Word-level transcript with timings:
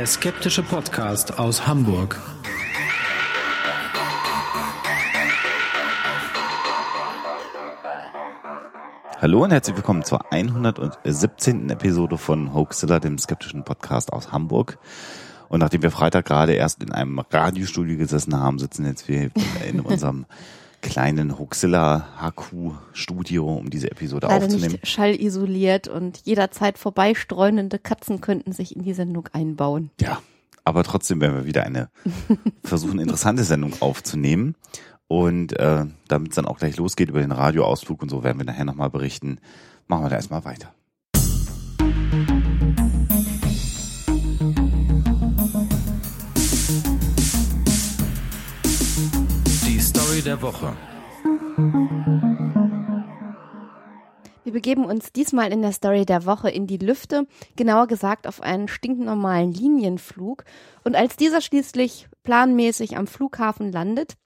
Der 0.00 0.06
skeptische 0.06 0.62
Podcast 0.62 1.38
aus 1.38 1.66
Hamburg. 1.66 2.18
Hallo 9.20 9.44
und 9.44 9.50
herzlich 9.50 9.76
willkommen 9.76 10.02
zur 10.02 10.32
117. 10.32 11.68
Episode 11.68 12.16
von 12.16 12.54
Hoaxilla, 12.54 12.98
dem 12.98 13.18
skeptischen 13.18 13.62
Podcast 13.62 14.10
aus 14.14 14.32
Hamburg. 14.32 14.78
Und 15.50 15.60
nachdem 15.60 15.82
wir 15.82 15.90
Freitag 15.90 16.24
gerade 16.24 16.54
erst 16.54 16.82
in 16.82 16.92
einem 16.92 17.18
Radiostudio 17.18 17.98
gesessen 17.98 18.34
haben, 18.40 18.58
sitzen 18.58 18.86
jetzt 18.86 19.06
wir 19.06 19.30
in 19.68 19.80
unserem 19.80 20.24
kleinen 20.82 21.38
Hoaxilla 21.38 22.08
HQ 22.20 22.72
Studio, 22.92 23.54
um 23.54 23.70
diese 23.70 23.90
Episode 23.90 24.26
Leider 24.26 24.44
aufzunehmen. 24.44 24.72
nicht 24.72 24.86
schallisoliert 24.86 25.88
und 25.88 26.18
jederzeit 26.24 26.78
vorbeistreunende 26.78 27.78
Katzen 27.78 28.20
könnten 28.20 28.52
sich 28.52 28.76
in 28.76 28.82
die 28.82 28.94
Sendung 28.94 29.28
einbauen. 29.32 29.90
Ja, 30.00 30.20
aber 30.64 30.84
trotzdem 30.84 31.20
werden 31.20 31.36
wir 31.36 31.44
wieder 31.46 31.64
eine 31.64 31.90
versuchen, 32.64 32.98
interessante 32.98 33.44
Sendung 33.44 33.74
aufzunehmen. 33.80 34.56
Und 35.08 35.58
äh, 35.58 35.86
damit 36.06 36.30
es 36.30 36.36
dann 36.36 36.46
auch 36.46 36.58
gleich 36.58 36.76
losgeht 36.76 37.08
über 37.08 37.20
den 37.20 37.32
Radioausflug 37.32 38.00
und 38.02 38.10
so, 38.10 38.22
werden 38.22 38.38
wir 38.38 38.46
nachher 38.46 38.64
nochmal 38.64 38.90
berichten. 38.90 39.38
Machen 39.88 40.04
wir 40.04 40.08
da 40.10 40.16
erstmal 40.16 40.44
weiter. 40.44 40.72
Der 50.24 50.42
Woche. 50.42 50.76
Wir 54.44 54.52
begeben 54.52 54.84
uns 54.84 55.12
diesmal 55.12 55.50
in 55.50 55.62
der 55.62 55.72
Story 55.72 56.04
der 56.04 56.26
Woche 56.26 56.50
in 56.50 56.66
die 56.66 56.76
Lüfte, 56.76 57.26
genauer 57.56 57.86
gesagt 57.86 58.26
auf 58.26 58.42
einen 58.42 58.68
stinknormalen 58.68 59.52
Linienflug. 59.52 60.44
Und 60.84 60.94
als 60.94 61.16
dieser 61.16 61.40
schließlich 61.40 62.08
planmäßig 62.22 62.98
am 62.98 63.06
Flughafen 63.06 63.72
landet, 63.72 64.16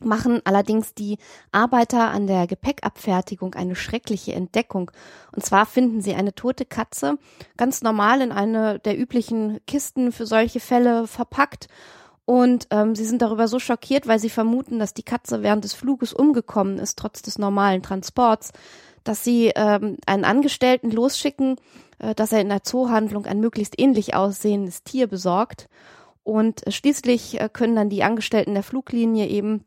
machen 0.00 0.40
allerdings 0.44 0.94
die 0.94 1.18
Arbeiter 1.50 2.10
an 2.10 2.26
der 2.26 2.46
Gepäckabfertigung 2.46 3.54
eine 3.54 3.74
schreckliche 3.74 4.34
Entdeckung. 4.34 4.90
Und 5.34 5.44
zwar 5.44 5.66
finden 5.66 6.00
sie 6.00 6.14
eine 6.14 6.34
tote 6.34 6.64
Katze 6.64 7.18
ganz 7.56 7.82
normal 7.82 8.20
in 8.20 8.30
eine 8.30 8.78
der 8.80 8.98
üblichen 8.98 9.58
Kisten 9.66 10.12
für 10.12 10.26
solche 10.26 10.60
Fälle 10.60 11.06
verpackt. 11.06 11.68
Und 12.26 12.68
ähm, 12.70 12.94
sie 12.94 13.04
sind 13.04 13.20
darüber 13.20 13.48
so 13.48 13.58
schockiert, 13.58 14.06
weil 14.06 14.18
sie 14.18 14.30
vermuten, 14.30 14.78
dass 14.78 14.94
die 14.94 15.02
Katze 15.02 15.42
während 15.42 15.64
des 15.64 15.74
Fluges 15.74 16.14
umgekommen 16.14 16.78
ist, 16.78 16.98
trotz 16.98 17.20
des 17.20 17.38
normalen 17.38 17.82
Transports, 17.82 18.52
dass 19.04 19.22
sie 19.22 19.52
ähm, 19.54 19.98
einen 20.06 20.24
Angestellten 20.24 20.90
losschicken, 20.90 21.56
äh, 21.98 22.14
dass 22.14 22.32
er 22.32 22.40
in 22.40 22.48
der 22.48 22.62
Zoohandlung 22.62 23.26
ein 23.26 23.40
möglichst 23.40 23.78
ähnlich 23.78 24.14
aussehendes 24.14 24.82
Tier 24.84 25.06
besorgt. 25.06 25.68
Und 26.22 26.66
äh, 26.66 26.72
schließlich 26.72 27.40
äh, 27.40 27.50
können 27.52 27.76
dann 27.76 27.90
die 27.90 28.02
Angestellten 28.02 28.54
der 28.54 28.62
Fluglinie 28.62 29.28
eben 29.28 29.66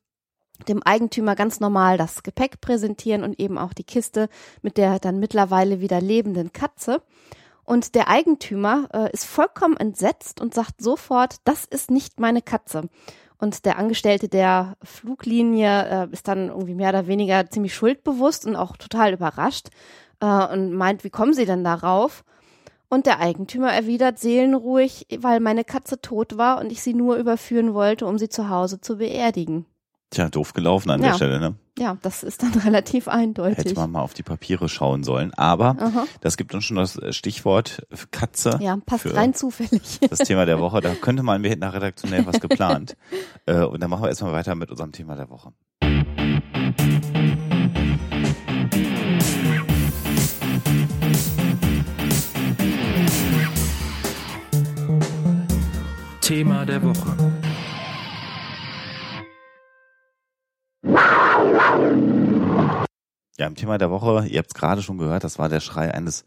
dem 0.68 0.82
Eigentümer 0.82 1.36
ganz 1.36 1.60
normal 1.60 2.00
das 2.00 2.24
Gepäck 2.24 2.60
präsentieren 2.62 3.24
und 3.24 3.40
eben 3.40 3.60
auch 3.60 3.74
die 3.74 3.84
Kiste 3.84 4.28
mit 4.64 4.78
der 4.78 4.98
dann 4.98 5.20
mittlerweile 5.20 5.82
wieder 5.82 6.02
lebenden 6.02 6.52
Katze. 6.52 7.04
Und 7.68 7.96
der 7.96 8.08
Eigentümer 8.08 8.88
äh, 8.94 9.12
ist 9.12 9.26
vollkommen 9.26 9.76
entsetzt 9.76 10.40
und 10.40 10.54
sagt 10.54 10.82
sofort, 10.82 11.36
das 11.44 11.66
ist 11.66 11.92
nicht 11.92 12.18
meine 12.18 12.42
Katze. 12.42 12.84
Und 13.40 13.66
der 13.66 13.78
Angestellte 13.78 14.30
der 14.30 14.78
Fluglinie 14.82 16.06
äh, 16.08 16.08
ist 16.14 16.30
dann 16.30 16.48
irgendwie 16.48 16.76
mehr 16.76 16.90
oder 16.90 17.08
weniger 17.08 17.50
ziemlich 17.50 17.76
schuldbewusst 17.76 18.46
und 18.48 18.56
auch 18.56 18.78
total 18.78 19.12
überrascht 19.12 19.68
äh, 20.22 20.48
und 20.48 20.72
meint, 20.72 21.04
wie 21.04 21.10
kommen 21.10 21.34
Sie 21.34 21.46
denn 21.46 21.66
darauf? 21.66 22.24
Und 22.88 23.06
der 23.06 23.20
Eigentümer 23.20 23.74
erwidert 23.74 24.18
seelenruhig, 24.18 25.06
weil 25.20 25.42
meine 25.42 25.66
Katze 25.66 26.00
tot 26.00 26.38
war 26.38 26.62
und 26.62 26.72
ich 26.72 26.82
sie 26.82 26.94
nur 26.94 27.18
überführen 27.18 27.74
wollte, 27.74 28.06
um 28.06 28.18
sie 28.18 28.30
zu 28.30 28.50
Hause 28.50 28.80
zu 28.80 28.96
beerdigen. 28.98 29.66
Tja, 30.10 30.30
doof 30.30 30.54
gelaufen 30.54 30.90
an 30.92 31.02
Ja. 31.02 31.10
der 31.10 31.16
Stelle, 31.16 31.40
ne? 31.42 31.56
Ja, 31.78 31.98
das 32.02 32.24
ist 32.24 32.44
dann 32.44 32.54
relativ 32.66 33.08
eindeutig. 33.08 33.58
Hätte 33.60 33.76
man 33.76 33.92
mal 33.92 34.02
auf 34.02 34.14
die 34.14 34.24
Papiere 34.24 34.68
schauen 34.68 35.04
sollen. 35.04 35.34
Aber 35.36 35.76
Aha. 35.80 36.06
das 36.22 36.38
gibt 36.38 36.54
uns 36.54 36.66
schon 36.66 36.78
das 36.78 37.00
Stichwort 37.12 37.86
Katze. 38.12 38.58
Ja, 38.62 38.78
passt 38.86 39.04
für 39.04 39.16
rein 39.16 39.34
zufällig. 39.34 40.00
Das 40.10 40.20
Thema 40.20 40.46
der 40.46 40.60
Woche. 40.60 40.82
Da 40.82 40.96
könnte 40.96 41.22
man, 41.24 41.44
wir 41.44 41.50
hätten 41.52 41.62
da 41.62 41.70
redaktionell 41.70 42.26
was 42.26 42.40
geplant. 42.40 42.96
Äh, 43.46 43.64
Und 43.64 43.82
dann 43.82 43.90
machen 43.90 44.04
wir 44.04 44.10
erstmal 44.10 44.34
weiter 44.34 44.56
mit 44.56 44.72
unserem 44.72 44.92
Thema 44.92 45.16
der 45.16 45.30
Woche. 45.30 45.54
Thema 56.22 56.66
der 56.66 56.84
Woche. 56.84 57.37
Ja, 63.48 63.50
im 63.50 63.56
Thema 63.56 63.78
der 63.78 63.90
Woche, 63.90 64.28
ihr 64.28 64.40
habt 64.40 64.50
es 64.50 64.54
gerade 64.54 64.82
schon 64.82 64.98
gehört, 64.98 65.24
das 65.24 65.40
war 65.40 65.48
der 65.48 65.62
Schrei 65.62 65.94
eines 65.94 66.26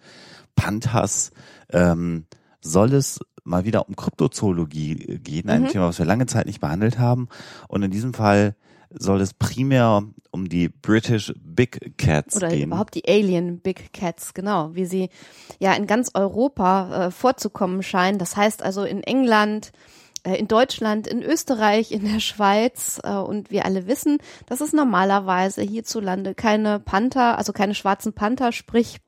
Panthers. 0.57 1.33
Ähm, 1.71 2.25
soll 2.63 2.95
es 2.95 3.21
mal 3.45 3.67
wieder 3.67 3.87
um 3.89 3.95
Kryptozoologie 3.95 5.19
gehen, 5.23 5.51
ein 5.51 5.65
Mhm. 5.65 5.69
Thema, 5.69 5.89
was 5.89 5.99
wir 5.99 6.07
lange 6.07 6.25
Zeit 6.25 6.47
nicht 6.47 6.61
behandelt 6.63 6.99
haben. 6.99 7.29
Und 7.69 7.83
in 7.83 7.91
diesem 7.91 8.15
Fall 8.15 8.57
soll 8.89 9.21
es 9.21 9.35
primär 9.35 10.03
um 10.31 10.49
die 10.49 10.71
British 10.71 11.35
Big 11.43 11.99
Cats 11.99 12.37
Oder 12.37 12.49
gehen. 12.49 12.69
überhaupt 12.69 12.95
die 12.95 13.07
Alien 13.07 13.61
Big 13.61 13.93
Cats, 13.93 14.33
genau, 14.33 14.75
wie 14.75 14.87
sie 14.87 15.11
ja 15.59 15.75
in 15.75 15.87
ganz 15.87 16.13
Europa 16.15 17.09
äh, 17.09 17.11
vorzukommen 17.11 17.83
scheinen. 17.83 18.19
Das 18.19 18.35
heißt 18.35 18.63
also 18.63 18.85
in 18.85 19.03
England, 19.03 19.73
äh, 19.75 20.00
in 20.25 20.49
Deutschland, 20.49 21.07
in 21.07 21.23
Österreich, 21.23 21.93
in 21.93 22.05
der 22.05 22.21
Schweiz 22.21 23.01
äh, 23.03 23.15
und 23.15 23.51
wir 23.51 23.65
alle 23.65 23.87
wissen, 23.87 24.19
dass 24.47 24.61
es 24.61 24.73
normalerweise 24.73 25.63
hierzulande 25.63 26.35
keine 26.35 26.79
Panther, 26.81 27.39
also 27.39 27.53
keine 27.53 27.75
schwarzen 27.75 28.13
Panther, 28.13 28.53
sprich 28.53 28.99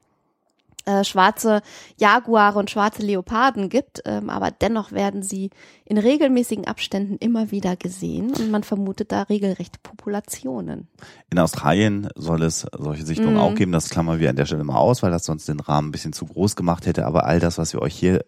äh, 0.85 1.05
schwarze 1.05 1.63
Jaguare 1.99 2.59
und 2.59 2.71
schwarze 2.71 3.03
Leoparden 3.03 3.69
gibt, 3.69 4.03
ähm, 4.05 4.31
aber 4.31 4.51
dennoch 4.51 4.93
werden 4.93 5.23
sie 5.23 5.51
in 5.85 5.99
regelmäßigen 5.99 6.67
Abständen 6.67 7.17
immer 7.19 7.51
wieder 7.51 7.77
gesehen 7.77 8.33
und 8.35 8.51
man 8.51 8.63
vermutet 8.63 9.13
da 9.13 9.23
regelrechte 9.23 9.79
Populationen. 9.83 10.89
In 11.31 11.39
Australien 11.39 12.09
soll 12.15 12.43
es 12.43 12.67
solche 12.77 13.05
Sichtungen 13.05 13.35
Mhm. 13.35 13.41
auch 13.41 13.55
geben. 13.55 13.73
Das 13.73 13.91
klammern 13.91 14.19
wir 14.21 14.31
an 14.31 14.37
der 14.37 14.47
Stelle 14.47 14.65
mal 14.65 14.77
aus, 14.77 15.03
weil 15.03 15.11
das 15.11 15.25
sonst 15.25 15.49
den 15.49 15.61
Rahmen 15.61 15.89
ein 15.89 15.93
bisschen 15.93 16.13
zu 16.13 16.27
groß 16.27 16.57
gemacht 16.57 16.87
hätte. 16.87 17.07
Aber 17.07 17.27
all 17.27 17.41
das, 17.41 17.59
was 17.59 17.73
wir 17.73 17.83
euch 17.83 17.95
hier 17.95 18.25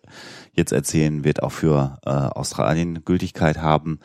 jetzt 0.53 0.73
erzählen, 0.73 1.25
wird 1.25 1.43
auch 1.43 1.53
für 1.53 1.99
äh, 2.07 2.11
Australien 2.11 3.05
Gültigkeit 3.05 3.59
haben. 3.59 4.01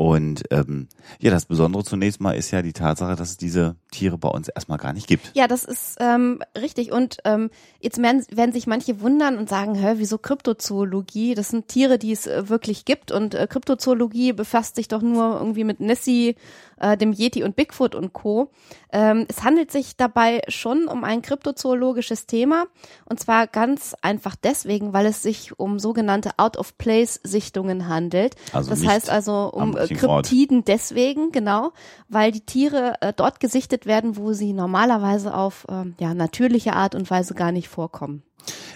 Und 0.00 0.44
ähm, 0.50 0.88
ja, 1.18 1.30
das 1.30 1.44
Besondere 1.44 1.84
zunächst 1.84 2.22
mal 2.22 2.32
ist 2.32 2.52
ja 2.52 2.62
die 2.62 2.72
Tatsache, 2.72 3.16
dass 3.16 3.32
es 3.32 3.36
diese 3.36 3.76
Tiere 3.90 4.16
bei 4.16 4.30
uns 4.30 4.48
erstmal 4.48 4.78
gar 4.78 4.94
nicht 4.94 5.06
gibt. 5.06 5.30
Ja, 5.34 5.46
das 5.46 5.62
ist 5.62 5.98
ähm, 6.00 6.42
richtig. 6.56 6.90
Und 6.90 7.18
ähm, 7.26 7.50
jetzt 7.80 8.00
werden, 8.00 8.24
werden 8.30 8.52
sich 8.52 8.66
manche 8.66 9.02
wundern 9.02 9.36
und 9.36 9.50
sagen, 9.50 9.74
hä, 9.74 9.96
wieso 9.96 10.16
Kryptozoologie? 10.16 11.34
Das 11.34 11.50
sind 11.50 11.68
Tiere, 11.68 11.98
die 11.98 12.12
es 12.12 12.26
äh, 12.26 12.48
wirklich 12.48 12.86
gibt. 12.86 13.12
Und 13.12 13.34
äh, 13.34 13.46
Kryptozoologie 13.46 14.32
befasst 14.32 14.76
sich 14.76 14.88
doch 14.88 15.02
nur 15.02 15.36
irgendwie 15.38 15.64
mit 15.64 15.80
Nessie, 15.80 16.34
äh, 16.80 16.96
dem 16.96 17.12
Yeti 17.12 17.44
und 17.44 17.56
Bigfoot 17.56 17.94
und 17.94 18.12
Co. 18.12 18.50
Ähm, 18.92 19.26
es 19.28 19.44
handelt 19.44 19.70
sich 19.70 19.96
dabei 19.96 20.42
schon 20.48 20.88
um 20.88 21.04
ein 21.04 21.22
kryptozoologisches 21.22 22.26
Thema. 22.26 22.66
Und 23.04 23.20
zwar 23.20 23.46
ganz 23.46 23.94
einfach 24.02 24.34
deswegen, 24.36 24.92
weil 24.92 25.06
es 25.06 25.22
sich 25.22 25.58
um 25.58 25.78
sogenannte 25.78 26.30
Out-of-Place-Sichtungen 26.38 27.88
handelt. 27.88 28.34
Also 28.52 28.70
das 28.70 28.84
heißt 28.84 29.10
also 29.10 29.50
um 29.52 29.76
äh, 29.76 29.82
richtigen 29.82 30.06
Ort. 30.06 30.26
Kryptiden 30.26 30.64
deswegen, 30.64 31.30
genau, 31.30 31.72
weil 32.08 32.32
die 32.32 32.44
Tiere 32.44 32.94
äh, 33.00 33.12
dort 33.14 33.40
gesichtet 33.40 33.86
werden, 33.86 34.16
wo 34.16 34.32
sie 34.32 34.52
normalerweise 34.52 35.34
auf 35.34 35.66
ähm, 35.70 35.94
ja, 36.00 36.14
natürliche 36.14 36.72
Art 36.72 36.94
und 36.94 37.10
Weise 37.10 37.34
gar 37.34 37.52
nicht 37.52 37.68
vorkommen. 37.68 38.22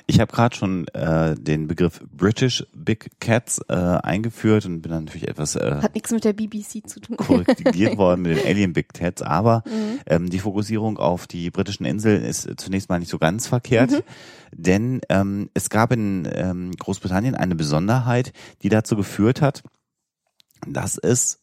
Ich 0.07 0.21
habe 0.21 0.31
gerade 0.33 0.55
schon 0.55 0.87
äh, 0.89 1.35
den 1.35 1.67
Begriff 1.67 2.01
British 2.13 2.67
Big 2.75 3.11
Cats 3.21 3.61
äh, 3.69 3.73
eingeführt 3.75 4.67
und 4.67 4.83
bin 4.83 4.93
dann 4.93 5.05
natürlich 5.05 5.29
etwas 5.29 5.57
äh, 5.57 5.77
Hat 5.83 5.95
nichts 5.95 6.11
mit 6.11 6.25
der 6.25 6.35
BBC 6.35 6.87
zu 6.87 7.01
tun. 7.01 7.17
korrigiert 7.17 7.97
worden 7.97 8.23
mit 8.23 8.37
den 8.37 8.47
Alien 8.47 8.73
Big 8.75 8.93
Cats, 8.93 9.23
aber 9.23 9.63
Mhm. 9.67 10.01
ähm, 10.07 10.31
die 10.31 10.41
Fokussierung 10.41 10.99
auf 10.99 11.27
die 11.27 11.51
britischen 11.51 11.87
Inseln 11.87 12.23
ist 12.23 12.49
zunächst 12.59 12.89
mal 12.91 12.99
nicht 12.99 13.11
so 13.11 13.19
ganz 13.19 13.47
verkehrt, 13.47 13.93
Mhm. 13.93 14.01
denn 14.53 15.01
ähm, 15.09 15.49
es 15.55 15.71
gab 15.71 15.91
in 15.93 16.29
ähm, 16.31 16.73
Großbritannien 16.79 17.35
eine 17.35 17.55
Besonderheit, 17.55 18.33
die 18.63 18.69
dazu 18.69 18.97
geführt 18.97 19.41
hat, 19.41 19.63
dass 20.67 20.99
es 20.99 21.41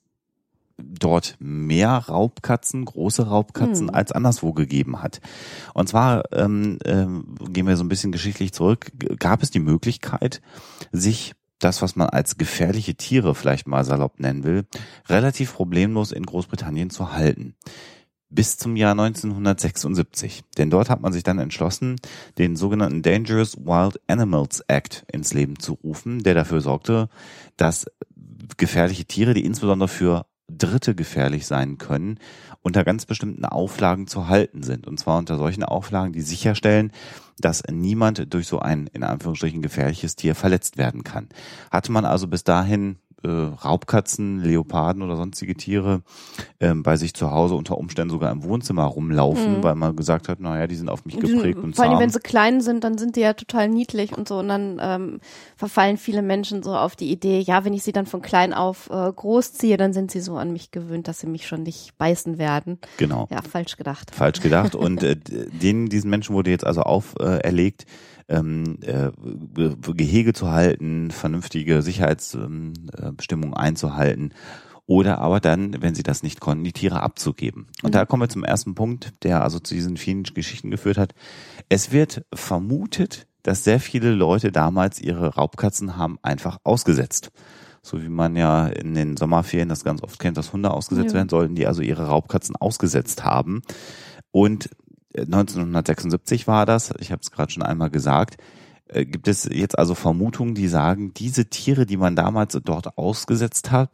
dort 0.88 1.36
mehr 1.40 1.90
Raubkatzen, 1.92 2.86
große 2.86 3.28
Raubkatzen 3.28 3.88
Hm. 3.90 3.96
als 3.96 4.12
anderswo 4.12 4.54
gegeben 4.54 5.02
hat. 5.02 5.22
Und 5.74 5.90
zwar 5.90 6.24
ähm, 6.34 6.80
ähm, 6.86 7.36
gehen 7.50 7.68
wir 7.68 7.78
so 7.78 7.84
ein 7.84 7.90
bisschen 7.90 8.12
geschichtlich 8.12 8.54
zurück, 8.54 8.92
gab 9.20 9.44
es 9.44 9.52
die 9.52 9.60
Möglichkeit, 9.60 10.42
sich 10.92 11.34
das, 11.60 11.82
was 11.82 11.96
man 11.96 12.10
als 12.10 12.38
gefährliche 12.38 12.96
Tiere 12.96 13.36
vielleicht 13.36 13.68
mal 13.68 13.84
salopp 13.86 14.20
nennen 14.20 14.44
will, 14.44 14.66
relativ 15.08 15.54
problemlos 15.54 16.12
in 16.12 16.26
Großbritannien 16.26 16.90
zu 16.90 17.12
halten. 17.14 17.56
bis 18.34 18.56
zum 18.58 18.78
Jahr 18.78 18.94
1976. 18.94 20.44
Denn 20.58 20.70
dort 20.70 20.90
hat 20.90 21.02
man 21.02 21.12
sich 21.12 21.24
dann 21.24 21.38
entschlossen, 21.38 21.98
den 22.38 22.56
sogenannten 22.56 23.02
Dangerous 23.02 23.58
Wild 23.58 24.00
Animals 24.08 24.62
Act 24.68 25.06
ins 25.12 25.34
Leben 25.34 25.60
zu 25.60 25.74
rufen, 25.74 26.24
der 26.24 26.34
dafür 26.34 26.62
sorgte, 26.62 27.10
dass 27.58 27.86
gefährliche 28.58 29.04
Tiere, 29.04 29.34
die 29.34 29.44
insbesondere 29.46 29.90
für 29.90 30.26
Dritte 30.58 30.96
gefährlich 30.96 31.48
sein 31.48 31.78
können, 31.78 32.20
unter 32.62 32.84
ganz 32.84 33.06
bestimmten 33.06 33.46
Auflagen 33.46 34.08
zu 34.08 34.28
halten 34.28 34.64
sind. 34.64 34.88
Und 34.88 35.00
zwar 35.00 35.18
unter 35.18 35.38
solchen 35.38 35.64
Auflagen, 35.64 36.14
die 36.14 36.22
sicherstellen, 36.22 36.92
dass 37.40 37.64
niemand 37.72 38.34
durch 38.34 38.48
so 38.48 38.60
ein 38.60 38.88
in 38.88 39.04
Anführungsstrichen 39.04 39.62
gefährliches 39.62 40.16
Tier 40.16 40.36
verletzt 40.36 40.78
werden 40.78 41.04
kann. 41.04 41.30
Hatte 41.72 41.92
man 41.92 42.06
also 42.06 42.28
bis 42.28 42.44
dahin 42.44 42.98
äh, 43.24 43.30
Raubkatzen, 43.30 44.40
Leoparden 44.40 45.02
oder 45.02 45.16
sonstige 45.16 45.56
Tiere 45.56 46.02
ähm, 46.60 46.84
bei 46.84 46.98
sich 46.98 47.14
zu 47.14 47.32
Hause 47.32 47.56
unter 47.56 47.78
Umständen 47.78 48.12
sogar 48.12 48.32
im 48.32 48.44
Wohnzimmer 48.44 48.84
rumlaufen, 48.86 49.58
mhm. 49.58 49.64
weil 49.64 49.76
man 49.76 49.96
gesagt 49.96 50.30
hat, 50.30 50.40
naja, 50.40 50.68
die 50.68 50.76
sind 50.76 50.90
auf 50.90 51.06
mich 51.06 51.20
geprägt 51.20 51.58
die, 51.58 51.64
und 51.64 51.76
Vor 51.76 51.86
allem, 51.86 52.00
wenn 52.00 52.10
sie 52.10 52.20
klein 52.20 52.62
sind, 52.62 52.84
dann 52.84 52.98
sind 52.98 53.16
die 53.16 53.22
ja 53.22 53.34
total 53.34 53.70
niedlich 53.70 54.18
und 54.18 54.28
so 54.28 54.40
und 54.40 54.48
dann 54.48 54.80
ähm, 54.82 55.20
verfallen 55.56 55.98
viele 55.98 56.22
Menschen 56.22 56.64
so 56.64 56.76
auf 56.76 56.96
die 56.96 57.12
Idee, 57.12 57.40
ja, 57.40 57.66
wenn 57.66 57.74
ich 57.74 57.84
sie 57.84 57.92
dann 57.92 58.06
von 58.06 58.22
klein 58.22 58.54
auf 58.54 58.90
äh, 58.90 59.12
großziehe, 59.12 59.78
dann 59.78 59.94
sind 59.94 60.12
sie 60.12 60.22
so 60.22 60.38
an 60.38 60.52
mich 60.54 60.72
gewöhnt, 60.72 61.08
dass 61.08 61.20
sie 61.20 61.28
mich 61.28 61.48
schon 61.48 61.64
nicht 61.64 61.98
beißen 61.98 62.38
werden. 62.38 62.80
Genau. 62.98 63.28
Ja, 63.32 63.42
falsch 63.42 63.78
gedacht. 63.78 64.12
Falsch 64.14 64.42
gedacht 64.42 64.76
und 64.76 65.04
äh, 65.04 65.16
denen, 65.16 65.90
diesen 65.90 66.10
Menschen 66.10 66.36
wurde 66.36 66.50
jetzt 66.50 66.66
also 66.66 66.82
auferlegt, 66.82 67.84
äh, 67.84 67.86
ähm, 68.28 68.78
äh, 68.82 69.12
Gehege 69.94 70.34
zu 70.34 70.50
halten, 70.50 71.12
vernünftige 71.12 71.82
Sicherheitsbestimmungen 71.82 73.56
einzuhalten 73.56 74.34
oder 74.92 75.20
aber 75.20 75.40
dann, 75.40 75.82
wenn 75.82 75.96
sie 75.96 76.04
das 76.04 76.22
nicht 76.22 76.42
konnten, 76.42 76.66
die 76.66 76.74
Tiere 76.74 77.02
abzugeben. 77.02 77.68
Und 77.82 77.92
mhm. 77.92 77.94
da 77.94 78.06
kommen 78.06 78.24
wir 78.24 78.30
zum 78.30 78.44
ersten 78.44 78.76
Punkt, 78.76 79.14
der 79.24 79.42
also 79.42 79.60
zu 79.60 79.74
diesen 79.74 79.96
vielen 79.96 80.24
Geschichten 80.24 80.70
geführt 80.70 80.98
hat. 80.98 81.14
Es 81.70 81.94
wird 81.94 82.26
vermutet, 82.34 83.26
dass 83.44 83.64
sehr 83.64 83.80
viele 83.80 84.12
Leute 84.12 84.52
damals 84.52 85.00
ihre 85.00 85.36
Raubkatzen 85.36 85.98
haben 85.98 86.20
einfach 86.22 86.58
ausgesetzt. 86.64 87.32
So 87.82 88.02
wie 88.04 88.10
man 88.10 88.36
ja 88.36 88.68
in 88.68 88.94
den 88.94 89.18
Sommerferien 89.18 89.70
das 89.70 89.84
ganz 89.84 90.04
oft 90.04 90.20
kennt, 90.20 90.38
dass 90.38 90.54
Hunde 90.54 90.72
ausgesetzt 90.72 91.12
ja. 91.12 91.16
werden 91.16 91.30
sollten, 91.30 91.56
die 91.56 91.66
also 91.66 91.82
ihre 91.82 92.08
Raubkatzen 92.08 92.56
ausgesetzt 92.56 93.24
haben. 93.24 93.62
Und 94.32 94.70
1976 95.16 96.48
war 96.48 96.66
das, 96.66 96.94
ich 97.00 97.12
habe 97.12 97.22
es 97.22 97.32
gerade 97.32 97.52
schon 97.52 97.64
einmal 97.64 97.90
gesagt, 97.90 98.38
äh, 98.88 99.06
gibt 99.06 99.28
es 99.28 99.46
jetzt 99.52 99.78
also 99.78 99.96
Vermutungen, 99.96 100.56
die 100.56 100.68
sagen, 100.68 101.14
diese 101.14 101.46
Tiere, 101.46 101.86
die 101.86 101.98
man 101.98 102.16
damals 102.16 102.58
dort 102.64 102.98
ausgesetzt 102.98 103.72
hat, 103.72 103.90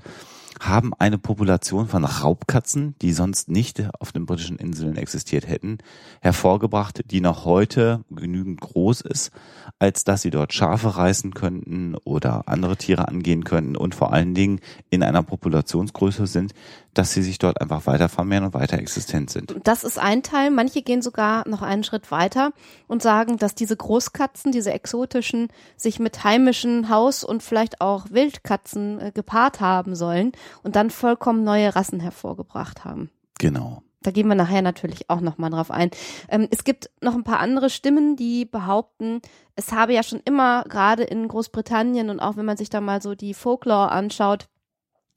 haben 0.60 0.94
eine 0.98 1.18
Population 1.18 1.88
von 1.88 2.04
Raubkatzen, 2.04 2.96
die 3.02 3.14
sonst 3.14 3.50
nicht 3.50 3.84
auf 4.00 4.12
den 4.12 4.26
britischen 4.26 4.58
Inseln 4.58 4.98
existiert 4.98 5.48
hätten, 5.48 5.78
hervorgebracht, 6.22 7.02
die 7.12 7.22
noch 7.22 7.46
heute 7.46 8.04
genügend 8.10 8.62
groß 8.62 9.02
ist, 9.02 9.32
als 9.80 10.04
dass 10.04 10.22
sie 10.22 10.32
dort 10.32 10.54
Schafe 10.54 10.98
reißen 10.98 11.34
könnten 11.34 11.96
oder 12.04 12.44
andere 12.48 12.78
Tiere 12.78 13.08
angehen 13.08 13.44
könnten 13.44 13.76
und 13.76 13.94
vor 13.94 14.12
allen 14.12 14.34
Dingen 14.34 14.60
in 14.90 15.04
einer 15.04 15.24
Populationsgröße 15.24 16.26
sind, 16.26 16.54
dass 16.94 17.14
sie 17.14 17.22
sich 17.22 17.38
dort 17.38 17.62
einfach 17.62 17.86
weiter 17.86 18.10
vermehren 18.10 18.46
und 18.46 18.54
weiter 18.54 18.80
existent 18.80 19.30
sind. 19.30 19.56
Das 19.64 19.84
ist 19.84 20.00
ein 20.00 20.24
Teil. 20.24 20.50
Manche 20.50 20.82
gehen 20.82 21.02
sogar 21.04 21.48
noch 21.48 21.62
einen 21.62 21.84
Schritt 21.84 22.10
weiter 22.10 22.52
und 22.88 23.04
sagen, 23.04 23.38
dass 23.38 23.54
diese 23.54 23.76
Großkatzen, 23.76 24.52
diese 24.52 24.74
exotischen, 24.74 25.50
sich 25.76 26.00
mit 26.00 26.24
heimischen 26.24 26.90
Haus- 26.90 27.24
und 27.24 27.44
vielleicht 27.44 27.82
auch 27.82 28.08
Wildkatzen 28.10 29.00
äh, 29.00 29.12
gepaart 29.14 29.60
haben 29.60 29.96
sollen 29.96 30.32
und 30.64 30.76
dann 30.76 30.90
vollkommen 30.90 31.44
neue 31.44 31.76
Rassen 31.76 32.00
hervorgebracht 32.00 32.84
haben. 32.84 33.12
Genau. 33.38 33.84
Da 34.04 34.12
gehen 34.12 34.28
wir 34.28 34.36
nachher 34.36 34.62
natürlich 34.62 35.10
auch 35.10 35.22
nochmal 35.22 35.50
drauf 35.50 35.72
ein. 35.72 35.90
Ähm, 36.30 36.48
es 36.52 36.64
gibt 36.64 36.90
noch 37.02 37.16
ein 37.16 37.24
paar 37.24 37.40
andere 37.40 37.70
Stimmen, 37.70 38.16
die 38.16 38.46
behaupten, 38.46 39.22
es 39.56 39.72
habe 39.72 39.94
ja 39.94 40.04
schon 40.04 40.22
immer, 40.24 40.64
gerade 40.64 41.04
in 41.04 41.28
Großbritannien 41.28 42.10
und 42.10 42.20
auch 42.20 42.38
wenn 42.38 42.46
man 42.46 42.58
sich 42.58 42.70
da 42.70 42.80
mal 42.80 43.02
so 43.02 43.16
die 43.16 43.34
Folklore 43.34 43.92
anschaut, 43.92 44.48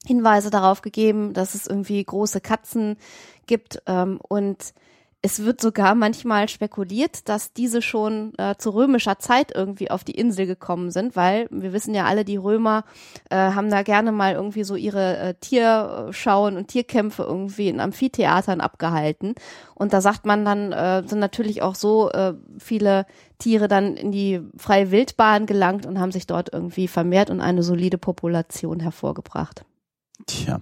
Hinweise 0.05 0.49
darauf 0.49 0.81
gegeben, 0.81 1.33
dass 1.33 1.53
es 1.53 1.67
irgendwie 1.67 2.03
große 2.03 2.41
Katzen 2.41 2.97
gibt 3.45 3.83
ähm, 3.85 4.19
und 4.27 4.73
es 5.23 5.43
wird 5.43 5.61
sogar 5.61 5.93
manchmal 5.93 6.49
spekuliert, 6.49 7.29
dass 7.29 7.53
diese 7.53 7.83
schon 7.83 8.33
äh, 8.39 8.55
zu 8.57 8.71
römischer 8.71 9.19
Zeit 9.19 9.51
irgendwie 9.53 9.91
auf 9.91 10.03
die 10.03 10.15
Insel 10.15 10.47
gekommen 10.47 10.89
sind, 10.89 11.15
weil 11.15 11.47
wir 11.51 11.73
wissen 11.73 11.93
ja 11.93 12.05
alle, 12.05 12.25
die 12.25 12.37
Römer 12.37 12.85
äh, 13.29 13.35
haben 13.35 13.69
da 13.69 13.83
gerne 13.83 14.11
mal 14.11 14.33
irgendwie 14.33 14.63
so 14.63 14.75
ihre 14.75 15.17
äh, 15.17 15.33
Tierschauen 15.35 16.57
und 16.57 16.69
Tierkämpfe 16.69 17.21
irgendwie 17.21 17.67
in 17.67 17.79
Amphitheatern 17.79 18.61
abgehalten. 18.61 19.35
Und 19.75 19.93
da 19.93 20.01
sagt 20.01 20.25
man 20.25 20.43
dann, 20.43 20.71
äh, 20.71 21.03
sind 21.07 21.19
natürlich 21.19 21.61
auch 21.61 21.75
so 21.75 22.09
äh, 22.11 22.33
viele 22.57 23.05
Tiere 23.37 23.67
dann 23.67 23.97
in 23.97 24.11
die 24.11 24.41
freie 24.57 24.89
Wildbahn 24.89 25.45
gelangt 25.45 25.85
und 25.85 25.99
haben 25.99 26.11
sich 26.11 26.25
dort 26.25 26.51
irgendwie 26.51 26.87
vermehrt 26.87 27.29
und 27.29 27.41
eine 27.41 27.61
solide 27.61 27.99
Population 27.99 28.79
hervorgebracht. 28.79 29.65
Tja. 30.25 30.61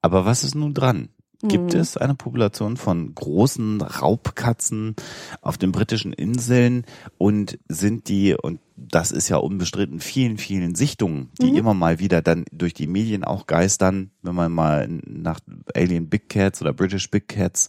Aber 0.00 0.24
was 0.24 0.42
ist 0.42 0.54
nun 0.54 0.72
dran? 0.72 1.10
Gibt 1.42 1.72
mhm. 1.72 1.80
es 1.80 1.96
eine 1.96 2.16
Population 2.16 2.76
von 2.76 3.14
großen 3.14 3.80
Raubkatzen 3.80 4.96
auf 5.40 5.56
den 5.56 5.70
britischen 5.70 6.12
Inseln 6.12 6.84
und 7.16 7.60
sind 7.68 8.08
die, 8.08 8.34
und 8.34 8.58
das 8.74 9.12
ist 9.12 9.28
ja 9.28 9.36
unbestritten, 9.36 10.00
vielen, 10.00 10.36
vielen 10.36 10.74
Sichtungen, 10.74 11.30
die 11.40 11.52
mhm. 11.52 11.56
immer 11.56 11.74
mal 11.74 12.00
wieder 12.00 12.22
dann 12.22 12.44
durch 12.50 12.74
die 12.74 12.88
Medien 12.88 13.22
auch 13.22 13.46
geistern, 13.46 14.10
wenn 14.22 14.34
man 14.34 14.50
mal 14.50 14.88
nach 14.88 15.38
Alien 15.74 16.08
Big 16.08 16.28
Cats 16.28 16.60
oder 16.60 16.72
British 16.72 17.08
Big 17.08 17.28
Cats 17.28 17.68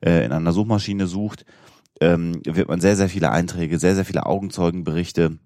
äh, 0.00 0.24
in 0.24 0.32
einer 0.32 0.52
Suchmaschine 0.52 1.06
sucht, 1.06 1.44
ähm, 2.00 2.40
wird 2.46 2.68
man 2.68 2.80
sehr, 2.80 2.96
sehr 2.96 3.10
viele 3.10 3.30
Einträge, 3.30 3.78
sehr, 3.78 3.94
sehr 3.94 4.06
viele 4.06 4.24
Augenzeugenberichte 4.24 5.38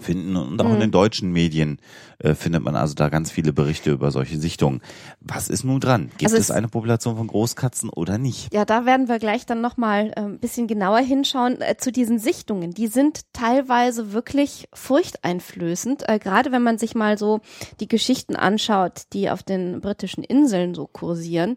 finden 0.00 0.36
und 0.36 0.60
auch 0.60 0.66
mhm. 0.66 0.74
in 0.74 0.80
den 0.80 0.90
deutschen 0.90 1.32
Medien 1.32 1.78
äh, 2.18 2.34
findet 2.34 2.62
man 2.62 2.76
also 2.76 2.94
da 2.94 3.08
ganz 3.08 3.30
viele 3.30 3.52
Berichte 3.52 3.90
über 3.90 4.10
solche 4.10 4.38
Sichtungen. 4.38 4.80
Was 5.20 5.48
ist 5.48 5.64
nun 5.64 5.80
dran? 5.80 6.10
Gibt 6.18 6.24
also 6.24 6.36
es, 6.36 6.44
es, 6.44 6.50
eine 6.50 6.68
Population 6.68 7.16
von 7.16 7.26
Großkatzen 7.26 7.88
oder 7.90 8.18
nicht? 8.18 8.52
Ja, 8.52 8.64
da 8.64 8.86
werden 8.86 9.08
wir 9.08 9.18
gleich 9.18 9.46
dann 9.46 9.60
nochmal 9.60 10.12
äh, 10.16 10.20
ein 10.20 10.38
bisschen 10.38 10.66
genauer 10.66 11.00
hinschauen 11.00 11.60
äh, 11.60 11.76
zu 11.76 11.92
diesen 11.92 12.18
Sichtungen. 12.18 12.72
Die 12.72 12.86
sind 12.86 13.22
teilweise 13.32 14.12
wirklich 14.12 14.68
furchteinflößend, 14.72 16.08
äh, 16.08 16.18
gerade 16.18 16.52
wenn 16.52 16.62
man 16.62 16.78
sich 16.78 16.94
mal 16.94 17.18
so 17.18 17.40
die 17.80 17.88
Geschichten 17.88 18.36
anschaut, 18.36 19.02
die 19.12 19.30
auf 19.30 19.42
den 19.42 19.80
britischen 19.80 20.24
Inseln 20.24 20.74
so 20.74 20.86
kursieren. 20.86 21.56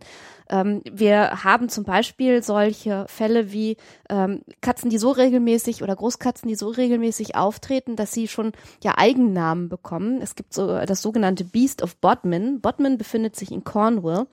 Ähm, 0.50 0.82
wir 0.90 1.44
haben 1.44 1.70
zum 1.70 1.84
Beispiel 1.84 2.44
solche 2.44 3.06
Fälle 3.08 3.52
wie 3.52 3.78
ähm, 4.10 4.42
Katzen, 4.62 4.90
die 4.90 4.98
so 4.98 5.12
regelmäßig 5.12 5.82
oder 5.84 5.96
Großkatzen, 5.96 6.48
die 6.48 6.56
so 6.56 6.70
regelmäßig 6.70 7.36
auftreten, 7.36 7.96
dass 7.96 8.12
sie 8.12 8.28
schon 8.28 8.52
ja 8.84 8.94
Eigennamen 8.98 9.70
bekommen. 9.70 10.22
Es 10.22 10.36
gibt 10.36 10.54
so 10.54 10.68
das 10.86 11.02
sogenannte 11.02 11.44
Beast 11.44 11.82
of 11.82 11.98
Bodmin. 11.98 12.62
Bodmin 12.62 12.98
befindet 12.98 13.36
sich 13.36 13.52
in 13.52 13.64
Cornwall. 13.64 14.28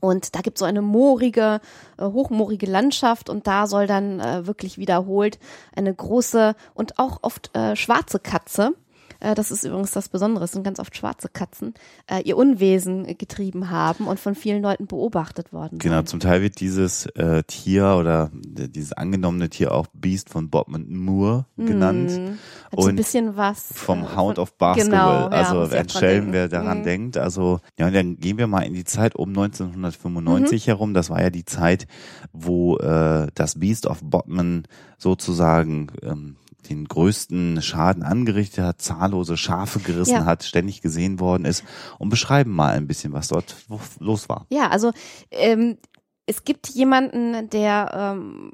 Und 0.00 0.34
da 0.34 0.40
gibt 0.40 0.56
es 0.56 0.58
so 0.58 0.64
eine 0.64 0.82
moorige, 0.82 1.60
äh, 1.96 2.04
hochmoorige 2.04 2.66
Landschaft 2.66 3.30
und 3.30 3.46
da 3.46 3.68
soll 3.68 3.86
dann 3.86 4.18
äh, 4.18 4.48
wirklich 4.48 4.76
wiederholt 4.76 5.38
eine 5.76 5.94
große 5.94 6.56
und 6.74 6.98
auch 6.98 7.20
oft 7.22 7.56
äh, 7.56 7.76
schwarze 7.76 8.18
Katze 8.18 8.74
äh, 9.22 9.34
das 9.34 9.50
ist 9.50 9.64
übrigens 9.64 9.92
das 9.92 10.08
Besondere, 10.08 10.44
es 10.44 10.52
sind 10.52 10.64
ganz 10.64 10.80
oft 10.80 10.96
schwarze 10.96 11.28
Katzen, 11.28 11.74
äh, 12.10 12.22
ihr 12.22 12.36
Unwesen 12.36 13.06
getrieben 13.18 13.70
haben 13.70 14.06
und 14.06 14.18
von 14.18 14.34
vielen 14.34 14.62
Leuten 14.62 14.86
beobachtet 14.86 15.52
worden 15.52 15.78
Genau, 15.78 15.96
sein. 15.96 16.06
zum 16.06 16.20
Teil 16.20 16.42
wird 16.42 16.60
dieses 16.60 17.06
äh, 17.06 17.42
Tier 17.44 17.96
oder 17.98 18.30
dieses 18.34 18.92
angenommene 18.92 19.48
Tier 19.48 19.72
auch 19.72 19.86
Beast 19.92 20.28
von 20.28 20.50
Bodman 20.50 20.92
Moore 20.94 21.46
genannt. 21.56 22.10
Mm, 22.10 22.26
hat 22.70 22.78
und 22.78 22.82
so 22.82 22.88
ein 22.88 22.96
bisschen 22.96 23.36
was. 23.36 23.68
Vom 23.72 24.02
äh, 24.02 24.16
Hound 24.16 24.38
of 24.38 24.54
Basketball. 24.58 25.28
Genau, 25.28 25.36
also 25.36 25.64
ja, 25.72 25.80
ein 25.80 25.88
Schelm, 25.88 26.32
wer 26.32 26.48
daran 26.48 26.80
mm. 26.80 26.84
denkt. 26.84 27.16
Also, 27.16 27.60
ja, 27.78 27.86
und 27.86 27.94
dann 27.94 28.16
gehen 28.16 28.38
wir 28.38 28.46
mal 28.46 28.62
in 28.62 28.74
die 28.74 28.84
Zeit 28.84 29.14
um 29.14 29.28
1995 29.28 30.66
mhm. 30.66 30.66
herum. 30.66 30.94
Das 30.94 31.10
war 31.10 31.20
ja 31.20 31.30
die 31.30 31.44
Zeit, 31.44 31.86
wo 32.32 32.76
äh, 32.78 33.28
das 33.34 33.58
Beast 33.58 33.86
of 33.86 34.00
Bodman 34.02 34.64
sozusagen 34.98 35.88
ähm, 36.02 36.36
den 36.68 36.86
größten 36.86 37.60
Schaden 37.62 38.02
angerichtet 38.02 38.64
hat, 38.64 38.82
zahllose 38.82 39.36
Schafe 39.36 39.80
gerissen 39.80 40.12
ja. 40.12 40.24
hat, 40.24 40.44
ständig 40.44 40.82
gesehen 40.82 41.20
worden 41.20 41.44
ist 41.44 41.64
und 41.98 42.08
beschreiben 42.08 42.52
mal 42.52 42.74
ein 42.74 42.86
bisschen, 42.86 43.12
was 43.12 43.28
dort 43.28 43.56
los 43.98 44.28
war. 44.28 44.46
Ja, 44.50 44.68
also 44.68 44.92
ähm, 45.30 45.78
es 46.26 46.44
gibt 46.44 46.68
jemanden, 46.68 47.50
der 47.50 48.16
ähm, 48.20 48.52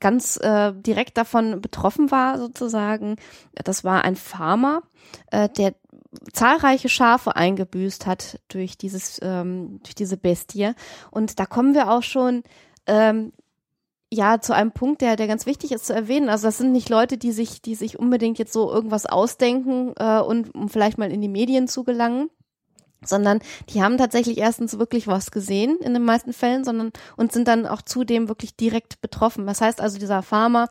ganz 0.00 0.36
äh, 0.38 0.72
direkt 0.74 1.16
davon 1.16 1.60
betroffen 1.60 2.10
war, 2.10 2.38
sozusagen. 2.38 3.16
Das 3.52 3.84
war 3.84 4.04
ein 4.04 4.16
Farmer, 4.16 4.82
äh, 5.30 5.48
der 5.48 5.74
zahlreiche 6.32 6.88
Schafe 6.88 7.36
eingebüßt 7.36 8.06
hat 8.06 8.40
durch 8.48 8.78
dieses 8.78 9.20
ähm, 9.22 9.80
durch 9.82 9.94
diese 9.94 10.16
Bestie 10.16 10.72
und 11.10 11.38
da 11.38 11.44
kommen 11.44 11.74
wir 11.74 11.90
auch 11.90 12.02
schon 12.02 12.42
ähm, 12.86 13.32
ja, 14.10 14.40
zu 14.40 14.54
einem 14.54 14.72
Punkt, 14.72 15.02
der, 15.02 15.16
der 15.16 15.26
ganz 15.26 15.44
wichtig 15.44 15.72
ist 15.72 15.86
zu 15.86 15.94
erwähnen. 15.94 16.28
Also 16.28 16.46
das 16.46 16.58
sind 16.58 16.72
nicht 16.72 16.88
Leute, 16.88 17.18
die 17.18 17.32
sich, 17.32 17.60
die 17.60 17.74
sich 17.74 17.98
unbedingt 17.98 18.38
jetzt 18.38 18.52
so 18.52 18.72
irgendwas 18.72 19.06
ausdenken 19.06 19.92
äh, 19.98 20.20
und 20.20 20.54
um 20.54 20.68
vielleicht 20.68 20.98
mal 20.98 21.12
in 21.12 21.20
die 21.20 21.28
Medien 21.28 21.68
zu 21.68 21.84
gelangen, 21.84 22.30
sondern 23.04 23.40
die 23.68 23.82
haben 23.82 23.98
tatsächlich 23.98 24.38
erstens 24.38 24.78
wirklich 24.78 25.06
was 25.06 25.30
gesehen 25.30 25.78
in 25.80 25.92
den 25.92 26.04
meisten 26.04 26.32
Fällen, 26.32 26.64
sondern 26.64 26.92
und 27.16 27.32
sind 27.32 27.48
dann 27.48 27.66
auch 27.66 27.82
zudem 27.82 28.28
wirklich 28.28 28.56
direkt 28.56 29.00
betroffen. 29.00 29.46
Das 29.46 29.60
heißt 29.60 29.80
also, 29.80 29.98
dieser 29.98 30.22
Farmer 30.22 30.68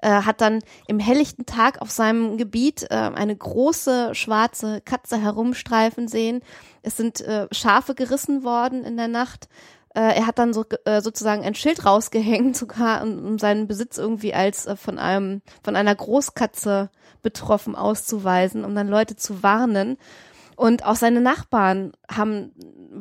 äh, 0.00 0.10
hat 0.10 0.42
dann 0.42 0.60
im 0.86 0.98
helllichten 0.98 1.46
Tag 1.46 1.80
auf 1.80 1.90
seinem 1.90 2.36
Gebiet 2.36 2.86
äh, 2.90 2.94
eine 2.94 3.34
große 3.34 4.14
schwarze 4.14 4.82
Katze 4.82 5.20
herumstreifen 5.20 6.08
sehen. 6.08 6.42
Es 6.82 6.96
sind 6.96 7.22
äh, 7.22 7.48
Schafe 7.52 7.94
gerissen 7.94 8.44
worden 8.44 8.84
in 8.84 8.96
der 8.96 9.08
Nacht. 9.08 9.48
Äh, 9.96 10.14
er 10.14 10.26
hat 10.26 10.38
dann 10.38 10.52
so, 10.52 10.66
äh, 10.84 11.00
sozusagen 11.00 11.42
ein 11.42 11.54
Schild 11.54 11.86
rausgehängt, 11.86 12.54
sogar 12.56 13.02
um, 13.02 13.24
um 13.24 13.38
seinen 13.38 13.66
Besitz 13.66 13.96
irgendwie 13.96 14.34
als 14.34 14.66
äh, 14.66 14.76
von 14.76 14.98
einem 14.98 15.40
von 15.64 15.74
einer 15.74 15.94
Großkatze 15.94 16.90
betroffen 17.22 17.74
auszuweisen, 17.74 18.64
um 18.64 18.74
dann 18.74 18.88
Leute 18.88 19.16
zu 19.16 19.42
warnen. 19.42 19.96
Und 20.54 20.84
auch 20.84 20.96
seine 20.96 21.20
Nachbarn 21.22 21.92
haben 22.10 22.52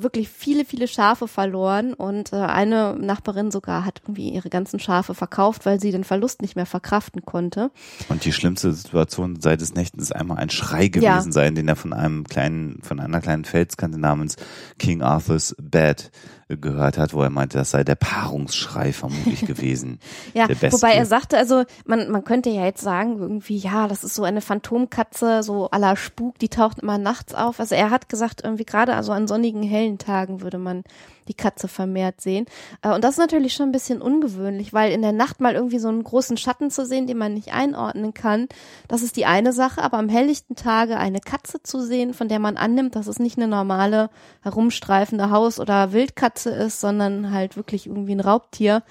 wirklich 0.02 0.30
viele, 0.30 0.66
viele 0.66 0.88
Schafe 0.88 1.28
verloren 1.28 1.94
und 1.94 2.34
äh, 2.34 2.38
eine 2.38 2.96
Nachbarin 3.00 3.52
sogar 3.52 3.86
hat 3.86 4.02
irgendwie 4.04 4.30
ihre 4.30 4.50
ganzen 4.50 4.80
Schafe 4.80 5.14
verkauft, 5.14 5.66
weil 5.66 5.80
sie 5.80 5.92
den 5.92 6.04
Verlust 6.04 6.42
nicht 6.42 6.56
mehr 6.56 6.66
verkraften 6.66 7.26
konnte. 7.26 7.72
Und 8.10 8.26
die 8.26 8.34
schlimmste 8.34 8.74
Situation 8.74 9.40
seit 9.40 9.62
des 9.62 9.74
Nächtens 9.74 10.04
ist 10.04 10.16
einmal 10.16 10.38
ein 10.38 10.50
Schrei 10.50 10.88
gewesen 10.88 11.06
Ja. 11.06 11.22
sein, 11.32 11.56
den 11.56 11.68
er 11.68 11.76
von 11.76 11.94
einem 11.94 12.24
kleinen, 12.26 12.80
von 12.84 13.00
einer 13.00 13.22
kleinen 13.22 13.46
Felskante 13.46 14.00
namens 14.00 14.36
King 14.78 15.02
Arthur's 15.02 15.56
Bed 15.62 16.12
gehört 16.48 16.98
hat, 17.00 17.14
wo 17.14 17.24
er 17.24 17.32
meinte, 17.32 17.58
das 17.58 17.72
sei 17.72 17.84
der 17.84 17.96
Paarungsschrei 17.96 18.94
vermutlich 18.94 19.42
gewesen. 19.48 20.00
Ja, 20.34 20.48
wobei 20.48 20.94
er 20.94 21.06
sagte, 21.08 21.38
also 21.38 21.64
man, 21.86 22.12
man 22.12 22.24
könnte 22.24 22.50
ja 22.52 22.66
jetzt 22.66 22.82
sagen, 22.82 23.18
irgendwie, 23.20 23.58
ja, 23.58 23.88
das 23.88 24.04
ist 24.04 24.14
so 24.14 24.24
eine 24.24 24.42
Phantomkatze, 24.42 25.42
so 25.42 25.70
aller 25.72 25.96
Spuk, 25.96 26.38
die 26.40 26.50
taucht 26.50 26.80
immer 26.80 26.98
nachts 27.00 27.34
auf. 27.34 27.60
Also 27.60 27.74
er 27.74 27.90
hat 27.90 28.10
gesagt, 28.10 28.42
irgendwie 28.44 28.66
gerade 28.66 28.96
also 28.96 29.12
an 29.12 29.28
sonnigen, 29.28 29.64
hellen 29.64 29.85
Tagen 29.98 30.42
würde 30.42 30.58
man 30.58 30.84
die 31.28 31.34
Katze 31.34 31.68
vermehrt 31.68 32.22
sehen. 32.22 32.46
Äh, 32.82 32.94
Und 32.94 33.04
das 33.04 33.12
ist 33.12 33.20
natürlich 33.20 33.54
schon 33.54 33.70
ein 33.70 33.72
bisschen 33.72 34.02
ungewöhnlich, 34.02 34.74
weil 34.74 34.92
in 34.92 35.02
der 35.02 35.12
Nacht 35.12 35.42
mal 35.42 35.56
irgendwie 35.56 35.80
so 35.80 35.88
einen 35.88 36.04
großen 36.04 36.38
Schatten 36.38 36.70
zu 36.70 36.86
sehen, 36.86 37.08
den 37.08 37.18
man 37.18 37.34
nicht 37.34 37.54
einordnen 37.54 38.14
kann, 38.14 38.48
das 38.88 39.02
ist 39.02 39.16
die 39.16 39.26
eine 39.26 39.54
Sache, 39.54 39.82
aber 39.82 39.98
am 39.98 40.10
helllichten 40.10 40.56
Tage 40.56 40.98
eine 40.98 41.20
Katze 41.20 41.62
zu 41.64 41.82
sehen, 41.82 42.14
von 42.14 42.28
der 42.28 42.40
man 42.40 42.58
annimmt, 42.58 42.96
dass 42.96 43.08
es 43.08 43.20
nicht 43.20 43.38
eine 43.38 43.48
normale 43.48 44.10
herumstreifende 44.42 45.30
Haus- 45.32 45.60
oder 45.60 45.94
Wildkatze 45.94 46.50
ist, 46.50 46.80
sondern 46.80 47.32
halt 47.32 47.58
wirklich 47.58 47.88
irgendwie 47.88 48.16
ein 48.16 48.20
Raubtier 48.20 48.84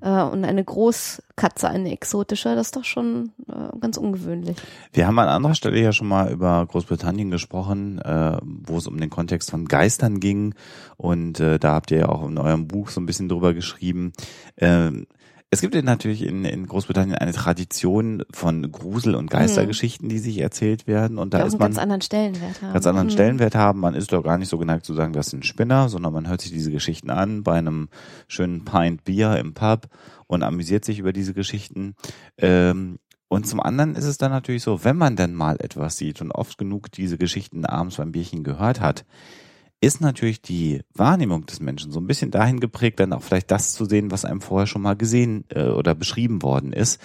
äh, 0.00 0.22
und 0.22 0.44
eine 0.44 0.64
Großkatze, 0.64 1.68
eine 1.68 1.92
exotische, 1.92 2.54
das 2.54 2.68
ist 2.68 2.76
doch 2.76 2.84
schon 2.84 3.32
äh, 3.48 3.78
ganz 3.80 3.96
ungewöhnlich. 3.96 4.56
Wir 4.92 5.06
haben 5.06 5.18
an 5.18 5.28
anderer 5.28 5.54
Stelle 5.54 5.80
ja 5.80 5.92
schon 5.92 6.08
mal 6.08 6.30
über 6.30 6.66
Großbritannien 6.66 7.30
gesprochen, 7.30 7.98
äh, 8.00 8.38
wo 8.42 8.78
es 8.78 8.86
um 8.86 8.98
den 8.98 9.10
Kontext 9.10 9.50
von 9.50 9.66
Geistern 9.66 10.20
ging. 10.20 10.54
Und 10.96 11.40
äh, 11.40 11.58
da 11.58 11.74
habt 11.74 11.90
ihr 11.90 11.98
ja 11.98 12.08
auch 12.08 12.26
in 12.26 12.38
eurem 12.38 12.68
Buch 12.68 12.88
so 12.90 13.00
ein 13.00 13.06
bisschen 13.06 13.28
drüber 13.28 13.54
geschrieben. 13.54 14.12
Ähm, 14.56 15.06
es 15.52 15.60
gibt 15.60 15.74
natürlich 15.82 16.22
in, 16.24 16.44
in 16.44 16.66
Großbritannien 16.66 17.16
eine 17.18 17.32
Tradition 17.32 18.22
von 18.30 18.70
Grusel- 18.70 19.16
und 19.16 19.30
Geistergeschichten, 19.30 20.08
die 20.08 20.18
sich 20.20 20.38
erzählt 20.38 20.86
werden. 20.86 21.18
Und 21.18 21.34
da 21.34 21.40
Die 21.40 21.48
ist 21.48 21.54
man 21.58 21.70
ganz 21.70 21.78
anderen 21.78 22.02
Stellenwert 22.02 22.62
haben. 22.62 22.72
ganz 22.72 22.86
anderen 22.86 23.08
Mhm. 23.08 23.12
Stellenwert 23.12 23.54
haben. 23.56 23.80
Man 23.80 23.94
ist 23.94 24.12
doch 24.12 24.22
gar 24.22 24.38
nicht 24.38 24.48
so 24.48 24.58
geneigt 24.58 24.86
zu 24.86 24.94
sagen, 24.94 25.12
das 25.12 25.26
sind 25.30 25.44
Spinner, 25.44 25.88
sondern 25.88 26.12
man 26.12 26.28
hört 26.28 26.40
sich 26.40 26.52
diese 26.52 26.70
Geschichten 26.70 27.10
an 27.10 27.42
bei 27.42 27.58
einem 27.58 27.88
schönen 28.28 28.64
Pint 28.64 29.02
Bier 29.02 29.38
im 29.38 29.52
Pub 29.52 29.88
und 30.28 30.44
amüsiert 30.44 30.84
sich 30.84 31.00
über 31.00 31.12
diese 31.12 31.34
Geschichten. 31.34 31.96
Ähm, 32.38 33.00
und 33.26 33.48
zum 33.48 33.60
anderen 33.60 33.96
ist 33.96 34.04
es 34.04 34.18
dann 34.18 34.30
natürlich 34.30 34.62
so, 34.62 34.84
wenn 34.84 34.96
man 34.96 35.16
denn 35.16 35.34
mal 35.34 35.56
etwas 35.58 35.96
sieht 35.96 36.20
und 36.20 36.30
oft 36.30 36.58
genug 36.58 36.92
diese 36.92 37.18
Geschichten 37.18 37.64
abends 37.66 37.96
beim 37.96 38.12
Bierchen 38.12 38.44
gehört 38.44 38.80
hat, 38.80 39.04
ist 39.80 40.00
natürlich 40.00 40.42
die 40.42 40.82
Wahrnehmung 40.94 41.46
des 41.46 41.60
Menschen 41.60 41.90
so 41.90 42.00
ein 42.00 42.06
bisschen 42.06 42.30
dahin 42.30 42.60
geprägt, 42.60 43.00
dann 43.00 43.12
auch 43.12 43.22
vielleicht 43.22 43.50
das 43.50 43.72
zu 43.72 43.86
sehen, 43.86 44.10
was 44.10 44.24
einem 44.24 44.40
vorher 44.40 44.66
schon 44.66 44.82
mal 44.82 44.96
gesehen 44.96 45.44
äh, 45.48 45.68
oder 45.68 45.94
beschrieben 45.94 46.42
worden 46.42 46.72
ist. 46.72 47.00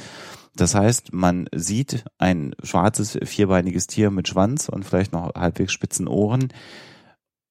Das 0.55 0.75
heißt, 0.75 1.13
man 1.13 1.49
sieht 1.53 2.05
ein 2.17 2.55
schwarzes, 2.63 3.17
vierbeiniges 3.23 3.87
Tier 3.87 4.11
mit 4.11 4.27
Schwanz 4.27 4.69
und 4.69 4.83
vielleicht 4.83 5.11
noch 5.11 5.33
halbwegs 5.35 5.73
spitzen 5.73 6.07
Ohren. 6.07 6.49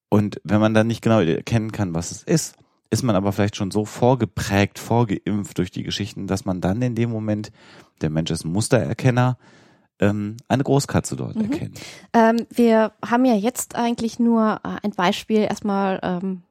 Und 0.08 0.40
wenn 0.44 0.60
man 0.60 0.74
dann 0.74 0.86
nicht 0.86 1.02
genau 1.02 1.20
erkennen 1.20 1.72
kann, 1.72 1.94
was 1.94 2.10
es 2.10 2.22
ist, 2.22 2.56
ist 2.90 3.02
man 3.02 3.16
aber 3.16 3.32
vielleicht 3.32 3.56
schon 3.56 3.70
so 3.70 3.84
vorgeprägt, 3.84 4.78
vorgeimpft 4.78 5.58
durch 5.58 5.70
die 5.70 5.82
Geschichten, 5.82 6.26
dass 6.26 6.44
man 6.44 6.60
dann 6.60 6.80
in 6.80 6.94
dem 6.94 7.10
Moment, 7.10 7.50
der 8.00 8.10
Mensch 8.10 8.30
ist 8.30 8.44
Mustererkenner, 8.44 9.36
ähm, 10.00 10.36
eine 10.48 10.64
Großkatze 10.64 11.16
dort 11.16 11.36
Mhm. 11.36 11.52
erkennt. 11.52 11.80
Ähm, 12.12 12.46
wir 12.50 12.92
haben 13.04 13.24
ja 13.24 13.34
jetzt 13.34 13.76
eigentlich 13.76 14.18
nur 14.18 14.60
äh, 14.64 14.76
ein 14.82 14.90
Beispiel 14.92 15.40
erstmal 15.42 16.00
ähm, 16.02 16.42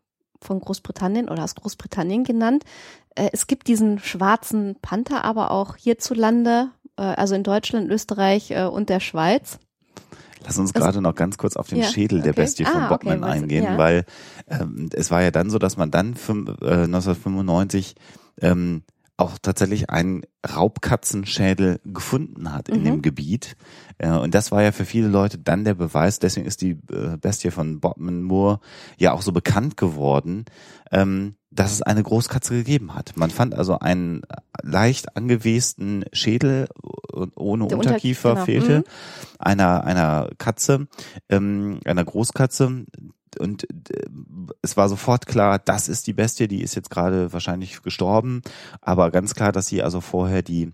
von 0.42 0.60
Großbritannien 0.60 1.30
oder 1.30 1.44
aus 1.44 1.56
Großbritannien 1.56 2.24
genannt. 2.24 2.64
Äh, 3.16 3.30
es 3.34 3.48
gibt 3.48 3.68
diesen 3.68 4.00
schwarzen 4.00 4.76
Panther 4.82 5.24
aber 5.24 5.52
auch 5.52 5.76
hierzulande, 5.76 6.70
äh, 6.98 7.02
also 7.04 7.36
in 7.36 7.44
Deutschland, 7.44 7.90
Österreich 7.92 8.52
äh, 8.52 8.64
und 8.66 8.90
der 8.90 9.00
Schweiz. 9.00 9.60
Lass 10.46 10.58
uns 10.58 10.74
Also- 10.76 10.84
gerade 10.86 11.02
noch 11.02 11.16
ganz 11.16 11.38
kurz 11.38 11.56
auf 11.56 11.68
den 11.70 11.78
Ja, 11.80 11.86
Schädel 11.86 12.22
der 12.22 12.32
okay. 12.32 12.42
Bestie 12.42 12.66
von 12.66 12.74
Ah, 12.82 12.86
okay, 12.86 12.90
Bockmann 12.90 13.22
was- 13.22 13.30
eingehen, 13.32 13.64
ja. 13.64 13.78
weil 13.78 14.06
ähm, 14.50 14.90
es 14.94 15.10
war 15.12 15.22
ja 15.22 15.32
dann 15.32 15.50
so, 15.50 15.58
dass 15.60 15.78
man 15.78 15.90
dann 15.92 16.14
äh, 16.62 16.84
1995 16.84 17.96
ähm, 18.42 18.84
auch 19.18 19.38
tatsächlich 19.42 19.90
einen 19.90 20.24
Raubkatzenschädel 20.84 21.80
gefunden 21.86 22.52
hat 22.52 22.68
in 22.70 22.80
Mhm. 22.80 22.84
dem 22.86 23.02
Gebiet. 23.04 23.56
Äh, 24.00 24.10
und 24.12 24.34
das 24.34 24.52
war 24.52 24.64
ja 24.64 24.72
für 24.72 24.86
viele 24.86 25.08
Leute 25.08 25.38
dann 25.38 25.64
der 25.64 25.76
Beweis, 25.76 26.20
deswegen 26.20 26.46
ist 26.48 26.62
die 26.62 26.72
äh, 26.92 27.18
Bestie 27.22 27.52
von 27.52 27.80
Bodmin 27.80 28.24
Moor 28.24 28.60
ja 28.98 29.14
auch 29.14 29.22
so 29.22 29.32
bekannt 29.32 29.78
geworden, 29.78 30.46
ähm, 30.92 31.36
dass 31.52 31.72
es 31.72 31.84
eine 31.84 32.02
Großkatze 32.02 32.56
gegeben 32.56 32.96
hat. 32.96 33.16
Man 33.16 33.30
fand 33.30 33.54
also 33.54 33.78
einen 33.78 34.24
leicht 34.64 35.16
angewesten 35.16 36.06
Schädel 36.12 36.68
und 37.12 37.38
ohne 37.38 37.68
Der 37.68 37.78
Unter- 37.78 37.90
Unterkiefer 37.92 38.34
genau. 38.34 38.46
fehlte 38.46 38.78
Mhm. 38.80 38.84
einer 39.38 39.84
einer 39.84 40.30
Katze, 40.40 40.88
ähm, 41.30 41.80
einer 41.86 42.04
Großkatze. 42.04 42.86
Und 43.40 43.64
äh, 43.92 44.08
es 44.62 44.78
war 44.78 44.90
sofort 44.90 45.26
klar, 45.26 45.60
das 45.60 45.90
ist 45.90 46.08
die 46.08 46.14
Bestie, 46.14 46.48
die 46.48 46.62
ist 46.62 46.76
jetzt 46.76 46.90
gerade 46.90 47.34
wahrscheinlich 47.34 47.82
gestorben, 47.82 48.42
aber 48.82 49.12
ganz 49.12 49.36
klar, 49.36 49.52
dass 49.52 49.68
sie 49.68 49.84
also 49.84 50.02
vorher 50.02 50.42
die 50.42 50.72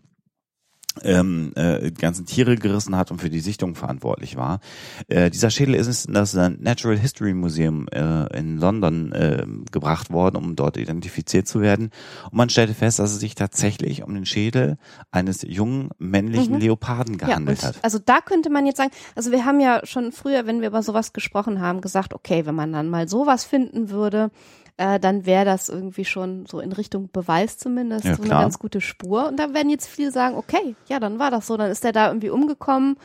ähm, 1.03 1.53
äh, 1.55 1.91
die 1.91 2.01
ganzen 2.01 2.25
Tiere 2.25 2.55
gerissen 2.55 2.96
hat 2.96 3.12
und 3.12 3.22
für 3.22 3.29
die 3.29 3.39
Sichtung 3.39 3.75
verantwortlich 3.75 4.36
war. 4.36 4.60
Äh, 5.08 5.29
dieser 5.29 5.50
Schädel 5.50 5.75
ist 5.75 6.05
in 6.05 6.13
das 6.13 6.34
Natural 6.34 6.98
History 6.98 7.34
Museum 7.34 7.88
äh, 7.89 8.38
in 8.38 8.58
London 8.58 9.12
äh, 9.12 9.46
gebracht 9.72 10.12
worden, 10.12 10.36
um 10.38 10.55
dort 10.55 10.77
identifiziert 10.77 11.48
zu 11.48 11.62
werden. 11.62 11.91
Und 12.25 12.34
man 12.34 12.50
stellte 12.50 12.74
fest, 12.74 13.00
dass 13.00 13.12
es 13.12 13.19
sich 13.19 13.36
tatsächlich 13.36 14.03
um 14.03 14.13
den 14.13 14.25
Schädel 14.25 14.77
eines 15.12 15.41
jungen 15.41 15.89
männlichen 15.98 16.50
Mhm. 16.50 16.60
Leoparden 16.60 17.17
gehandelt 17.17 17.62
ja, 17.62 17.69
hat. 17.69 17.79
Also 17.81 18.00
da 18.03 18.22
könnte 18.22 18.50
man 18.50 18.65
jetzt 18.65 18.77
sagen, 18.77 18.91
also 19.15 19.31
wir 19.31 19.46
haben 19.46 19.60
ja 19.60 19.81
schon 19.86 20.12
früher, 20.12 20.46
wenn 20.46 20.62
wir 20.62 20.67
über 20.67 20.84
sowas 20.84 21.13
gesprochen 21.13 21.62
haben, 21.62 21.81
gesagt, 21.81 22.13
okay, 22.13 22.46
wenn 22.46 22.55
man 22.55 22.74
dann 22.74 22.89
mal 22.89 23.08
sowas 23.08 23.46
finden 23.46 23.89
würde, 23.89 24.31
äh, 24.79 25.00
dann 25.00 25.25
wäre 25.25 25.43
das 25.45 25.67
irgendwie 25.69 26.05
schon 26.05 26.45
so 26.45 26.59
in 26.62 26.71
Richtung 26.71 27.09
Beweis 27.12 27.57
zumindest 27.57 28.05
Ja, 28.05 28.15
so 28.15 28.21
eine 28.24 28.29
ganz 28.31 28.59
gute 28.59 28.79
Spur. 28.81 29.27
Und 29.27 29.38
da 29.38 29.53
werden 29.53 29.69
jetzt 29.69 29.88
viele 29.88 30.12
sagen, 30.12 30.36
okay, 30.38 30.75
ja, 30.88 31.00
dann 31.00 31.19
war 31.19 31.29
das 31.31 31.48
so, 31.48 31.57
dann 31.57 31.69
ist 31.69 31.83
der 31.83 31.91
da 31.91 32.07
irgendwie 32.07 32.29
umgekommen. 32.29 32.95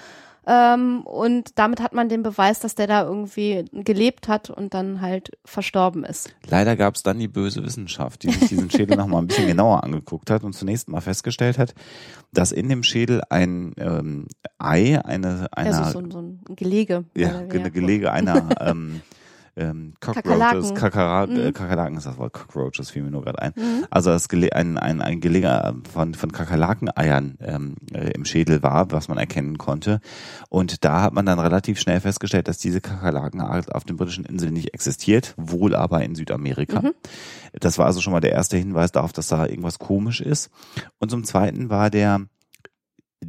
Ähm, 0.46 1.00
und 1.06 1.58
damit 1.58 1.80
hat 1.80 1.94
man 1.94 2.10
den 2.10 2.22
Beweis, 2.22 2.60
dass 2.60 2.74
der 2.74 2.86
da 2.86 3.04
irgendwie 3.04 3.64
gelebt 3.72 4.28
hat 4.28 4.50
und 4.50 4.74
dann 4.74 5.00
halt 5.00 5.30
verstorben 5.46 6.04
ist. 6.04 6.34
Leider 6.46 6.76
gab 6.76 6.96
es 6.96 7.02
dann 7.02 7.18
die 7.18 7.28
böse 7.28 7.64
Wissenschaft, 7.64 8.22
die 8.22 8.30
sich 8.30 8.48
diesen 8.50 8.70
Schädel 8.70 8.94
noch 8.96 9.06
mal 9.06 9.18
ein 9.20 9.26
bisschen 9.26 9.46
genauer 9.46 9.82
angeguckt 9.84 10.30
hat 10.30 10.44
und 10.44 10.52
zunächst 10.52 10.88
mal 10.90 11.00
festgestellt 11.00 11.56
hat, 11.58 11.74
dass 12.32 12.52
in 12.52 12.68
dem 12.68 12.82
Schädel 12.82 13.22
ein 13.30 13.72
ähm, 13.78 14.26
Ei, 14.58 15.00
eine, 15.02 15.48
einer, 15.52 15.78
also 15.78 15.92
so, 15.92 15.98
ein- 16.00 16.10
so 16.10 16.18
ein 16.18 16.40
Gelege. 16.56 17.04
ja, 17.16 17.38
eine 17.38 17.70
Gelege 17.70 18.12
einer 18.12 18.50
ähm, 18.60 19.00
ähm, 19.56 19.94
Cockroaches, 20.00 20.74
Kakerlaken. 20.74 20.74
Kakara, 20.74 21.24
äh, 21.24 21.26
Mhm. 21.48 21.52
Kakerlaken 21.52 21.96
ist 21.96 22.06
das 22.06 22.18
Wort, 22.18 22.32
Cockroaches 22.32 22.90
fiel 22.90 23.02
mir 23.02 23.10
nur 23.10 23.22
gerade 23.22 23.40
ein. 23.40 23.52
Mhm. 23.56 23.86
Also 23.90 24.10
das 24.10 24.28
Gele 24.28 24.52
ein, 24.54 24.78
ein, 24.78 25.00
ein 25.00 25.20
Gelege 25.20 25.74
von, 25.92 26.14
von 26.14 26.32
Kakerlakeneiern 26.32 27.38
ähm, 27.40 27.74
äh, 27.92 28.10
im 28.10 28.24
Schädel 28.24 28.62
war, 28.62 28.90
was 28.90 29.08
man 29.08 29.18
erkennen 29.18 29.58
konnte. 29.58 30.00
Und 30.48 30.84
da 30.84 31.02
hat 31.02 31.12
man 31.12 31.26
dann 31.26 31.38
relativ 31.38 31.78
schnell 31.80 32.00
festgestellt, 32.00 32.48
dass 32.48 32.58
diese 32.58 32.80
Kakerlakenart 32.80 33.74
auf 33.74 33.84
den 33.84 33.96
britischen 33.96 34.24
Inseln 34.24 34.54
nicht 34.54 34.74
existiert, 34.74 35.34
wohl 35.36 35.74
aber 35.76 36.02
in 36.02 36.14
Südamerika. 36.14 36.80
Mhm. 36.80 36.92
Das 37.52 37.78
war 37.78 37.86
also 37.86 38.00
schon 38.00 38.12
mal 38.12 38.20
der 38.20 38.32
erste 38.32 38.56
Hinweis 38.56 38.92
darauf, 38.92 39.12
dass 39.12 39.28
da 39.28 39.46
irgendwas 39.46 39.78
komisch 39.78 40.20
ist. 40.20 40.50
Und 40.98 41.10
zum 41.10 41.24
Zweiten 41.24 41.70
war 41.70 41.90
der 41.90 42.22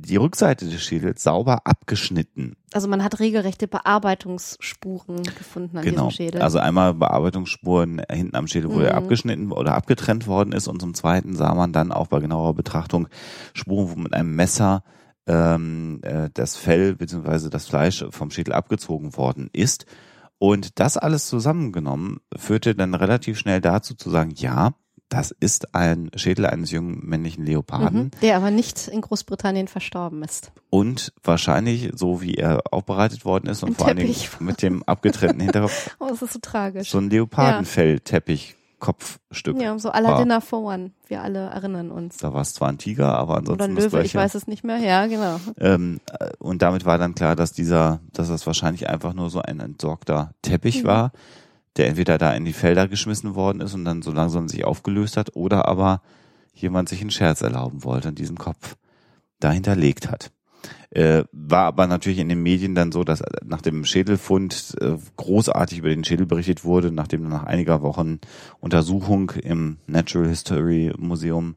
die 0.06 0.16
Rückseite 0.18 0.66
des 0.70 0.82
Schädels 0.84 1.24
sauber 1.24 1.66
abgeschnitten. 1.66 2.56
Also 2.74 2.88
man 2.88 3.04
hat 3.04 3.20
regelrechte 3.20 3.68
Bearbeitungsspuren 3.68 5.24
gefunden 5.24 5.78
an 5.78 5.84
Genau. 5.84 6.08
diesem 6.08 6.12
Schädel. 6.12 6.42
Also 6.42 6.60
einmal 6.60 6.94
Bearbeitungsspuren 6.94 8.02
hinten 8.12 8.36
am 8.36 8.48
Schädel, 8.48 8.72
wo 8.72 8.80
er 8.80 8.92
Mhm. 8.94 8.98
abgeschnitten 8.98 9.52
oder 9.52 9.76
abgetrennt 9.76 10.28
worden 10.28 10.52
ist. 10.54 10.68
Und 10.68 10.80
zum 10.82 10.94
Zweiten 10.94 11.36
sah 11.36 11.54
man 11.54 11.74
dann 11.74 11.92
auch 11.92 12.08
bei 12.08 12.20
genauer 12.20 12.54
Betrachtung 12.56 13.08
Spuren, 13.54 13.90
wo 13.92 13.96
mit 14.00 14.14
einem 14.14 14.36
Messer 14.36 14.84
ähm, 15.28 16.02
äh, 16.04 16.30
das 16.34 16.56
Fell 16.56 16.96
beziehungsweise 16.96 17.50
das 17.50 17.66
Fleisch 17.68 18.06
vom 18.12 18.30
Schädel 18.30 18.54
abgezogen 18.54 19.18
worden 19.18 19.50
ist. 19.54 19.86
Und 20.38 20.80
das 20.80 20.98
alles 20.98 21.28
zusammengenommen 21.28 22.20
führte 22.36 22.76
dann 22.76 22.94
relativ 22.94 23.40
schnell 23.40 23.60
dazu 23.62 23.96
zu 23.96 24.10
sagen, 24.12 24.32
ja, 24.36 24.74
das 25.10 25.32
ist 25.32 25.76
ein 25.76 26.10
Schädel 26.16 26.46
eines 26.48 26.72
jungen 26.72 27.00
männlichen 27.06 27.46
Leoparden. 27.46 28.04
Mhm, 28.06 28.12
der 28.22 28.38
aber 28.38 28.50
nicht 28.52 28.88
in 28.88 29.02
Großbritannien 29.02 29.68
verstorben 29.68 30.24
ist. 30.24 30.52
Und 30.70 31.14
wahrscheinlich, 31.24 31.92
so 31.96 32.22
wie 32.22 32.34
er 32.36 32.62
aufbereitet 32.72 33.24
worden 33.24 33.48
ist 33.48 33.62
und 33.64 33.70
Ein 33.70 33.76
vor 33.76 33.88
allen 33.88 33.98
Dingen 33.98 34.14
Teppich. 34.14 34.40
mit 34.42 34.62
dem 34.62 34.84
abgetrennten 34.84 35.42
Hinterkopf, 35.42 35.96
Oh, 36.00 36.08
das 36.10 36.22
ist 36.22 36.34
so 36.34 36.40
tragisch. 36.42 36.90
so 36.90 36.98
ein 36.98 37.10
Leopardenfell-Teppich. 37.10 38.56
Kopfstück. 38.78 39.60
ja, 39.60 39.80
so. 39.80 39.90
Dinner 39.92 40.42
for 40.42 40.62
One. 40.62 40.92
Wir 41.08 41.22
alle 41.22 41.40
erinnern 41.50 41.90
uns. 41.92 42.18
Da 42.18 42.34
war 42.34 42.42
es 42.42 42.54
zwar 42.54 42.68
ein 42.70 42.78
Tiger, 42.78 43.18
aber 43.18 43.38
ansonsten 43.38 43.72
Oder 43.72 43.72
ein 43.72 43.92
Löwe, 43.92 44.04
ich 44.04 44.14
weiß 44.14 44.36
es 44.36 44.48
nicht 44.48 44.64
mehr. 44.64 44.78
Ja, 44.78 45.08
genau. 45.08 45.40
Ähm, 45.58 46.02
äh, 46.20 46.30
und 46.40 46.62
damit 46.62 46.86
war 46.86 46.98
dann 46.98 47.16
klar, 47.16 47.36
dass 47.36 47.52
dieser, 47.54 48.02
dass 48.14 48.28
das 48.28 48.46
wahrscheinlich 48.46 48.88
einfach 48.90 49.14
nur 49.14 49.30
so 49.30 49.42
ein 49.42 49.60
entsorgter 49.62 50.34
Teppich 50.42 50.84
Mhm. 50.84 50.88
war, 50.88 51.12
der 51.77 51.88
entweder 51.88 52.17
da 52.17 52.34
in 52.34 52.46
die 52.46 52.53
Felder 52.53 52.88
geschmissen 52.88 53.36
worden 53.36 53.62
ist 53.62 53.74
und 53.74 53.86
dann 53.86 54.01
so 54.01 54.12
langsam 54.12 54.48
sich 54.48 54.65
aufgelöst 54.65 55.17
hat, 55.17 55.36
oder 55.36 55.67
aber 55.67 56.01
jemand 56.53 56.89
sich 56.89 57.01
einen 57.01 57.12
Scherz 57.12 57.41
erlauben 57.41 57.84
wollte 57.84 58.10
und 58.10 58.20
diesen 58.20 58.38
Kopf 58.38 58.75
da 59.39 59.51
hinterlegt 59.51 60.10
hat. 60.10 60.32
Äh, 60.89 61.25
war 61.32 61.65
aber 61.65 61.88
natürlich 61.88 62.20
in 62.20 62.29
den 62.29 62.41
Medien 62.41 62.74
dann 62.74 62.91
so, 62.91 63.03
dass 63.03 63.22
nach 63.44 63.62
dem 63.62 63.84
Schädelfund 63.84 64.75
äh, 64.79 64.98
großartig 65.17 65.79
über 65.79 65.89
den 65.89 66.03
Schädel 66.03 66.25
berichtet 66.25 66.63
wurde, 66.63 66.91
nachdem 66.91 67.27
nach 67.27 67.44
einiger 67.44 67.82
Wochen 67.82 68.20
Untersuchung 68.60 69.32
im 69.32 69.77
Natural 69.88 70.29
History 70.29 70.94
Museum 70.98 71.55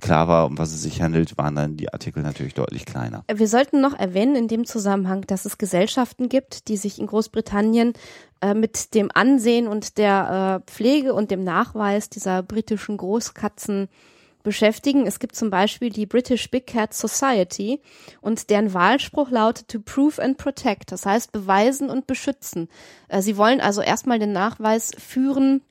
klar 0.00 0.28
war, 0.28 0.46
um 0.46 0.58
was 0.58 0.72
es 0.72 0.82
sich 0.82 1.02
handelt, 1.02 1.36
waren 1.38 1.54
dann 1.54 1.76
die 1.76 1.92
Artikel 1.92 2.22
natürlich 2.22 2.54
deutlich 2.54 2.86
kleiner. 2.86 3.24
Wir 3.32 3.48
sollten 3.48 3.80
noch 3.80 3.98
erwähnen 3.98 4.36
in 4.36 4.48
dem 4.48 4.66
Zusammenhang, 4.66 5.22
dass 5.22 5.44
es 5.44 5.58
Gesellschaften 5.58 6.28
gibt, 6.28 6.68
die 6.68 6.76
sich 6.76 6.98
in 6.98 7.06
Großbritannien 7.06 7.94
äh, 8.40 8.54
mit 8.54 8.94
dem 8.94 9.10
Ansehen 9.12 9.68
und 9.68 9.98
der 9.98 10.62
äh, 10.66 10.70
Pflege 10.70 11.14
und 11.14 11.30
dem 11.30 11.44
Nachweis 11.44 12.08
dieser 12.08 12.42
britischen 12.42 12.96
Großkatzen 12.96 13.88
beschäftigen. 14.46 15.06
Es 15.08 15.18
gibt 15.18 15.34
zum 15.34 15.50
Beispiel 15.50 15.90
die 15.90 16.06
British 16.06 16.48
Big 16.52 16.68
Cat 16.68 16.94
Society 16.94 17.80
und 18.20 18.48
deren 18.48 18.72
Wahlspruch 18.72 19.30
lautet 19.30 19.66
to 19.66 19.80
prove 19.80 20.22
and 20.22 20.38
protect, 20.38 20.92
das 20.92 21.04
heißt 21.04 21.32
beweisen 21.32 21.90
und 21.90 22.06
beschützen. 22.06 22.68
Äh, 23.08 23.22
sie 23.22 23.36
wollen 23.36 23.60
also 23.60 23.82
erstmal 23.82 24.20
den 24.20 24.32
Nachweis 24.32 24.92
führen, 24.98 25.62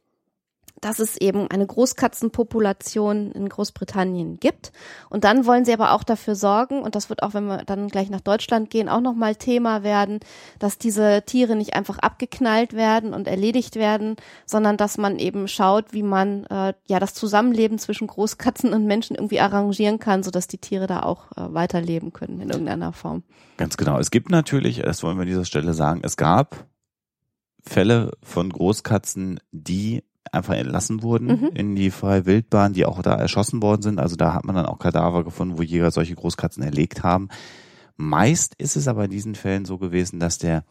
dass 0.81 0.99
es 0.99 1.17
eben 1.17 1.49
eine 1.49 1.65
Großkatzenpopulation 1.65 3.31
in 3.31 3.49
Großbritannien 3.49 4.39
gibt. 4.39 4.71
Und 5.09 5.23
dann 5.23 5.45
wollen 5.45 5.65
sie 5.65 5.73
aber 5.73 5.93
auch 5.93 6.03
dafür 6.03 6.35
sorgen, 6.35 6.81
und 6.81 6.95
das 6.95 7.09
wird 7.09 7.23
auch, 7.23 7.33
wenn 7.33 7.47
wir 7.47 7.63
dann 7.65 7.87
gleich 7.87 8.09
nach 8.09 8.21
Deutschland 8.21 8.69
gehen, 8.69 8.89
auch 8.89 9.01
nochmal 9.01 9.35
Thema 9.35 9.83
werden, 9.83 10.19
dass 10.59 10.77
diese 10.77 11.23
Tiere 11.25 11.55
nicht 11.55 11.73
einfach 11.73 11.99
abgeknallt 11.99 12.73
werden 12.73 13.13
und 13.13 13.27
erledigt 13.27 13.75
werden, 13.75 14.15
sondern 14.45 14.77
dass 14.77 14.97
man 14.97 15.17
eben 15.17 15.47
schaut, 15.47 15.93
wie 15.93 16.03
man 16.03 16.45
äh, 16.45 16.73
ja 16.85 16.99
das 16.99 17.13
Zusammenleben 17.13 17.79
zwischen 17.79 18.07
Großkatzen 18.07 18.73
und 18.73 18.85
Menschen 18.85 19.15
irgendwie 19.15 19.39
arrangieren 19.39 19.99
kann, 19.99 20.23
sodass 20.23 20.47
die 20.47 20.57
Tiere 20.57 20.87
da 20.87 21.03
auch 21.03 21.31
äh, 21.31 21.53
weiterleben 21.53 22.13
können 22.13 22.41
in 22.41 22.49
irgendeiner 22.49 22.93
Form. 22.93 23.23
Ganz 23.57 23.77
genau. 23.77 23.99
Es 23.99 24.11
gibt 24.11 24.29
natürlich, 24.29 24.81
das 24.81 25.03
wollen 25.03 25.17
wir 25.17 25.21
an 25.21 25.27
dieser 25.27 25.45
Stelle 25.45 25.73
sagen, 25.73 26.01
es 26.03 26.17
gab 26.17 26.67
Fälle 27.61 28.11
von 28.21 28.49
Großkatzen, 28.49 29.39
die 29.51 30.03
einfach 30.35 30.53
entlassen 30.55 31.01
wurden 31.01 31.27
Mhm. 31.27 31.49
in 31.53 31.75
die 31.75 31.89
freie 31.91 32.25
Wildbahn, 32.25 32.73
die 32.73 32.85
auch 32.85 33.01
da 33.01 33.15
erschossen 33.15 33.61
worden 33.61 33.81
sind. 33.81 33.99
Also 33.99 34.15
da 34.15 34.33
hat 34.33 34.45
man 34.45 34.55
dann 34.55 34.65
auch 34.65 34.79
Kadaver 34.79 35.23
gefunden, 35.23 35.57
wo 35.57 35.63
Jäger 35.63 35.91
solche 35.91 36.15
Großkatzen 36.15 36.63
erlegt 36.63 37.03
haben. 37.03 37.29
Meist 37.97 38.55
ist 38.57 38.75
es 38.75 38.87
aber 38.89 39.05
in 39.05 39.11
diesen 39.11 39.35
Fällen 39.35 39.63
so 39.65 39.77
gewesen, 39.77 40.19
dass 40.19 40.37
der 40.37 40.65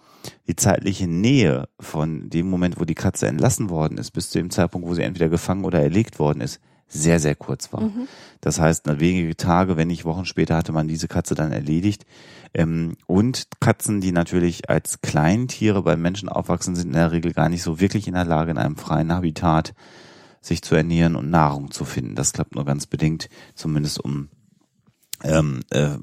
die 0.46 0.56
zeitliche 0.56 1.06
Nähe 1.06 1.68
von 1.80 2.28
dem 2.28 2.48
Moment, 2.50 2.78
wo 2.78 2.84
die 2.84 2.94
Katze 2.94 3.26
entlassen 3.26 3.70
worden 3.70 3.96
ist, 3.98 4.10
bis 4.10 4.30
zu 4.30 4.38
dem 4.38 4.50
Zeitpunkt, 4.50 4.86
wo 4.86 4.94
sie 4.94 5.02
entweder 5.02 5.30
gefangen 5.30 5.64
oder 5.64 5.80
erlegt 5.80 6.18
worden 6.18 6.42
ist, 6.42 6.60
sehr, 6.94 7.20
sehr 7.20 7.34
kurz 7.34 7.72
war. 7.72 7.82
Mhm. 7.82 8.08
Das 8.40 8.60
heißt, 8.60 8.84
wenige 9.00 9.36
Tage, 9.36 9.76
wenn 9.76 9.88
nicht 9.88 10.04
Wochen 10.04 10.24
später, 10.24 10.56
hatte 10.56 10.72
man 10.72 10.88
diese 10.88 11.08
Katze 11.08 11.34
dann 11.34 11.52
erledigt. 11.52 12.06
Ähm, 12.54 12.96
und 13.06 13.48
Katzen, 13.60 14.00
die 14.00 14.12
natürlich 14.12 14.70
als 14.70 15.00
Kleintiere 15.00 15.82
beim 15.82 16.00
Menschen 16.00 16.28
aufwachsen, 16.28 16.76
sind 16.76 16.88
in 16.88 16.92
der 16.94 17.12
Regel 17.12 17.32
gar 17.32 17.48
nicht 17.48 17.62
so 17.62 17.80
wirklich 17.80 18.06
in 18.06 18.14
der 18.14 18.24
Lage, 18.24 18.52
in 18.52 18.58
einem 18.58 18.76
freien 18.76 19.12
Habitat 19.12 19.74
sich 20.40 20.62
zu 20.62 20.74
ernähren 20.74 21.16
und 21.16 21.30
Nahrung 21.30 21.70
zu 21.70 21.84
finden. 21.84 22.14
Das 22.14 22.32
klappt 22.32 22.54
nur 22.54 22.64
ganz 22.64 22.86
bedingt, 22.86 23.28
zumindest 23.54 23.98
um 23.98 24.28
ähm, 25.22 25.60
äh, 25.70 25.96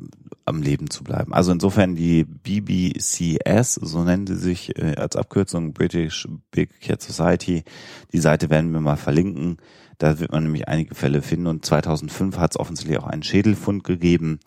am 0.45 0.62
Leben 0.62 0.89
zu 0.89 1.04
bleiben. 1.04 1.34
Also 1.34 1.51
insofern 1.51 1.95
die 1.95 2.23
BBCS, 2.25 3.75
so 3.75 4.04
nennen 4.04 4.27
sie 4.27 4.36
sich 4.36 4.77
äh, 4.77 4.95
als 4.95 5.15
Abkürzung 5.15 5.73
British 5.73 6.27
Big 6.49 6.82
Cat 6.82 7.01
Society. 7.01 7.63
Die 8.12 8.19
Seite 8.19 8.49
werden 8.49 8.71
wir 8.71 8.82
mal 8.82 8.97
verlinken. 8.97 9.58
Da 10.01 10.19
wird 10.19 10.31
man 10.31 10.41
nämlich 10.41 10.67
einige 10.67 10.95
Fälle 10.95 11.21
finden 11.21 11.45
und 11.45 11.63
2005 11.63 12.35
hat 12.39 12.51
es 12.51 12.59
offensichtlich 12.59 12.97
auch 12.97 13.05
einen 13.05 13.21
Schädelfund 13.21 13.83
gegeben. 13.83 14.39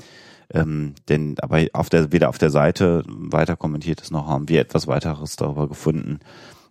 Ähm, 0.53 0.95
denn 1.09 1.37
aber 1.41 1.65
auf 1.75 1.89
der, 1.89 2.11
weder 2.11 2.29
auf 2.29 2.39
der 2.39 2.51
Seite 2.51 3.05
weiter 3.07 3.55
kommentiert 3.55 4.01
ist 4.01 4.11
noch 4.11 4.27
haben 4.27 4.49
wir 4.49 4.61
etwas 4.61 4.89
weiteres 4.89 5.37
darüber 5.37 5.69
gefunden. 5.69 6.19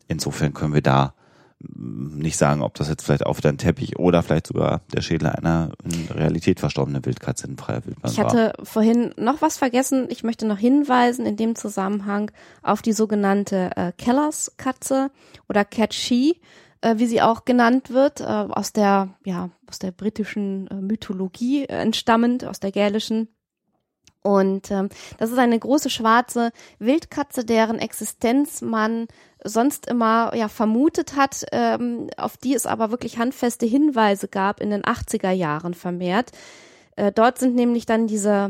Insofern 0.09 0.53
können 0.53 0.73
wir 0.73 0.81
da 0.81 1.13
mm, 1.61 2.17
nicht 2.17 2.35
sagen, 2.35 2.61
ob 2.61 2.73
das 2.73 2.89
jetzt 2.89 3.05
vielleicht 3.05 3.25
auf 3.25 3.39
der 3.39 3.55
Teppich 3.55 3.97
oder 3.99 4.21
vielleicht 4.21 4.47
sogar 4.47 4.81
der 4.93 5.01
Schädel 5.01 5.29
einer 5.29 5.71
in 5.85 6.13
Realität 6.13 6.59
verstorbenen 6.59 7.05
Wildkatze 7.05 7.47
in 7.47 7.55
freier 7.55 7.85
Wildbahn 7.85 8.11
Ich 8.11 8.17
war. 8.17 8.25
hatte 8.25 8.53
vorhin 8.63 9.13
noch 9.17 9.41
was 9.41 9.55
vergessen. 9.55 10.07
Ich 10.09 10.23
möchte 10.23 10.45
noch 10.45 10.59
hinweisen 10.59 11.25
in 11.25 11.37
dem 11.37 11.55
Zusammenhang 11.55 12.31
auf 12.61 12.81
die 12.81 12.93
sogenannte 12.93 13.71
äh, 13.77 13.93
Kellers 13.97 14.51
Katze 14.57 15.09
oder 15.47 15.63
Cat 15.63 15.93
She, 15.93 16.35
äh, 16.83 16.97
wie 16.97 17.07
sie 17.07 17.21
auch 17.21 17.45
genannt 17.45 17.89
wird, 17.89 18.19
äh, 18.21 18.25
aus 18.25 18.73
der 18.73 19.09
ja 19.25 19.49
aus 19.67 19.79
der 19.79 19.91
britischen 19.91 20.67
äh, 20.67 20.75
Mythologie 20.75 21.63
äh, 21.63 21.77
entstammend, 21.77 22.45
aus 22.45 22.59
der 22.59 22.71
gälischen. 22.71 23.29
Und 24.21 24.71
ähm, 24.71 24.89
das 25.17 25.31
ist 25.31 25.37
eine 25.37 25.59
große 25.59 25.89
schwarze 25.89 26.51
Wildkatze, 26.79 27.43
deren 27.43 27.77
Existenz 27.79 28.61
man 28.61 29.07
sonst 29.43 29.87
immer 29.87 30.33
ja 30.35 30.47
vermutet 30.47 31.17
hat, 31.17 31.45
ähm, 31.51 32.09
auf 32.15 32.37
die 32.37 32.53
es 32.53 32.65
aber 32.65 32.89
wirklich 32.91 33.17
handfeste 33.17 33.65
Hinweise 33.65 34.29
gab 34.29 34.61
in 34.61 34.69
den 34.69 34.83
80er 34.83 35.31
Jahren 35.31 35.73
vermehrt. 35.73 36.31
Äh, 36.95 37.11
dort 37.11 37.39
sind 37.39 37.55
nämlich 37.55 37.85
dann 37.85 38.07
diese 38.07 38.49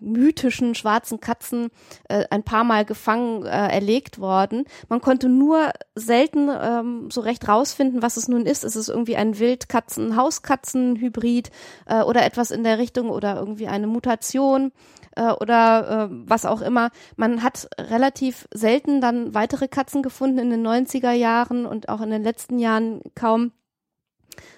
mythischen 0.00 0.74
schwarzen 0.74 1.20
Katzen 1.20 1.68
äh, 2.08 2.24
ein 2.30 2.42
paar 2.42 2.64
Mal 2.64 2.84
gefangen 2.84 3.44
äh, 3.44 3.48
erlegt 3.48 4.18
worden. 4.18 4.64
Man 4.88 5.00
konnte 5.00 5.28
nur 5.28 5.70
selten 5.94 6.48
ähm, 6.50 7.10
so 7.10 7.20
recht 7.20 7.46
rausfinden, 7.48 8.02
was 8.02 8.16
es 8.16 8.26
nun 8.28 8.46
ist. 8.46 8.64
Ist 8.64 8.76
es 8.76 8.88
irgendwie 8.88 9.16
ein 9.16 9.38
Wildkatzen-Hauskatzen-Hybrid 9.38 11.50
äh, 11.86 12.02
oder 12.02 12.24
etwas 12.24 12.50
in 12.50 12.64
der 12.64 12.78
Richtung 12.78 13.10
oder 13.10 13.36
irgendwie 13.36 13.68
eine 13.68 13.86
Mutation 13.86 14.72
äh, 15.16 15.32
oder 15.32 16.08
äh, 16.10 16.14
was 16.26 16.46
auch 16.46 16.62
immer. 16.62 16.90
Man 17.16 17.42
hat 17.42 17.68
relativ 17.78 18.48
selten 18.52 19.00
dann 19.00 19.34
weitere 19.34 19.68
Katzen 19.68 20.02
gefunden 20.02 20.38
in 20.38 20.50
den 20.50 20.66
90er 20.66 21.12
Jahren 21.12 21.66
und 21.66 21.88
auch 21.88 22.00
in 22.00 22.10
den 22.10 22.22
letzten 22.22 22.58
Jahren 22.58 23.02
kaum 23.14 23.52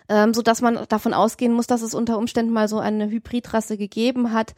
ähm, 0.09 0.35
so 0.35 0.43
dass 0.43 0.61
man 0.61 0.79
davon 0.89 1.15
ausgehen 1.15 1.53
muss, 1.53 1.67
dass 1.67 1.83
es 1.83 1.95
unter 1.95 2.19
Umständen 2.19 2.53
mal 2.53 2.69
so 2.69 2.79
eine 2.79 3.11
Hybridrasse 3.11 3.77
gegeben 3.77 4.33
hat. 4.33 4.55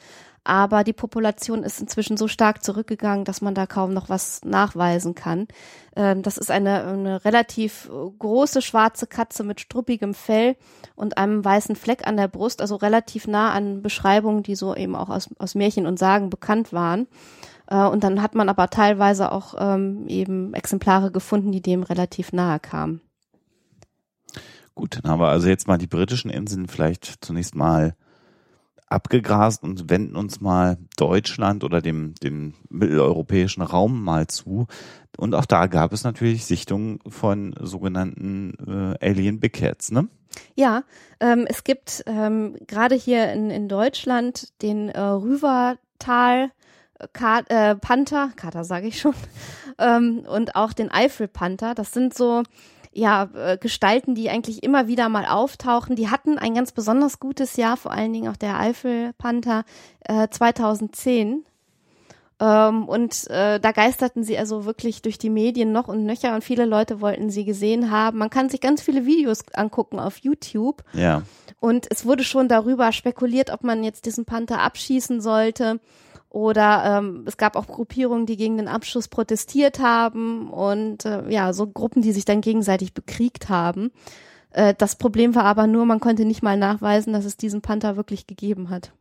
Aber 0.47 0.85
die 0.85 0.93
Population 0.93 1.63
ist 1.63 1.81
inzwischen 1.81 2.19
so 2.19 2.29
stark 2.29 2.63
zurückgegangen, 2.63 3.25
dass 3.25 3.41
man 3.41 3.55
da 3.55 3.67
kaum 3.67 3.95
noch 3.95 4.11
was 4.11 4.43
nachweisen 4.45 5.15
kann. 5.15 5.49
Ähm, 5.97 6.23
das 6.23 6.37
ist 6.37 6.51
eine, 6.51 6.85
eine 6.85 7.25
relativ 7.25 7.91
große 8.19 8.61
schwarze 8.61 9.07
Katze 9.07 9.43
mit 9.43 9.61
struppigem 9.61 10.13
Fell 10.13 10.57
und 10.97 11.17
einem 11.17 11.43
weißen 11.43 11.77
Fleck 11.77 12.07
an 12.07 12.19
der 12.19 12.29
Brust, 12.29 12.61
also 12.61 12.77
relativ 12.77 13.27
nah 13.27 13.53
an 13.53 13.81
Beschreibungen, 13.81 14.43
die 14.43 14.55
so 14.55 14.77
eben 14.77 14.97
auch 14.97 15.09
aus, 15.09 15.31
aus 15.39 15.55
Märchen 15.55 15.87
und 15.87 15.99
Sagen 15.99 16.29
bekannt 16.29 16.75
waren. 16.75 17.07
Äh, 17.67 17.87
und 17.87 18.05
dann 18.05 18.21
hat 18.21 18.35
man 18.35 18.51
aber 18.51 18.69
teilweise 18.69 19.33
auch 19.33 19.55
ähm, 19.59 20.07
eben 20.09 20.53
Exemplare 20.53 21.11
gefunden, 21.11 21.53
die 21.53 21.63
dem 21.63 21.83
relativ 21.83 22.33
nahe 22.33 22.61
kamen. 22.61 23.01
Gut, 24.75 24.99
dann 25.03 25.11
haben 25.11 25.21
wir 25.21 25.29
also 25.29 25.49
jetzt 25.49 25.69
mal 25.69 25.79
die 25.79 25.87
britischen 25.87 26.31
Inseln 26.31 26.67
vielleicht 26.67 27.25
zunächst 27.25 27.55
mal 27.55 27.95
abgegrast 28.89 29.63
und 29.63 29.91
wenden 29.91 30.17
uns 30.17 30.41
mal 30.41 30.79
Deutschland 30.97 31.65
oder 31.65 31.81
dem, 31.81 32.15
dem 32.23 32.55
mitteleuropäischen 32.69 33.63
Raum 33.63 34.03
mal 34.03 34.27
zu. 34.27 34.67
Und 35.17 35.35
auch 35.35 35.47
da 35.47 35.67
gab 35.67 35.93
es 35.93 36.05
natürlich 36.05 36.45
Sichtungen 36.45 36.99
von 37.07 37.55
sogenannten 37.61 38.97
äh, 39.01 39.07
Alien 39.07 39.41
Big 39.41 39.55
Cats, 39.55 39.91
ne? 39.91 40.09
Ja, 40.57 40.83
ähm, 41.21 41.47
es 41.49 41.63
gibt 41.63 42.03
ähm, 42.07 42.57
gerade 42.67 42.97
hier 42.97 43.33
in, 43.33 43.51
in 43.51 43.69
Deutschland 43.69 44.61
den 44.63 44.89
äh, 44.89 45.01
Rüvertal 45.01 46.51
äh, 46.99 47.09
Ka 47.13 47.41
äh, 47.49 47.77
Panther, 47.77 48.33
Kater 48.35 48.65
sage 48.65 48.89
ich 48.89 49.01
schon, 49.01 49.15
ähm, 49.79 50.25
und 50.29 50.57
auch 50.57 50.73
den 50.73 50.91
Eifelpanther. 50.91 51.75
Das 51.75 51.93
sind 51.93 52.15
so 52.15 52.43
ja, 52.95 53.29
äh, 53.35 53.59
Gestalten, 53.59 54.15
die 54.15 54.31
eigentlich 54.31 54.63
immer 54.63 54.87
wieder 54.87 55.09
mal 55.09 55.27
auftauchen. 55.27 55.97
Die 55.97 56.09
hatten 56.09 56.39
ein 56.39 56.55
ganz 56.55 56.73
besonders 56.73 57.19
gutes 57.19 57.57
Jahr, 57.57 57.77
vor 57.77 57.93
allen 57.93 58.13
Dingen 58.13 58.31
auch 58.31 58.37
der 58.37 58.59
Eifelpanther 58.59 59.65
äh, 60.01 60.29
2010. 60.29 61.45
Ähm, 62.41 62.89
und 62.89 63.31
äh, 63.31 63.61
da 63.61 63.73
geisterten 63.73 64.25
sie 64.25 64.39
also 64.39 64.65
wirklich 64.65 65.03
durch 65.03 65.19
die 65.19 65.31
Medien 65.31 65.73
noch 65.73 65.89
und 65.89 66.05
nöcher 66.05 66.35
und 66.35 66.43
viele 66.43 66.65
Leute 66.65 67.01
wollten 67.01 67.31
sie 67.31 67.45
gesehen 67.45 67.91
haben. 67.91 68.19
Man 68.19 68.31
kann 68.31 68.49
sich 68.49 68.61
ganz 68.61 68.83
viele 68.83 69.07
Videos 69.07 69.41
angucken 69.55 69.99
auf 69.99 70.19
YouTube. 70.19 70.83
Ja. 70.93 71.23
Und 71.61 71.87
es 71.91 72.05
wurde 72.05 72.25
schon 72.25 72.49
darüber 72.49 72.93
spekuliert, 72.93 73.51
ob 73.51 73.63
man 73.63 73.85
jetzt 73.85 74.07
diesen 74.07 74.25
Panther 74.25 74.61
abschießen 74.61 75.21
sollte. 75.21 75.81
Oder 76.35 76.99
ähm, 76.99 77.23
es 77.27 77.37
gab 77.37 77.55
auch 77.55 77.69
Gruppierungen, 77.69 78.27
die 78.27 78.37
gegen 78.37 78.57
den 78.57 78.67
Abschuss 78.67 79.07
protestiert 79.07 79.79
haben 79.79 80.51
und 80.51 81.05
äh, 81.05 81.31
ja, 81.31 81.53
so 81.53 81.69
Gruppen, 81.69 82.03
die 82.03 82.11
sich 82.11 82.25
dann 82.25 82.41
gegenseitig 82.41 82.93
bekriegt 82.93 83.49
haben. 83.49 83.93
Äh, 84.51 84.75
das 84.77 84.97
Problem 84.97 85.37
war 85.37 85.45
aber 85.45 85.69
nur, 85.69 85.87
man 85.87 86.01
konnte 86.01 86.25
nicht 86.25 86.43
mal 86.43 86.57
nachweisen, 86.59 87.13
dass 87.13 87.25
es 87.25 87.37
diesen 87.37 87.63
Panther 87.63 87.95
wirklich 87.97 88.27
gegeben 88.27 88.69
hat. 88.69 88.93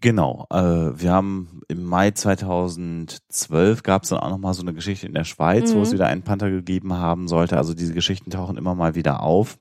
Genau. 0.00 0.46
Äh, 0.50 0.56
wir 0.58 1.12
haben 1.12 1.60
im 1.68 1.84
Mai 1.84 2.10
2012 2.10 3.84
gab 3.84 4.02
es 4.02 4.08
dann 4.08 4.18
auch 4.18 4.30
nochmal 4.30 4.54
so 4.54 4.62
eine 4.62 4.74
Geschichte 4.74 5.06
in 5.06 5.14
der 5.14 5.22
Schweiz, 5.22 5.72
Mhm. 5.72 5.76
wo 5.76 5.82
es 5.82 5.92
wieder 5.92 6.08
einen 6.08 6.22
Panther 6.22 6.50
gegeben 6.50 6.94
haben 6.94 7.28
sollte. 7.28 7.56
Also 7.56 7.74
diese 7.74 7.94
Geschichten 7.94 8.30
tauchen 8.32 8.56
immer 8.56 8.74
mal 8.74 8.96
wieder 8.96 9.22
auf. 9.22 9.56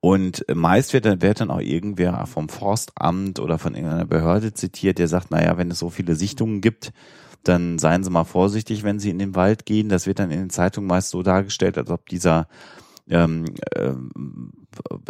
Und 0.00 0.44
meist 0.52 0.94
wird 0.94 1.04
dann, 1.04 1.20
wird 1.20 1.40
dann 1.40 1.50
auch 1.50 1.60
irgendwer 1.60 2.26
vom 2.26 2.48
Forstamt 2.48 3.38
oder 3.38 3.58
von 3.58 3.74
irgendeiner 3.74 4.06
Behörde 4.06 4.54
zitiert, 4.54 4.98
der 4.98 5.08
sagt, 5.08 5.30
naja, 5.30 5.58
wenn 5.58 5.70
es 5.70 5.78
so 5.78 5.90
viele 5.90 6.14
Sichtungen 6.16 6.62
gibt, 6.62 6.92
dann 7.44 7.78
seien 7.78 8.02
Sie 8.02 8.10
mal 8.10 8.24
vorsichtig, 8.24 8.82
wenn 8.82 8.98
Sie 8.98 9.10
in 9.10 9.18
den 9.18 9.34
Wald 9.34 9.66
gehen. 9.66 9.88
Das 9.88 10.06
wird 10.06 10.18
dann 10.18 10.30
in 10.30 10.38
den 10.38 10.50
Zeitungen 10.50 10.88
meist 10.88 11.10
so 11.10 11.22
dargestellt, 11.22 11.76
als 11.76 11.90
ob 11.90 12.08
dieser 12.08 12.48
ähm, 13.10 13.44
ähm, 13.74 14.52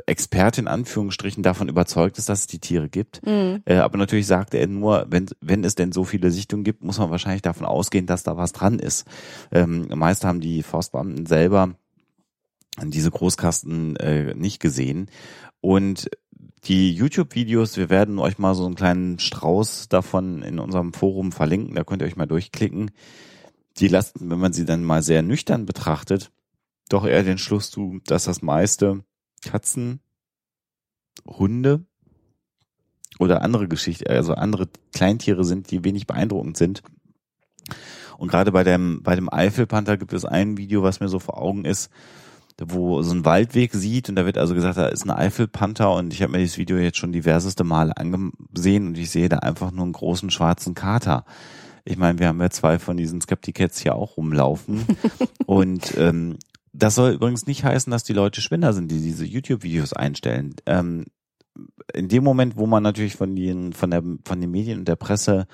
Experte 0.06 0.60
in 0.60 0.68
Anführungsstrichen 0.68 1.42
davon 1.42 1.68
überzeugt 1.68 2.18
ist, 2.18 2.28
dass 2.28 2.40
es 2.40 2.46
die 2.46 2.58
Tiere 2.58 2.88
gibt. 2.88 3.24
Mhm. 3.24 3.62
Äh, 3.66 3.76
aber 3.76 3.98
natürlich 3.98 4.26
sagte 4.26 4.56
er 4.58 4.66
nur, 4.66 5.06
wenn, 5.08 5.26
wenn 5.40 5.64
es 5.64 5.74
denn 5.74 5.92
so 5.92 6.04
viele 6.04 6.30
Sichtungen 6.30 6.64
gibt, 6.64 6.82
muss 6.82 6.98
man 6.98 7.10
wahrscheinlich 7.10 7.42
davon 7.42 7.66
ausgehen, 7.66 8.06
dass 8.06 8.22
da 8.22 8.36
was 8.36 8.52
dran 8.52 8.78
ist. 8.78 9.06
Ähm, 9.52 9.88
meist 9.94 10.24
haben 10.24 10.40
die 10.40 10.62
Forstbeamten 10.62 11.26
selber 11.26 11.74
diese 12.86 13.10
Großkasten 13.10 13.96
äh, 13.96 14.34
nicht 14.34 14.60
gesehen. 14.60 15.10
Und 15.60 16.08
die 16.64 16.92
YouTube-Videos, 16.92 17.76
wir 17.76 17.90
werden 17.90 18.18
euch 18.18 18.38
mal 18.38 18.54
so 18.54 18.66
einen 18.66 18.74
kleinen 18.74 19.18
Strauß 19.18 19.88
davon 19.88 20.42
in 20.42 20.58
unserem 20.58 20.92
Forum 20.92 21.32
verlinken, 21.32 21.74
da 21.74 21.84
könnt 21.84 22.02
ihr 22.02 22.06
euch 22.06 22.16
mal 22.16 22.26
durchklicken. 22.26 22.90
Die 23.78 23.88
lassen, 23.88 24.30
wenn 24.30 24.38
man 24.38 24.52
sie 24.52 24.64
dann 24.64 24.84
mal 24.84 25.02
sehr 25.02 25.22
nüchtern 25.22 25.64
betrachtet, 25.64 26.30
doch 26.88 27.06
eher 27.06 27.22
den 27.22 27.38
Schluss 27.38 27.70
zu, 27.70 28.00
dass 28.04 28.24
das 28.24 28.42
meiste 28.42 29.04
Katzen, 29.42 30.00
Hunde 31.26 31.84
oder 33.18 33.42
andere 33.42 33.68
Geschichte, 33.68 34.08
also 34.10 34.34
andere 34.34 34.68
Kleintiere 34.92 35.44
sind, 35.44 35.70
die 35.70 35.84
wenig 35.84 36.06
beeindruckend 36.06 36.56
sind. 36.56 36.82
Und 38.18 38.28
gerade 38.28 38.52
bei 38.52 38.64
dem, 38.64 39.02
bei 39.02 39.14
dem 39.14 39.32
Eifelpanther 39.32 39.96
gibt 39.96 40.12
es 40.12 40.24
ein 40.24 40.58
Video, 40.58 40.82
was 40.82 41.00
mir 41.00 41.08
so 41.08 41.18
vor 41.18 41.40
Augen 41.40 41.64
ist, 41.64 41.90
wo 42.62 43.02
so 43.02 43.14
ein 43.14 43.24
Waldweg 43.24 43.72
sieht 43.72 44.08
und 44.08 44.16
da 44.16 44.26
wird 44.26 44.38
also 44.38 44.54
gesagt, 44.54 44.76
da 44.76 44.86
ist 44.86 45.04
ein 45.04 45.10
Eifelpanther 45.10 45.92
und 45.92 46.12
ich 46.12 46.22
habe 46.22 46.32
mir 46.32 46.38
dieses 46.38 46.58
Video 46.58 46.76
jetzt 46.76 46.98
schon 46.98 47.12
diverseste 47.12 47.64
Male 47.64 47.96
angesehen 47.96 48.88
und 48.88 48.98
ich 48.98 49.10
sehe 49.10 49.28
da 49.28 49.38
einfach 49.38 49.70
nur 49.70 49.84
einen 49.84 49.92
großen 49.92 50.30
schwarzen 50.30 50.74
Kater. 50.74 51.24
Ich 51.84 51.96
meine, 51.96 52.18
wir 52.18 52.28
haben 52.28 52.40
ja 52.40 52.50
zwei 52.50 52.78
von 52.78 52.96
diesen 52.96 53.20
Skepticats 53.20 53.80
hier 53.80 53.94
auch 53.94 54.16
rumlaufen 54.16 54.84
und 55.46 55.96
ähm, 55.96 56.36
das 56.72 56.94
soll 56.94 57.12
übrigens 57.12 57.46
nicht 57.46 57.64
heißen, 57.64 57.90
dass 57.90 58.04
die 58.04 58.12
Leute 58.12 58.40
Spinner 58.40 58.72
sind, 58.72 58.90
die 58.90 59.00
diese 59.00 59.24
YouTube-Videos 59.24 59.92
einstellen. 59.92 60.54
Ähm, 60.66 61.06
in 61.94 62.08
dem 62.08 62.22
Moment, 62.22 62.56
wo 62.56 62.66
man 62.66 62.82
natürlich 62.82 63.16
von 63.16 63.34
den, 63.34 63.72
von 63.72 63.90
der, 63.90 64.02
von 64.24 64.40
den 64.40 64.50
Medien 64.50 64.78
und 64.80 64.88
der 64.88 64.96
Presse 64.96 65.46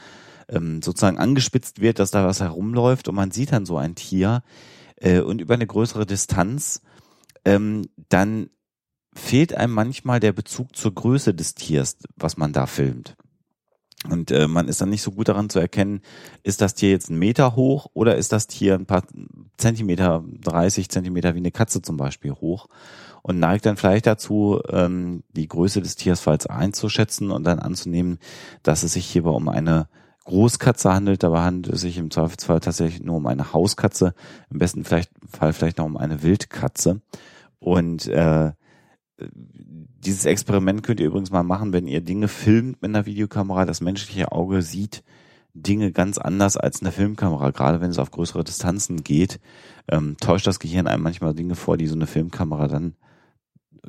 ähm, 0.48 0.82
sozusagen 0.82 1.18
angespitzt 1.18 1.80
wird, 1.80 1.98
dass 1.98 2.10
da 2.10 2.26
was 2.26 2.40
herumläuft 2.40 3.08
und 3.08 3.14
man 3.14 3.30
sieht 3.30 3.52
dann 3.52 3.64
so 3.64 3.76
ein 3.76 3.94
Tier 3.94 4.42
äh, 4.96 5.20
und 5.20 5.40
über 5.40 5.54
eine 5.54 5.66
größere 5.66 6.06
Distanz, 6.06 6.82
ähm, 7.46 7.88
dann 8.10 8.50
fehlt 9.14 9.54
einem 9.54 9.72
manchmal 9.72 10.20
der 10.20 10.32
Bezug 10.32 10.76
zur 10.76 10.94
Größe 10.94 11.32
des 11.32 11.54
Tiers, 11.54 11.96
was 12.16 12.36
man 12.36 12.52
da 12.52 12.66
filmt. 12.66 13.16
Und 14.10 14.30
äh, 14.30 14.46
man 14.46 14.68
ist 14.68 14.80
dann 14.80 14.90
nicht 14.90 15.02
so 15.02 15.12
gut 15.12 15.28
daran 15.28 15.48
zu 15.48 15.58
erkennen, 15.58 16.02
ist 16.42 16.60
das 16.60 16.74
Tier 16.74 16.90
jetzt 16.90 17.08
einen 17.08 17.18
Meter 17.18 17.56
hoch 17.56 17.86
oder 17.94 18.16
ist 18.16 18.32
das 18.32 18.46
Tier 18.46 18.74
ein 18.74 18.86
paar 18.86 19.04
Zentimeter, 19.56 20.22
30 20.42 20.90
Zentimeter 20.90 21.34
wie 21.34 21.38
eine 21.38 21.50
Katze 21.50 21.82
zum 21.82 21.96
Beispiel 21.96 22.32
hoch 22.32 22.68
und 23.22 23.38
neigt 23.38 23.64
dann 23.64 23.76
vielleicht 23.76 24.06
dazu, 24.06 24.60
ähm, 24.68 25.22
die 25.30 25.48
Größe 25.48 25.80
des 25.80 25.96
Tiers 25.96 26.20
falls 26.20 26.46
einzuschätzen 26.46 27.30
und 27.30 27.44
dann 27.44 27.58
anzunehmen, 27.58 28.18
dass 28.62 28.82
es 28.82 28.92
sich 28.92 29.06
hierbei 29.06 29.30
um 29.30 29.48
eine 29.48 29.88
Großkatze 30.24 30.92
handelt, 30.92 31.22
dabei 31.22 31.42
handelt 31.42 31.74
es 31.74 31.80
sich 31.80 31.98
im 31.98 32.10
Zweifelsfall 32.10 32.60
tatsächlich 32.60 33.02
nur 33.02 33.16
um 33.16 33.26
eine 33.26 33.52
Hauskatze, 33.52 34.14
im 34.50 34.58
besten 34.58 34.84
vielleicht, 34.84 35.10
Fall 35.28 35.52
vielleicht 35.52 35.78
noch 35.78 35.86
um 35.86 35.96
eine 35.96 36.22
Wildkatze. 36.22 37.00
Und 37.66 38.06
äh, 38.06 38.52
dieses 39.18 40.24
Experiment 40.24 40.84
könnt 40.84 41.00
ihr 41.00 41.06
übrigens 41.06 41.32
mal 41.32 41.42
machen, 41.42 41.72
wenn 41.72 41.88
ihr 41.88 42.00
Dinge 42.00 42.28
filmt 42.28 42.80
mit 42.80 42.90
einer 42.90 43.06
Videokamera. 43.06 43.64
Das 43.64 43.80
menschliche 43.80 44.30
Auge 44.30 44.62
sieht 44.62 45.02
Dinge 45.52 45.90
ganz 45.90 46.16
anders 46.16 46.56
als 46.56 46.80
eine 46.80 46.92
Filmkamera, 46.92 47.50
gerade 47.50 47.80
wenn 47.80 47.90
es 47.90 47.98
auf 47.98 48.12
größere 48.12 48.44
Distanzen 48.44 49.02
geht. 49.02 49.40
Ähm, 49.88 50.16
täuscht 50.20 50.46
das 50.46 50.60
Gehirn 50.60 50.86
einem 50.86 51.02
manchmal 51.02 51.34
Dinge 51.34 51.56
vor, 51.56 51.76
die 51.76 51.88
so 51.88 51.96
eine 51.96 52.06
Filmkamera 52.06 52.68
dann 52.68 52.94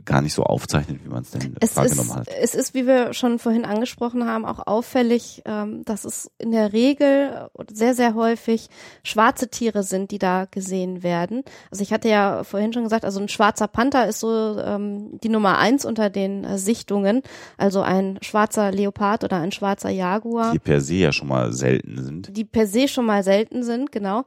gar 0.06 0.22
nicht 0.22 0.34
so 0.34 0.44
aufzeichnet, 0.44 1.00
wie 1.04 1.10
man 1.10 1.24
es 1.24 1.32
denn 1.32 1.56
Es 1.60 1.76
wahrgenommen 1.76 2.10
ist, 2.10 2.16
hat. 2.16 2.28
es 2.42 2.56
ist, 2.56 2.74
wie 2.74 2.86
wir 2.88 3.14
schon 3.14 3.40
vorhin 3.40 3.66
angesprochen 3.66 4.26
haben, 4.26 4.46
auch 4.46 4.66
auffällig, 4.66 5.42
ähm, 5.46 5.84
dass 5.86 6.06
es 6.06 6.32
in 6.38 6.52
der 6.52 6.74
Regel 6.74 7.50
sehr, 7.72 7.94
sehr 7.94 8.16
häufig 8.16 8.70
schwarze 9.04 9.50
Tiere 9.50 9.84
sind, 9.84 10.12
die 10.12 10.20
da 10.20 10.46
gesehen 10.50 11.04
werden. 11.04 11.44
Also 11.72 11.84
ich 11.84 11.92
hatte 11.94 12.10
ja 12.10 12.44
vorhin 12.44 12.74
schon 12.74 12.84
gesagt, 12.84 13.06
also 13.06 13.20
ein 13.20 13.30
schwarzer 13.30 13.68
Panther 13.68 14.08
ist 14.08 14.20
so 14.20 14.60
ähm, 14.60 15.20
die 15.24 15.30
Nummer 15.30 15.58
eins 15.58 15.86
unter 15.86 16.10
den 16.10 16.44
äh, 16.44 16.58
Sichtungen. 16.58 17.22
Also 17.58 17.82
ein 17.82 18.20
schwarzer 18.22 18.72
Leopard 18.72 19.24
oder 19.24 19.38
ein 19.38 19.52
schwarzer 19.52 19.90
Jaguar. 19.90 20.52
Die 20.52 20.60
per 20.60 20.82
se 20.82 20.96
ja 20.96 21.12
schon 21.12 21.28
mal 21.28 21.54
selten 21.54 22.04
sind. 22.04 22.36
die 22.36 22.46
per 22.46 22.68
se 22.68 22.88
schon 22.88 23.06
mal 23.06 23.24
selten 23.24 23.64
sind, 23.64 23.92
genau. 23.92 24.26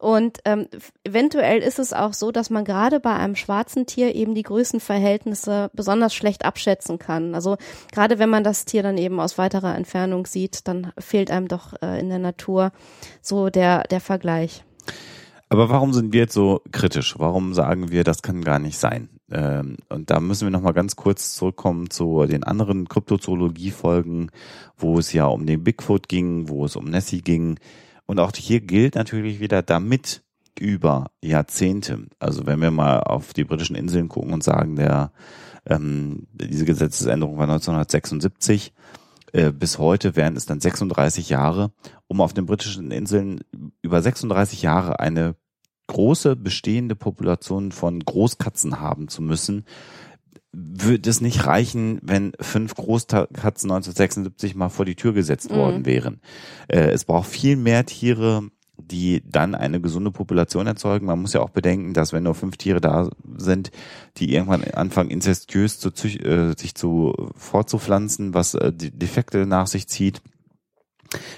Und 0.00 0.38
ähm, 0.46 0.66
eventuell 1.04 1.60
ist 1.60 1.78
es 1.78 1.92
auch 1.92 2.14
so, 2.14 2.32
dass 2.32 2.48
man 2.48 2.64
gerade 2.64 3.00
bei 3.00 3.14
einem 3.14 3.36
schwarzen 3.36 3.84
Tier 3.84 4.14
eben 4.14 4.34
die 4.34 4.42
Größenverhältnisse 4.42 5.70
besonders 5.74 6.14
schlecht 6.14 6.46
abschätzen 6.46 6.98
kann. 6.98 7.34
Also 7.34 7.58
gerade 7.92 8.18
wenn 8.18 8.30
man 8.30 8.42
das 8.42 8.64
Tier 8.64 8.82
dann 8.82 8.96
eben 8.96 9.20
aus 9.20 9.36
weiterer 9.36 9.76
Entfernung 9.76 10.24
sieht, 10.24 10.66
dann 10.66 10.92
fehlt 10.98 11.30
einem 11.30 11.48
doch 11.48 11.74
äh, 11.82 12.00
in 12.00 12.08
der 12.08 12.18
Natur 12.18 12.72
so 13.20 13.50
der, 13.50 13.82
der 13.84 14.00
Vergleich. 14.00 14.64
Aber 15.50 15.68
warum 15.68 15.92
sind 15.92 16.14
wir 16.14 16.20
jetzt 16.20 16.32
so 16.32 16.62
kritisch? 16.72 17.16
Warum 17.18 17.52
sagen 17.52 17.90
wir, 17.90 18.02
das 18.02 18.22
kann 18.22 18.42
gar 18.42 18.58
nicht 18.58 18.78
sein? 18.78 19.10
Ähm, 19.30 19.76
und 19.90 20.08
da 20.08 20.18
müssen 20.20 20.46
wir 20.46 20.50
nochmal 20.50 20.72
ganz 20.72 20.96
kurz 20.96 21.34
zurückkommen 21.34 21.90
zu 21.90 22.24
den 22.24 22.42
anderen 22.42 22.88
Kryptozoologie-Folgen, 22.88 24.30
wo 24.78 24.98
es 24.98 25.12
ja 25.12 25.26
um 25.26 25.44
den 25.44 25.62
Bigfoot 25.62 26.08
ging, 26.08 26.48
wo 26.48 26.64
es 26.64 26.76
um 26.76 26.86
Nessie 26.86 27.20
ging. 27.20 27.58
Und 28.10 28.18
auch 28.18 28.32
hier 28.34 28.60
gilt 28.60 28.96
natürlich 28.96 29.38
wieder 29.38 29.62
damit 29.62 30.24
über 30.58 31.12
Jahrzehnte. 31.22 32.08
Also 32.18 32.44
wenn 32.44 32.60
wir 32.60 32.72
mal 32.72 32.98
auf 32.98 33.32
die 33.34 33.44
britischen 33.44 33.76
Inseln 33.76 34.08
gucken 34.08 34.32
und 34.32 34.42
sagen, 34.42 34.74
der 34.74 35.12
ähm, 35.64 36.26
diese 36.32 36.64
Gesetzesänderung 36.64 37.36
war 37.36 37.44
1976, 37.44 38.72
äh, 39.32 39.52
bis 39.52 39.78
heute 39.78 40.16
wären 40.16 40.34
es 40.34 40.44
dann 40.44 40.58
36 40.58 41.28
Jahre, 41.28 41.70
um 42.08 42.20
auf 42.20 42.32
den 42.32 42.46
britischen 42.46 42.90
Inseln 42.90 43.42
über 43.80 44.02
36 44.02 44.60
Jahre 44.62 44.98
eine 44.98 45.36
große 45.86 46.34
bestehende 46.34 46.96
Population 46.96 47.70
von 47.70 48.00
Großkatzen 48.00 48.80
haben 48.80 49.06
zu 49.06 49.22
müssen, 49.22 49.64
würde 50.52 51.08
es 51.08 51.20
nicht 51.20 51.46
reichen, 51.46 52.00
wenn 52.02 52.32
fünf 52.40 52.74
Großkatzen 52.74 53.70
1976 53.70 54.54
mal 54.54 54.68
vor 54.68 54.84
die 54.84 54.96
Tür 54.96 55.12
gesetzt 55.12 55.50
Mhm. 55.50 55.56
worden 55.56 55.86
wären. 55.86 56.20
Äh, 56.68 56.90
es 56.90 57.04
braucht 57.04 57.28
viel 57.28 57.56
mehr 57.56 57.86
Tiere, 57.86 58.42
die 58.76 59.22
dann 59.24 59.54
eine 59.54 59.80
gesunde 59.80 60.10
Population 60.10 60.66
erzeugen. 60.66 61.06
Man 61.06 61.20
muss 61.20 61.34
ja 61.34 61.40
auch 61.40 61.50
bedenken, 61.50 61.92
dass 61.92 62.12
wenn 62.12 62.22
nur 62.24 62.34
fünf 62.34 62.56
Tiere 62.56 62.80
da 62.80 63.10
sind, 63.36 63.70
die 64.16 64.32
irgendwann 64.34 64.64
anfangen 64.64 65.10
inzestiös 65.10 65.78
zu, 65.78 65.90
äh, 65.90 66.54
sich 66.58 66.74
zu 66.74 67.14
fortzupflanzen, 67.36 68.34
was 68.34 68.54
äh, 68.54 68.72
die 68.72 68.90
Defekte 68.90 69.46
nach 69.46 69.66
sich 69.66 69.86
zieht. 69.86 70.22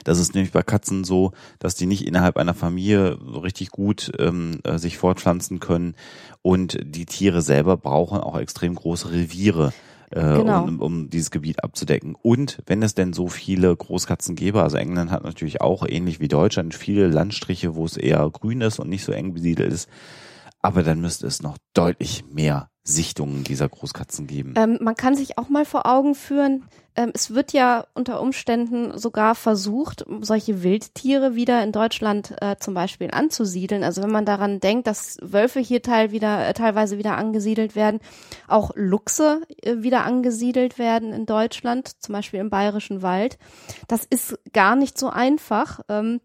Das 0.04 0.18
ist 0.18 0.34
nämlich 0.34 0.52
bei 0.52 0.62
Katzen 0.62 1.04
so, 1.04 1.32
dass 1.58 1.74
die 1.74 1.86
nicht 1.86 2.06
innerhalb 2.06 2.36
einer 2.36 2.54
Familie 2.54 3.18
so 3.24 3.38
richtig 3.40 3.70
gut 3.70 4.12
ähm, 4.18 4.60
äh, 4.64 4.78
sich 4.78 4.98
fortpflanzen 4.98 5.60
können 5.60 5.94
und 6.42 6.78
die 6.82 7.06
Tiere 7.06 7.42
selber 7.42 7.76
brauchen 7.76 8.18
auch 8.18 8.38
extrem 8.38 8.74
große 8.74 9.10
Reviere, 9.12 9.72
äh, 10.10 10.20
Genau. 10.20 10.64
um, 10.64 10.80
um 10.80 11.10
dieses 11.10 11.30
Gebiet 11.30 11.64
abzudecken. 11.64 12.14
Und 12.20 12.58
wenn 12.66 12.82
es 12.82 12.94
denn 12.94 13.12
so 13.12 13.28
viele 13.28 13.74
Großkatzen 13.74 14.34
gäbe, 14.34 14.62
also 14.62 14.76
England 14.76 15.10
hat 15.10 15.24
natürlich 15.24 15.60
auch 15.60 15.86
ähnlich 15.88 16.20
wie 16.20 16.28
Deutschland 16.28 16.74
viele 16.74 17.08
Landstriche, 17.08 17.74
wo 17.74 17.84
es 17.84 17.96
eher 17.96 18.28
grün 18.30 18.60
ist 18.60 18.78
und 18.78 18.88
nicht 18.90 19.04
so 19.04 19.12
eng 19.12 19.32
besiedelt 19.32 19.72
ist, 19.72 19.88
aber 20.60 20.82
dann 20.82 21.00
müsste 21.00 21.26
es 21.26 21.42
noch 21.42 21.56
deutlich 21.74 22.24
mehr 22.30 22.68
Sichtungen 22.84 23.44
dieser 23.44 23.68
Großkatzen 23.68 24.26
geben? 24.26 24.54
Ähm, 24.56 24.78
man 24.80 24.94
kann 24.94 25.14
sich 25.14 25.38
auch 25.38 25.48
mal 25.48 25.64
vor 25.64 25.86
Augen 25.86 26.14
führen, 26.14 26.64
ähm, 26.94 27.10
es 27.14 27.34
wird 27.34 27.52
ja 27.52 27.86
unter 27.94 28.20
Umständen 28.20 28.98
sogar 28.98 29.34
versucht, 29.34 30.04
solche 30.20 30.62
Wildtiere 30.62 31.34
wieder 31.34 31.62
in 31.62 31.72
Deutschland 31.72 32.34
äh, 32.42 32.56
zum 32.58 32.74
Beispiel 32.74 33.10
anzusiedeln. 33.10 33.82
Also 33.82 34.02
wenn 34.02 34.10
man 34.10 34.26
daran 34.26 34.60
denkt, 34.60 34.86
dass 34.86 35.16
Wölfe 35.22 35.60
hier 35.60 35.82
teil 35.82 36.12
wieder, 36.12 36.46
äh, 36.46 36.52
teilweise 36.52 36.98
wieder 36.98 37.16
angesiedelt 37.16 37.74
werden, 37.74 38.00
auch 38.46 38.72
Luchse 38.74 39.40
äh, 39.62 39.76
wieder 39.78 40.04
angesiedelt 40.04 40.78
werden 40.78 41.12
in 41.12 41.24
Deutschland, 41.24 42.02
zum 42.02 42.12
Beispiel 42.12 42.40
im 42.40 42.50
Bayerischen 42.50 43.00
Wald. 43.00 43.38
Das 43.88 44.04
ist 44.04 44.38
gar 44.52 44.76
nicht 44.76 44.98
so 44.98 45.08
einfach. 45.08 45.80
Ähm, 45.88 46.20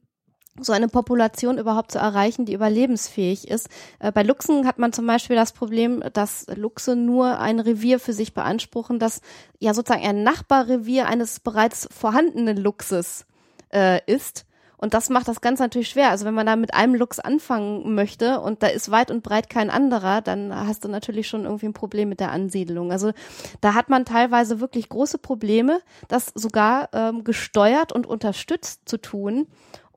so 0.60 0.74
eine 0.74 0.88
Population 0.88 1.58
überhaupt 1.58 1.92
zu 1.92 2.00
erreichen, 2.00 2.46
die 2.46 2.54
überlebensfähig 2.54 3.48
ist. 3.48 3.70
Äh, 4.00 4.12
bei 4.12 4.24
Luchsen 4.24 4.68
hat 4.68 4.80
man 4.80 4.94
zum 4.94 5.06
Beispiel 5.08 5.36
das 5.36 5.52
Problem, 5.52 6.04
dass 6.14 6.48
Luchse 6.56 6.96
nur 6.96 7.40
ein 7.40 7.60
Revier 7.60 8.00
für 8.00 8.14
sich 8.14 8.34
beanspruchen, 8.34 9.00
das 9.00 9.22
ja 9.60 9.74
sozusagen 9.74 10.06
ein 10.06 10.24
Nachbarrevier 10.24 11.08
eines 11.08 11.40
bereits 11.40 11.88
vorhandenen 11.92 12.58
Luchses 12.58 13.26
äh, 13.74 14.00
ist. 14.06 14.46
Und 14.80 14.94
das 14.94 15.10
macht 15.10 15.28
das 15.28 15.42
Ganze 15.42 15.64
natürlich 15.64 15.90
schwer. 15.90 16.12
Also 16.12 16.26
wenn 16.26 16.36
man 16.36 16.46
da 16.46 16.56
mit 16.56 16.76
einem 16.76 16.94
Luchs 16.94 17.20
anfangen 17.20 17.96
möchte 17.96 18.40
und 18.40 18.62
da 18.62 18.68
ist 18.68 18.92
weit 18.92 19.10
und 19.10 19.24
breit 19.24 19.50
kein 19.50 19.72
anderer, 19.72 20.22
dann 20.22 20.54
hast 20.56 20.86
du 20.86 20.88
natürlich 20.88 21.28
schon 21.28 21.46
irgendwie 21.46 21.66
ein 21.66 21.74
Problem 21.74 22.10
mit 22.10 22.20
der 22.20 22.32
Ansiedlung. 22.32 22.92
Also 22.92 23.12
da 23.60 23.74
hat 23.74 23.90
man 23.90 24.06
teilweise 24.06 24.60
wirklich 24.60 24.88
große 24.90 25.18
Probleme, 25.18 25.82
das 26.08 26.32
sogar 26.36 26.90
ähm, 26.94 27.24
gesteuert 27.24 27.92
und 27.92 28.06
unterstützt 28.06 28.88
zu 28.88 28.98
tun. 28.98 29.48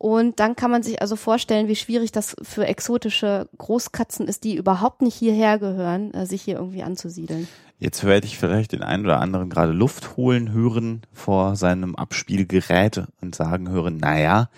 Und 0.01 0.41
dann 0.41 0.57
kann 0.57 0.71
man 0.71 0.83
sich 0.83 1.03
also 1.03 1.15
vorstellen, 1.15 1.69
wie 1.69 1.77
schwierig 1.77 2.11
das 2.11 2.35
für 2.41 2.67
exotische 2.67 3.51
Großkatzen 3.59 4.27
ist, 4.29 4.45
die 4.45 4.57
überhaupt 4.57 5.03
nicht 5.03 5.15
hierher 5.15 5.59
gehören, 5.59 6.15
äh, 6.15 6.25
sich 6.25 6.41
hier 6.41 6.57
irgendwie 6.57 6.83
anzusiedeln. 6.83 7.47
Jetzt 7.79 8.03
werde 8.05 8.27
ich 8.27 8.39
vielleicht 8.39 8.73
den 8.73 8.83
einen 8.83 9.05
oder 9.05 9.21
anderen 9.21 9.51
gerade 9.51 9.73
Luft 9.73 10.17
holen 10.17 10.53
hören 10.53 11.03
vor 11.13 11.55
seinem 11.55 11.97
Abspielgerät 11.97 13.09
und 13.21 13.35
sagen 13.35 13.69
hören, 13.69 13.99
naja, 13.99 14.49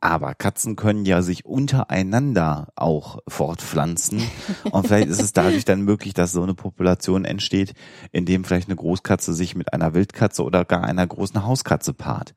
aber 0.00 0.32
Katzen 0.36 0.76
können 0.76 1.04
ja 1.04 1.22
sich 1.22 1.44
untereinander 1.44 2.68
auch 2.76 3.18
fortpflanzen. 3.26 4.22
Und 4.70 4.86
vielleicht 4.86 5.08
ist 5.08 5.20
es 5.20 5.32
dadurch 5.32 5.64
dann 5.64 5.82
möglich, 5.82 6.14
dass 6.14 6.30
so 6.30 6.42
eine 6.44 6.54
Population 6.54 7.24
entsteht, 7.24 7.74
in 8.12 8.26
dem 8.26 8.44
vielleicht 8.44 8.68
eine 8.68 8.76
Großkatze 8.76 9.32
sich 9.32 9.56
mit 9.56 9.72
einer 9.72 9.92
Wildkatze 9.92 10.44
oder 10.44 10.64
gar 10.64 10.84
einer 10.84 11.04
großen 11.04 11.44
Hauskatze 11.44 11.94
paart. 11.94 12.36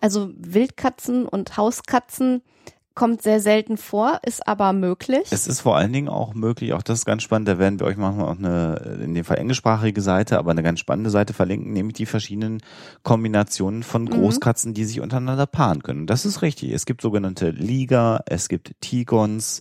Also 0.00 0.30
Wildkatzen 0.36 1.26
und 1.26 1.56
Hauskatzen 1.56 2.42
kommt 2.98 3.22
sehr 3.22 3.38
selten 3.38 3.76
vor, 3.76 4.18
ist 4.26 4.48
aber 4.48 4.72
möglich. 4.72 5.28
Es 5.30 5.46
ist 5.46 5.60
vor 5.60 5.76
allen 5.76 5.92
Dingen 5.92 6.08
auch 6.08 6.34
möglich, 6.34 6.72
auch 6.72 6.82
das 6.82 6.98
ist 6.98 7.04
ganz 7.04 7.22
spannend, 7.22 7.46
da 7.46 7.56
werden 7.56 7.78
wir 7.78 7.86
euch 7.86 7.96
manchmal 7.96 8.26
auch 8.26 8.36
eine, 8.36 8.98
in 9.04 9.14
dem 9.14 9.24
Fall 9.24 9.38
englischsprachige 9.38 10.00
Seite, 10.00 10.36
aber 10.36 10.50
eine 10.50 10.64
ganz 10.64 10.80
spannende 10.80 11.08
Seite 11.08 11.32
verlinken, 11.32 11.72
nämlich 11.72 11.94
die 11.94 12.06
verschiedenen 12.06 12.60
Kombinationen 13.04 13.84
von 13.84 14.02
mhm. 14.02 14.10
Großkatzen, 14.10 14.70
mhm. 14.70 14.74
die 14.74 14.84
sich 14.84 15.00
untereinander 15.00 15.46
paaren 15.46 15.84
können. 15.84 16.08
Das 16.08 16.26
ist 16.26 16.42
richtig. 16.42 16.72
Es 16.72 16.86
gibt 16.86 17.00
sogenannte 17.00 17.50
Liga, 17.50 18.20
es 18.26 18.48
gibt 18.48 18.72
Tigons 18.80 19.60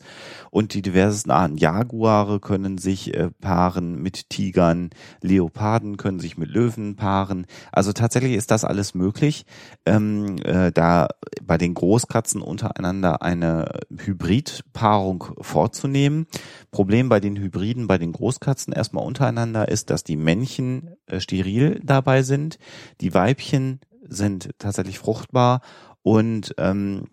und 0.50 0.73
die 0.73 0.82
diversesten 0.82 1.32
Arten. 1.32 1.58
Jaguare 1.58 2.39
können 2.39 2.80
sich 2.80 3.13
äh, 3.13 3.30
paaren 3.39 4.02
mit 4.02 4.32
Tigern, 4.32 4.89
Leoparden 5.21 5.97
können 5.97 6.19
sich 6.19 6.39
mit 6.39 6.50
Löwen 6.50 6.95
paaren. 6.95 7.45
Also 7.71 7.93
tatsächlich 7.93 8.34
ist 8.34 8.50
das 8.50 8.63
alles 8.65 8.95
möglich, 8.95 9.45
ähm, 9.86 10.38
äh, 10.43 10.71
da 10.71 11.10
bei 11.43 11.60
den 11.60 11.76
Großkatzen 11.76 12.41
untereinander 12.41 13.21
eine 13.28 13.82
Hybridpaarung 13.96 15.36
vorzunehmen. 15.42 16.28
Problem 16.72 17.10
bei 17.10 17.20
den 17.20 17.36
Hybriden, 17.36 17.88
bei 17.88 17.98
den 17.98 18.13
Großkatzen 18.13 18.72
erstmal 18.72 19.06
untereinander 19.06 19.68
ist, 19.68 19.90
dass 19.90 20.06
die 20.06 20.16
Männchen 20.16 20.96
äh, 21.08 21.20
steril 21.20 21.82
dabei 21.84 22.24
sind, 22.24 22.58
die 23.02 23.13
Weibchen 23.13 23.82
sind 24.08 24.52
tatsächlich 24.60 24.98
fruchtbar 24.98 25.60
und 26.04 26.56
ähm, 26.58 27.08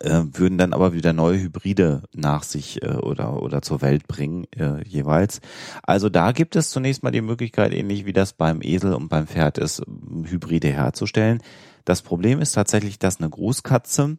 äh, 0.00 0.22
würden 0.32 0.56
dann 0.56 0.72
aber 0.72 0.94
wieder 0.94 1.12
neue 1.12 1.40
Hybride 1.40 2.04
nach 2.14 2.42
sich 2.42 2.82
äh, 2.82 2.96
oder 2.96 3.42
oder 3.42 3.60
zur 3.60 3.82
Welt 3.82 4.08
bringen 4.08 4.46
äh, 4.56 4.82
jeweils. 4.86 5.40
Also 5.82 6.08
da 6.08 6.32
gibt 6.32 6.56
es 6.56 6.70
zunächst 6.70 7.02
mal 7.02 7.10
die 7.10 7.20
Möglichkeit, 7.20 7.74
ähnlich 7.74 8.06
wie 8.06 8.14
das 8.14 8.32
beim 8.32 8.62
Esel 8.62 8.94
und 8.94 9.08
beim 9.08 9.26
Pferd 9.26 9.58
ist, 9.58 9.82
Hybride 10.24 10.68
herzustellen. 10.68 11.42
Das 11.84 12.00
Problem 12.00 12.40
ist 12.40 12.52
tatsächlich, 12.52 12.98
dass 12.98 13.18
eine 13.18 13.28
Großkatze 13.28 14.18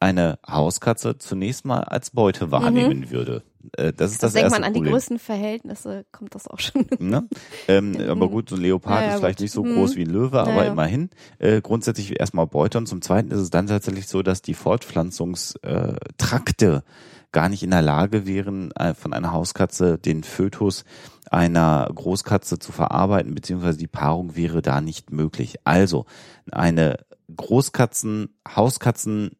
eine 0.00 0.38
Hauskatze 0.46 1.16
zunächst 1.18 1.64
mal 1.64 1.80
als 1.80 2.10
Beute 2.10 2.50
wahrnehmen 2.50 3.00
mhm. 3.00 3.10
würde. 3.10 3.42
Äh, 3.76 3.92
das 3.92 4.12
ist 4.12 4.22
das, 4.22 4.32
das 4.32 4.40
denkt 4.40 4.52
man 4.52 4.62
an 4.64 4.72
Problem. 4.72 4.84
die 4.84 4.90
größten 4.90 5.18
Verhältnisse, 5.18 6.06
kommt 6.12 6.34
das 6.34 6.48
auch 6.48 6.60
schon. 6.60 6.86
Ne? 6.98 7.28
Ähm, 7.68 7.96
aber 8.08 8.28
gut, 8.28 8.48
so 8.50 8.56
ein 8.56 8.62
Leopard 8.62 9.00
ja, 9.00 9.06
ja, 9.06 9.14
ist 9.14 9.20
vielleicht 9.20 9.38
gut. 9.38 9.44
nicht 9.44 9.52
so 9.52 9.64
mhm. 9.64 9.74
groß 9.74 9.96
wie 9.96 10.04
ein 10.04 10.10
Löwe, 10.10 10.40
aber 10.40 10.64
ja, 10.64 10.72
immerhin. 10.72 11.10
Äh, 11.38 11.62
grundsätzlich 11.62 12.18
erstmal 12.18 12.46
Beute 12.46 12.78
und 12.78 12.86
zum 12.86 13.02
Zweiten 13.02 13.30
ist 13.30 13.40
es 13.40 13.50
dann 13.50 13.66
tatsächlich 13.66 14.08
so, 14.08 14.22
dass 14.22 14.40
die 14.42 14.54
Fortpflanzungstrakte 14.54 16.84
gar 17.32 17.48
nicht 17.48 17.62
in 17.62 17.70
der 17.70 17.82
Lage 17.82 18.26
wären, 18.26 18.72
äh, 18.72 18.94
von 18.94 19.12
einer 19.12 19.32
Hauskatze 19.32 19.98
den 19.98 20.24
Fötus 20.24 20.84
einer 21.30 21.90
Großkatze 21.94 22.58
zu 22.58 22.72
verarbeiten, 22.72 23.34
beziehungsweise 23.34 23.78
die 23.78 23.88
Paarung 23.88 24.36
wäre 24.36 24.62
da 24.62 24.80
nicht 24.80 25.10
möglich. 25.10 25.56
Also 25.64 26.06
eine 26.50 26.98
Großkatzen, 27.34 28.36
Hauskatzen 28.48 29.32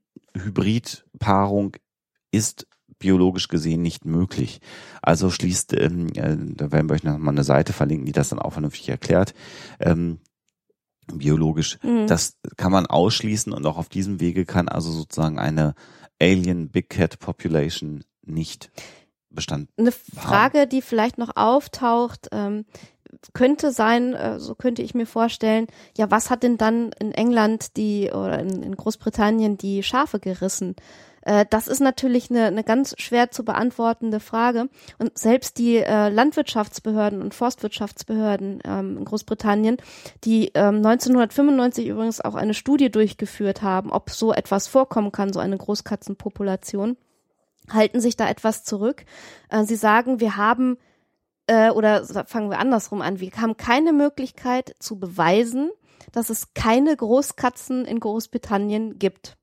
Hybridpaarung 0.42 1.76
ist 2.30 2.66
biologisch 2.98 3.48
gesehen 3.48 3.82
nicht 3.82 4.04
möglich. 4.04 4.60
Also 5.02 5.30
schließt, 5.30 5.74
ähm, 5.74 6.08
äh, 6.14 6.36
da 6.38 6.72
werden 6.72 6.88
wir 6.88 6.94
euch 6.94 7.04
noch 7.04 7.18
mal 7.18 7.30
eine 7.30 7.44
Seite 7.44 7.72
verlinken, 7.72 8.06
die 8.06 8.12
das 8.12 8.30
dann 8.30 8.38
auch 8.38 8.52
vernünftig 8.52 8.88
erklärt, 8.88 9.34
ähm, 9.80 10.20
biologisch. 11.12 11.78
Mhm. 11.82 12.06
Das 12.06 12.36
kann 12.56 12.72
man 12.72 12.86
ausschließen 12.86 13.52
und 13.52 13.66
auch 13.66 13.76
auf 13.76 13.88
diesem 13.88 14.20
Wege 14.20 14.44
kann 14.44 14.68
also 14.68 14.90
sozusagen 14.90 15.38
eine 15.38 15.74
Alien 16.20 16.70
Big 16.70 16.88
Cat 16.88 17.18
Population 17.18 18.04
nicht 18.22 18.70
Bestand. 19.28 19.68
Eine 19.76 19.92
Frage, 19.92 20.60
haben. 20.60 20.68
die 20.70 20.82
vielleicht 20.82 21.18
noch 21.18 21.36
auftaucht, 21.36 22.28
ähm, 22.32 22.64
könnte 23.32 23.72
sein, 23.72 24.14
äh, 24.14 24.38
so 24.38 24.54
könnte 24.54 24.82
ich 24.82 24.94
mir 24.94 25.06
vorstellen, 25.06 25.66
ja, 25.96 26.10
was 26.10 26.30
hat 26.30 26.42
denn 26.42 26.58
dann 26.58 26.92
in 27.00 27.12
England 27.12 27.76
die 27.76 28.10
oder 28.10 28.38
in, 28.38 28.62
in 28.62 28.76
Großbritannien 28.76 29.56
die 29.56 29.82
Schafe 29.82 30.20
gerissen? 30.20 30.76
Äh, 31.26 31.44
das 31.50 31.68
ist 31.68 31.80
natürlich 31.80 32.30
eine, 32.30 32.46
eine 32.46 32.64
ganz 32.64 32.94
schwer 32.98 33.30
zu 33.30 33.44
beantwortende 33.44 34.20
Frage. 34.20 34.68
Und 34.98 35.18
selbst 35.18 35.58
die 35.58 35.76
äh, 35.76 36.08
Landwirtschaftsbehörden 36.08 37.20
und 37.20 37.34
Forstwirtschaftsbehörden 37.34 38.60
ähm, 38.64 38.98
in 38.98 39.04
Großbritannien, 39.04 39.76
die 40.24 40.52
ähm, 40.54 40.76
1995 40.76 41.88
übrigens 41.88 42.20
auch 42.20 42.36
eine 42.36 42.54
Studie 42.54 42.90
durchgeführt 42.90 43.62
haben, 43.62 43.90
ob 43.90 44.10
so 44.10 44.32
etwas 44.32 44.68
vorkommen 44.68 45.12
kann, 45.12 45.32
so 45.32 45.40
eine 45.40 45.58
Großkatzenpopulation, 45.58 46.96
halten 47.70 48.00
sich 48.00 48.16
da 48.16 48.28
etwas 48.28 48.62
zurück. 48.62 49.04
Äh, 49.50 49.64
sie 49.64 49.76
sagen, 49.76 50.20
wir 50.20 50.36
haben 50.36 50.78
äh, 51.46 51.70
oder 51.70 52.04
fangen 52.26 52.50
wir 52.50 52.58
andersrum 52.58 53.02
an, 53.02 53.20
wir 53.20 53.30
haben 53.32 53.56
keine 53.56 53.92
Möglichkeit 53.92 54.74
zu 54.78 54.98
beweisen, 54.98 55.70
dass 56.12 56.30
es 56.30 56.54
keine 56.54 56.96
Großkatzen 56.96 57.84
in 57.84 58.00
Großbritannien 58.00 58.98
gibt. 58.98 59.36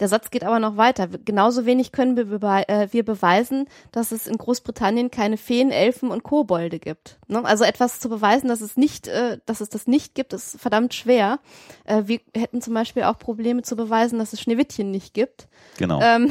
Der 0.00 0.08
Satz 0.08 0.30
geht 0.30 0.44
aber 0.44 0.58
noch 0.58 0.76
weiter. 0.76 1.08
Genauso 1.08 1.66
wenig 1.66 1.92
können 1.92 2.16
wir, 2.16 2.24
bewe 2.24 2.68
äh, 2.68 2.88
wir 2.90 3.04
beweisen, 3.04 3.68
dass 3.92 4.12
es 4.12 4.26
in 4.26 4.38
Großbritannien 4.38 5.10
keine 5.10 5.36
Feen, 5.36 5.70
Elfen 5.70 6.10
und 6.10 6.22
Kobolde 6.22 6.78
gibt. 6.78 7.18
Ne? 7.28 7.44
Also 7.44 7.64
etwas 7.64 8.00
zu 8.00 8.08
beweisen, 8.08 8.48
dass 8.48 8.62
es 8.62 8.76
nicht, 8.76 9.08
äh, 9.08 9.38
dass 9.44 9.60
es 9.60 9.68
das 9.68 9.86
nicht 9.86 10.14
gibt, 10.14 10.32
ist 10.32 10.58
verdammt 10.58 10.94
schwer. 10.94 11.38
Äh, 11.84 12.04
wir 12.06 12.20
hätten 12.34 12.62
zum 12.62 12.72
Beispiel 12.72 13.02
auch 13.04 13.18
Probleme 13.18 13.62
zu 13.62 13.76
beweisen, 13.76 14.18
dass 14.18 14.32
es 14.32 14.40
Schneewittchen 14.40 14.90
nicht 14.90 15.12
gibt. 15.12 15.48
Genau. 15.76 16.00
Ähm, 16.02 16.30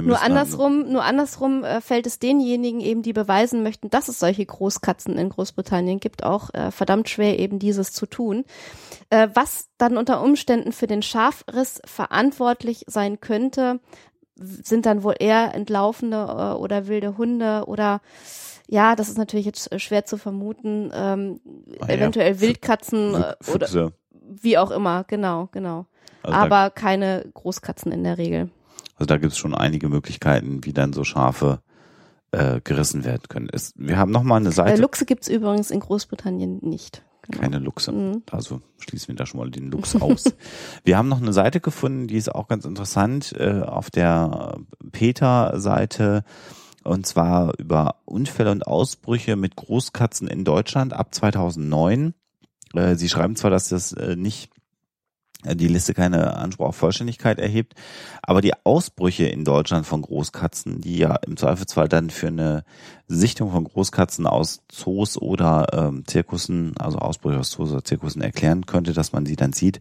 nur 0.00 0.22
andersrum, 0.22 0.90
nur 0.90 1.04
andersrum 1.04 1.62
äh, 1.62 1.80
fällt 1.80 2.06
es 2.06 2.18
denjenigen 2.18 2.80
eben, 2.80 3.02
die 3.02 3.12
beweisen 3.12 3.62
möchten, 3.62 3.90
dass 3.90 4.08
es 4.08 4.18
solche 4.18 4.46
Großkatzen 4.46 5.18
in 5.18 5.28
Großbritannien 5.28 6.00
gibt, 6.00 6.24
auch 6.24 6.52
äh, 6.54 6.70
verdammt 6.70 7.08
schwer 7.10 7.38
eben 7.38 7.58
dieses 7.58 7.92
zu 7.92 8.06
tun. 8.06 8.44
Äh, 9.10 9.28
was 9.34 9.68
dann 9.78 9.96
unter 9.96 10.22
Umständen 10.22 10.72
für 10.72 10.86
den 10.86 11.02
Schafriss 11.02 11.80
verantwortlich 11.84 12.84
sein 12.94 13.20
könnte, 13.20 13.80
sind 14.36 14.86
dann 14.86 15.02
wohl 15.02 15.14
eher 15.18 15.54
entlaufene 15.54 16.16
äh, 16.16 16.58
oder 16.58 16.88
wilde 16.88 17.18
Hunde 17.18 17.64
oder 17.66 18.00
ja, 18.66 18.96
das 18.96 19.08
ist 19.08 19.18
natürlich 19.18 19.46
jetzt 19.46 19.70
äh, 19.72 19.78
schwer 19.78 20.06
zu 20.06 20.16
vermuten, 20.16 20.90
ähm, 20.94 21.40
ah, 21.80 21.88
eventuell 21.88 22.34
ja. 22.34 22.40
Wildkatzen 22.40 23.14
äh, 23.14 23.34
oder 23.52 23.92
wie 24.10 24.56
auch 24.56 24.70
immer, 24.70 25.04
genau, 25.04 25.48
genau. 25.52 25.86
Also 26.22 26.38
Aber 26.38 26.70
keine 26.70 27.26
Großkatzen 27.34 27.92
in 27.92 28.02
der 28.02 28.16
Regel. 28.16 28.48
Also 28.96 29.06
da 29.06 29.18
gibt 29.18 29.32
es 29.32 29.38
schon 29.38 29.54
einige 29.54 29.88
Möglichkeiten, 29.88 30.64
wie 30.64 30.72
dann 30.72 30.94
so 30.94 31.04
Schafe 31.04 31.60
äh, 32.30 32.60
gerissen 32.62 33.04
werden 33.04 33.24
können. 33.28 33.48
Es, 33.52 33.74
wir 33.76 33.98
haben 33.98 34.10
noch 34.10 34.22
mal 34.22 34.36
eine 34.36 34.52
Seite. 34.52 34.72
Äh, 34.72 34.80
Luchse 34.80 35.04
gibt's 35.04 35.28
übrigens 35.28 35.70
in 35.70 35.80
Großbritannien 35.80 36.60
nicht. 36.62 37.02
Genau. 37.28 37.40
Keine 37.40 37.58
Luchse. 37.58 37.92
Mhm. 37.92 38.22
Also 38.30 38.60
schließen 38.78 39.08
wir 39.08 39.14
da 39.16 39.26
schon 39.26 39.40
mal 39.40 39.50
den 39.50 39.70
Luchs 39.70 39.96
aus. 39.96 40.24
wir 40.84 40.98
haben 40.98 41.08
noch 41.08 41.20
eine 41.20 41.32
Seite 41.32 41.60
gefunden, 41.60 42.06
die 42.06 42.16
ist 42.16 42.34
auch 42.34 42.48
ganz 42.48 42.64
interessant. 42.64 43.34
Äh, 43.38 43.62
auf 43.62 43.90
der 43.90 44.58
Peter-Seite 44.92 46.24
und 46.84 47.06
zwar 47.06 47.58
über 47.58 47.96
Unfälle 48.04 48.50
und 48.50 48.66
Ausbrüche 48.66 49.36
mit 49.36 49.56
Großkatzen 49.56 50.28
in 50.28 50.44
Deutschland 50.44 50.92
ab 50.92 51.14
2009. 51.14 52.14
Äh, 52.74 52.96
Sie 52.96 53.08
schreiben 53.08 53.36
zwar, 53.36 53.50
dass 53.50 53.70
das 53.70 53.92
äh, 53.92 54.16
nicht 54.16 54.50
die 55.52 55.68
Liste 55.68 55.94
keine 55.94 56.36
Anspruch 56.36 56.68
auf 56.68 56.76
Vollständigkeit 56.76 57.38
erhebt. 57.38 57.74
Aber 58.22 58.40
die 58.40 58.52
Ausbrüche 58.64 59.26
in 59.26 59.44
Deutschland 59.44 59.86
von 59.86 60.02
Großkatzen, 60.02 60.80
die 60.80 60.98
ja 60.98 61.16
im 61.16 61.36
Zweifelsfall 61.36 61.88
dann 61.88 62.10
für 62.10 62.28
eine 62.28 62.64
Sichtung 63.06 63.50
von 63.50 63.64
Großkatzen 63.64 64.26
aus 64.26 64.62
Zoos 64.70 65.20
oder 65.20 65.66
ähm, 65.72 66.04
Zirkussen, 66.06 66.72
also 66.78 66.98
Ausbrüche 66.98 67.38
aus 67.38 67.50
Zoos 67.50 67.70
oder 67.70 67.84
Zirkussen 67.84 68.22
erklären 68.22 68.64
könnte, 68.64 68.92
dass 68.92 69.12
man 69.12 69.26
sie 69.26 69.36
dann 69.36 69.52
sieht. 69.52 69.80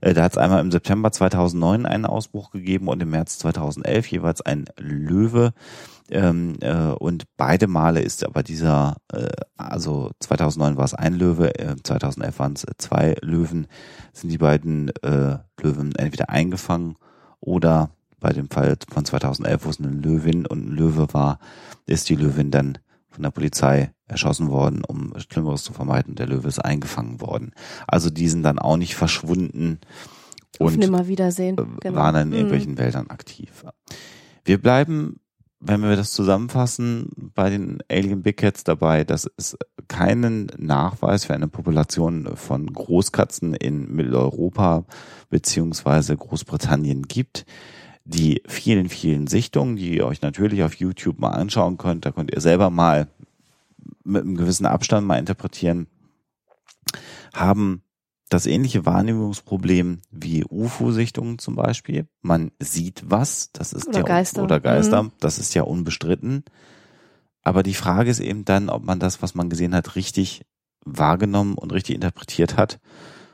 Äh, 0.00 0.14
da 0.14 0.24
hat 0.24 0.32
es 0.32 0.38
einmal 0.38 0.60
im 0.60 0.72
September 0.72 1.12
2009 1.12 1.86
einen 1.86 2.06
Ausbruch 2.06 2.50
gegeben 2.50 2.88
und 2.88 3.00
im 3.00 3.10
März 3.10 3.38
2011 3.38 4.08
jeweils 4.08 4.40
ein 4.40 4.66
Löwe. 4.76 5.52
Ähm, 6.10 6.56
äh, 6.60 6.90
und 6.92 7.24
beide 7.36 7.66
Male 7.66 8.00
ist 8.02 8.24
aber 8.24 8.42
dieser, 8.42 8.96
äh, 9.12 9.28
also 9.56 10.10
2009 10.20 10.76
war 10.76 10.84
es 10.84 10.94
ein 10.94 11.14
Löwe, 11.14 11.58
äh, 11.58 11.76
2011 11.82 12.38
waren 12.38 12.52
es 12.54 12.66
zwei 12.78 13.16
Löwen, 13.22 13.66
sind 14.12 14.30
die 14.30 14.38
beiden 14.38 14.90
äh, 15.02 15.38
Löwen 15.60 15.94
entweder 15.96 16.28
eingefangen 16.28 16.96
oder 17.40 17.90
bei 18.20 18.32
dem 18.32 18.50
Fall 18.50 18.76
von 18.90 19.04
2011, 19.04 19.64
wo 19.64 19.70
es 19.70 19.78
eine 19.80 19.88
Löwin 19.90 20.46
und 20.46 20.66
ein 20.66 20.72
Löwe 20.76 21.12
war, 21.12 21.38
ist 21.86 22.08
die 22.08 22.16
Löwin 22.16 22.50
dann 22.50 22.78
von 23.10 23.22
der 23.22 23.30
Polizei 23.30 23.92
erschossen 24.06 24.48
worden, 24.48 24.82
um 24.86 25.12
Schlimmeres 25.30 25.62
zu 25.64 25.72
vermeiden. 25.72 26.16
Der 26.16 26.26
Löwe 26.26 26.48
ist 26.48 26.58
eingefangen 26.58 27.20
worden. 27.20 27.52
Also 27.86 28.10
die 28.10 28.28
sind 28.28 28.42
dann 28.42 28.58
auch 28.58 28.76
nicht 28.76 28.94
verschwunden 28.96 29.78
und 30.58 31.06
Wiedersehen. 31.08 31.56
Äh, 31.58 31.64
Genau. 31.80 31.96
waren 31.96 32.16
in 32.16 32.28
Mhm. 32.28 32.34
irgendwelchen 32.34 32.78
Wäldern 32.78 33.08
aktiv. 33.08 33.64
Wir 34.44 34.60
bleiben, 34.60 35.20
wenn 35.66 35.82
wir 35.82 35.96
das 35.96 36.12
zusammenfassen, 36.12 37.10
bei 37.34 37.48
den 37.48 37.78
Alien 37.90 38.22
Big 38.22 38.36
Cats 38.36 38.64
dabei, 38.64 39.02
dass 39.04 39.30
es 39.38 39.56
keinen 39.88 40.48
Nachweis 40.58 41.24
für 41.24 41.34
eine 41.34 41.48
Population 41.48 42.36
von 42.36 42.66
Großkatzen 42.70 43.54
in 43.54 43.90
Mitteleuropa 43.94 44.84
beziehungsweise 45.30 46.16
Großbritannien 46.16 47.04
gibt. 47.04 47.46
Die 48.04 48.42
vielen, 48.46 48.90
vielen 48.90 49.26
Sichtungen, 49.26 49.76
die 49.76 49.96
ihr 49.96 50.06
euch 50.06 50.20
natürlich 50.20 50.62
auf 50.62 50.74
YouTube 50.74 51.18
mal 51.18 51.30
anschauen 51.30 51.78
könnt, 51.78 52.04
da 52.04 52.12
könnt 52.12 52.30
ihr 52.30 52.42
selber 52.42 52.68
mal 52.68 53.08
mit 54.04 54.22
einem 54.22 54.36
gewissen 54.36 54.66
Abstand 54.66 55.06
mal 55.06 55.18
interpretieren, 55.18 55.86
haben 57.32 57.82
das 58.28 58.46
ähnliche 58.46 58.86
Wahrnehmungsproblem 58.86 60.00
wie 60.10 60.44
UFO-Sichtungen 60.44 61.38
zum 61.38 61.56
Beispiel. 61.56 62.06
Man 62.22 62.50
sieht 62.58 63.02
was, 63.06 63.50
das 63.52 63.72
ist 63.72 63.88
Oder 63.88 63.98
ja 63.98 64.04
Geister. 64.04 64.42
oder 64.42 64.60
Geister, 64.60 65.04
Mhm. 65.04 65.12
das 65.20 65.38
ist 65.38 65.54
ja 65.54 65.62
unbestritten. 65.62 66.44
Aber 67.42 67.62
die 67.62 67.74
Frage 67.74 68.10
ist 68.10 68.20
eben 68.20 68.44
dann, 68.44 68.70
ob 68.70 68.82
man 68.84 68.98
das, 68.98 69.20
was 69.20 69.34
man 69.34 69.50
gesehen 69.50 69.74
hat, 69.74 69.96
richtig 69.96 70.42
wahrgenommen 70.84 71.54
und 71.54 71.72
richtig 71.72 71.94
interpretiert 71.94 72.56
hat. 72.56 72.80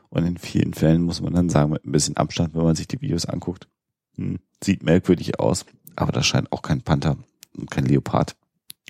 Und 0.09 0.27
in 0.27 0.37
vielen 0.39 0.75
Fällen 0.75 1.03
muss 1.03 1.21
man 1.21 1.33
dann 1.35 1.49
sagen, 1.49 1.71
mit 1.71 1.85
ein 1.85 1.93
bisschen 1.93 2.17
Abstand, 2.17 2.55
wenn 2.55 2.65
man 2.65 2.75
sich 2.75 2.89
die 2.89 3.01
Videos 3.01 3.27
anguckt, 3.27 3.69
hm, 4.17 4.41
sieht 4.63 4.83
merkwürdig 4.83 5.39
aus, 5.39 5.65
aber 5.95 6.11
das 6.11 6.27
scheint 6.27 6.51
auch 6.51 6.63
kein 6.63 6.83
Panther 6.83 7.17
und 7.57 7.71
kein 7.71 7.85
Leopard 7.85 8.37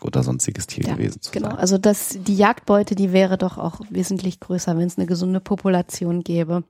oder 0.05 0.23
sonstiges 0.23 0.67
Tier 0.67 0.85
Ja, 0.85 0.95
gewesen 0.95 1.21
zu 1.21 1.31
Genau, 1.33 1.51
sein. 1.51 1.59
also 1.59 1.79
das, 1.79 2.19
die 2.27 2.37
Jagdbeute, 2.37 2.95
die 2.95 3.13
wäre 3.13 3.39
doch 3.39 3.59
auch 3.59 3.81
wesentlich 3.91 4.41
größer, 4.41 4.77
wenn 4.77 4.87
es 4.87 4.97
eine 4.99 5.07
gesunde 5.07 5.41
Population 5.41 6.23
gäbe. 6.23 6.65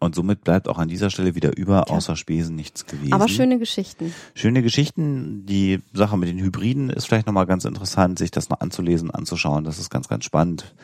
Und 0.00 0.14
somit 0.14 0.44
bleibt 0.44 0.68
auch 0.68 0.76
an 0.78 0.88
dieser 0.88 1.08
Stelle 1.08 1.34
wieder 1.34 1.56
über, 1.56 1.84
Tja. 1.86 1.96
außer 1.96 2.16
Spesen 2.16 2.56
nichts 2.56 2.84
gewesen. 2.84 3.12
Aber 3.14 3.28
schöne 3.28 3.58
Geschichten. 3.58 4.12
Schöne 4.34 4.60
Geschichten. 4.62 5.46
Die 5.46 5.80
Sache 5.94 6.18
mit 6.18 6.28
den 6.28 6.38
Hybriden 6.40 6.90
ist 6.90 7.06
vielleicht 7.06 7.26
nochmal 7.26 7.46
ganz 7.46 7.64
interessant, 7.64 8.18
sich 8.18 8.30
das 8.30 8.50
mal 8.50 8.56
anzulesen, 8.56 9.10
anzuschauen. 9.10 9.64
Das 9.64 9.78
ist 9.78 9.88
ganz, 9.90 10.08
ganz 10.08 10.24
spannend. 10.24 10.74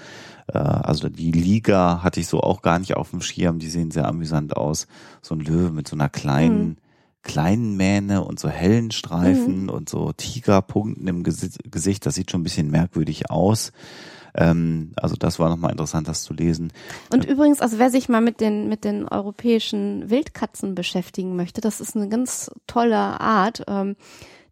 Äh, 0.46 0.58
Also 0.58 1.08
die 1.10 1.32
Liga 1.32 2.02
hatte 2.02 2.20
ich 2.20 2.28
so 2.28 2.40
auch 2.40 2.62
gar 2.62 2.78
nicht 2.78 2.96
auf 2.96 3.10
dem 3.10 3.20
Schirm. 3.20 3.58
Die 3.58 3.68
sehen 3.68 3.90
sehr 3.90 4.06
amüsant 4.08 4.56
aus. 4.56 4.86
So 5.20 5.34
ein 5.34 5.40
Löwe 5.40 5.70
mit 5.70 5.86
so 5.88 5.96
einer 5.96 6.08
kleinen, 6.08 6.68
Mhm. 6.68 6.76
Kleinen 7.22 7.76
Mähne 7.76 8.24
und 8.24 8.40
so 8.40 8.48
hellen 8.48 8.90
Streifen 8.90 9.68
und 9.68 9.88
so 9.88 10.12
Tigerpunkten 10.12 11.06
im 11.06 11.22
Gesi- 11.22 11.70
Gesicht. 11.70 12.06
Das 12.06 12.14
sieht 12.14 12.30
schon 12.30 12.40
ein 12.40 12.44
bisschen 12.44 12.70
merkwürdig 12.70 13.30
aus. 13.30 13.72
Ähm, 14.34 14.92
Also 14.96 15.16
das 15.16 15.38
war 15.38 15.48
nochmal 15.50 15.72
interessant, 15.72 16.08
das 16.08 16.22
zu 16.22 16.32
lesen. 16.32 16.72
Und 17.12 17.24
übrigens, 17.24 17.60
also 17.60 17.78
wer 17.78 17.90
sich 17.90 18.08
mal 18.08 18.20
mit 18.20 18.40
den, 18.40 18.68
mit 18.68 18.84
den 18.84 19.06
europäischen 19.08 20.08
Wildkatzen 20.08 20.74
beschäftigen 20.74 21.36
möchte, 21.36 21.60
das 21.60 21.80
ist 21.80 21.96
eine 21.96 22.08
ganz 22.08 22.50
tolle 22.66 22.96
Art. 22.96 23.64
Ähm, 23.68 23.96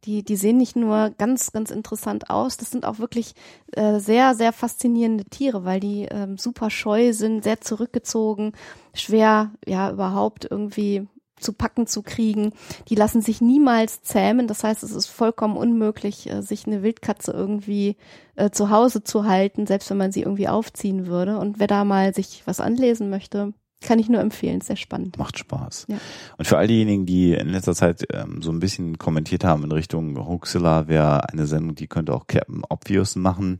die, 0.04 0.22
die 0.22 0.36
sehen 0.36 0.56
nicht 0.56 0.76
nur 0.76 1.10
ganz, 1.18 1.52
ganz 1.52 1.70
interessant 1.70 2.30
aus, 2.30 2.56
das 2.56 2.70
sind 2.70 2.84
auch 2.84 2.98
wirklich 2.98 3.34
äh, 3.72 3.98
sehr, 3.98 4.34
sehr 4.34 4.52
faszinierende 4.52 5.24
Tiere, 5.24 5.64
weil 5.64 5.80
die 5.80 6.06
ähm, 6.10 6.38
super 6.38 6.70
scheu 6.70 7.12
sind, 7.12 7.42
sehr 7.44 7.60
zurückgezogen, 7.60 8.52
schwer, 8.94 9.50
ja, 9.66 9.90
überhaupt 9.90 10.46
irgendwie 10.48 11.06
zu 11.40 11.52
packen 11.52 11.86
zu 11.86 12.02
kriegen. 12.02 12.52
Die 12.88 12.94
lassen 12.94 13.20
sich 13.20 13.40
niemals 13.40 14.02
zähmen. 14.02 14.46
Das 14.46 14.64
heißt, 14.64 14.82
es 14.82 14.92
ist 14.92 15.06
vollkommen 15.06 15.56
unmöglich, 15.56 16.30
äh, 16.30 16.42
sich 16.42 16.66
eine 16.66 16.82
Wildkatze 16.82 17.32
irgendwie 17.32 17.96
äh, 18.36 18.50
zu 18.50 18.70
Hause 18.70 19.02
zu 19.02 19.24
halten, 19.24 19.66
selbst 19.66 19.90
wenn 19.90 19.96
man 19.96 20.12
sie 20.12 20.22
irgendwie 20.22 20.48
aufziehen 20.48 21.06
würde. 21.06 21.38
Und 21.38 21.58
wer 21.58 21.66
da 21.66 21.84
mal 21.84 22.14
sich 22.14 22.42
was 22.46 22.60
anlesen 22.60 23.10
möchte, 23.10 23.52
kann 23.80 23.98
ich 23.98 24.08
nur 24.08 24.20
empfehlen. 24.20 24.60
Sehr 24.60 24.76
spannend. 24.76 25.18
Macht 25.18 25.38
Spaß. 25.38 25.86
Ja. 25.88 25.98
Und 26.36 26.46
für 26.46 26.58
all 26.58 26.66
diejenigen, 26.66 27.06
die 27.06 27.34
in 27.34 27.48
letzter 27.48 27.74
Zeit 27.74 28.06
ähm, 28.12 28.42
so 28.42 28.50
ein 28.50 28.60
bisschen 28.60 28.98
kommentiert 28.98 29.44
haben 29.44 29.64
in 29.64 29.72
Richtung 29.72 30.16
Hoaxilla, 30.16 30.88
wäre 30.88 31.28
eine 31.28 31.46
Sendung, 31.46 31.74
die 31.74 31.86
könnte 31.86 32.14
auch 32.14 32.26
Captain 32.26 32.62
Obvious 32.68 33.16
machen. 33.16 33.58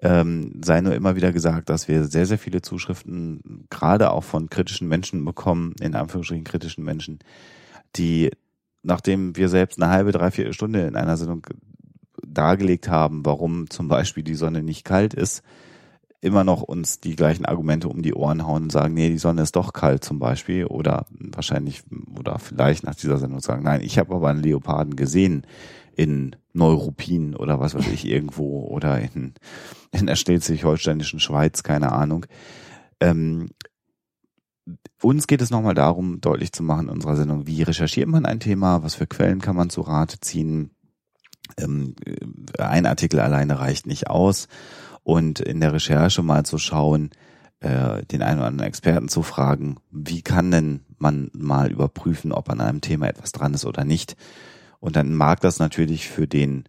Ähm, 0.00 0.60
sei 0.62 0.82
nur 0.82 0.94
immer 0.94 1.16
wieder 1.16 1.32
gesagt, 1.32 1.70
dass 1.70 1.88
wir 1.88 2.04
sehr, 2.04 2.26
sehr 2.26 2.38
viele 2.38 2.60
Zuschriften 2.60 3.66
gerade 3.70 4.10
auch 4.10 4.24
von 4.24 4.50
kritischen 4.50 4.88
Menschen 4.88 5.24
bekommen, 5.24 5.74
in 5.80 5.94
Anführungsstrichen 5.94 6.44
kritischen 6.44 6.84
Menschen, 6.84 7.18
die, 7.96 8.30
nachdem 8.82 9.36
wir 9.36 9.48
selbst 9.48 9.80
eine 9.80 9.90
halbe, 9.90 10.12
dreiviertel 10.12 10.52
Stunde 10.52 10.86
in 10.86 10.96
einer 10.96 11.16
Sendung 11.16 11.46
dargelegt 12.26 12.88
haben, 12.88 13.24
warum 13.24 13.70
zum 13.70 13.88
Beispiel 13.88 14.22
die 14.22 14.34
Sonne 14.34 14.62
nicht 14.62 14.84
kalt 14.84 15.14
ist, 15.14 15.42
immer 16.20 16.44
noch 16.44 16.62
uns 16.62 17.00
die 17.00 17.16
gleichen 17.16 17.44
Argumente 17.44 17.88
um 17.88 18.02
die 18.02 18.14
Ohren 18.14 18.46
hauen 18.46 18.64
und 18.64 18.72
sagen, 18.72 18.94
nee, 18.94 19.08
die 19.08 19.18
Sonne 19.18 19.42
ist 19.42 19.56
doch 19.56 19.72
kalt 19.72 20.04
zum 20.04 20.18
Beispiel 20.18 20.66
oder 20.66 21.06
wahrscheinlich 21.10 21.84
oder 22.18 22.38
vielleicht 22.38 22.84
nach 22.84 22.94
dieser 22.94 23.18
Sendung 23.18 23.40
sagen, 23.40 23.62
nein, 23.62 23.80
ich 23.80 23.98
habe 23.98 24.14
aber 24.14 24.28
einen 24.28 24.42
Leoparden 24.42 24.96
gesehen 24.96 25.46
in 25.96 26.36
Neuruppin 26.52 27.34
oder 27.34 27.58
was 27.58 27.74
weiß 27.74 27.88
ich 27.88 28.06
irgendwo 28.06 28.66
oder 28.66 29.00
in, 29.00 29.34
in 29.92 30.06
der 30.06 30.16
schleswig-holsteinischen 30.16 31.20
Schweiz, 31.20 31.62
keine 31.62 31.92
Ahnung. 31.92 32.26
Ähm, 33.00 33.48
uns 35.00 35.26
geht 35.26 35.40
es 35.40 35.50
nochmal 35.50 35.74
darum, 35.74 36.20
deutlich 36.20 36.52
zu 36.52 36.62
machen 36.62 36.88
in 36.88 36.94
unserer 36.94 37.16
Sendung, 37.16 37.46
wie 37.46 37.62
recherchiert 37.62 38.08
man 38.08 38.26
ein 38.26 38.40
Thema, 38.40 38.82
was 38.82 38.94
für 38.94 39.06
Quellen 39.06 39.40
kann 39.40 39.56
man 39.56 39.70
zu 39.70 39.80
Rate 39.80 40.20
ziehen. 40.20 40.70
Ähm, 41.56 41.94
ein 42.58 42.84
Artikel 42.84 43.20
alleine 43.20 43.58
reicht 43.58 43.86
nicht 43.86 44.08
aus 44.10 44.48
und 45.02 45.40
in 45.40 45.60
der 45.60 45.72
Recherche 45.72 46.22
mal 46.22 46.44
zu 46.44 46.58
schauen, 46.58 47.10
äh, 47.60 48.04
den 48.04 48.22
einen 48.22 48.40
oder 48.40 48.48
anderen 48.48 48.68
Experten 48.68 49.08
zu 49.08 49.22
fragen, 49.22 49.76
wie 49.90 50.20
kann 50.20 50.50
denn 50.50 50.80
man 50.98 51.30
mal 51.32 51.70
überprüfen, 51.70 52.32
ob 52.32 52.50
an 52.50 52.60
einem 52.60 52.82
Thema 52.82 53.08
etwas 53.08 53.32
dran 53.32 53.54
ist 53.54 53.64
oder 53.64 53.84
nicht. 53.84 54.16
Und 54.86 54.94
dann 54.94 55.16
mag 55.16 55.40
das 55.40 55.58
natürlich 55.58 56.08
für 56.08 56.28
den, 56.28 56.62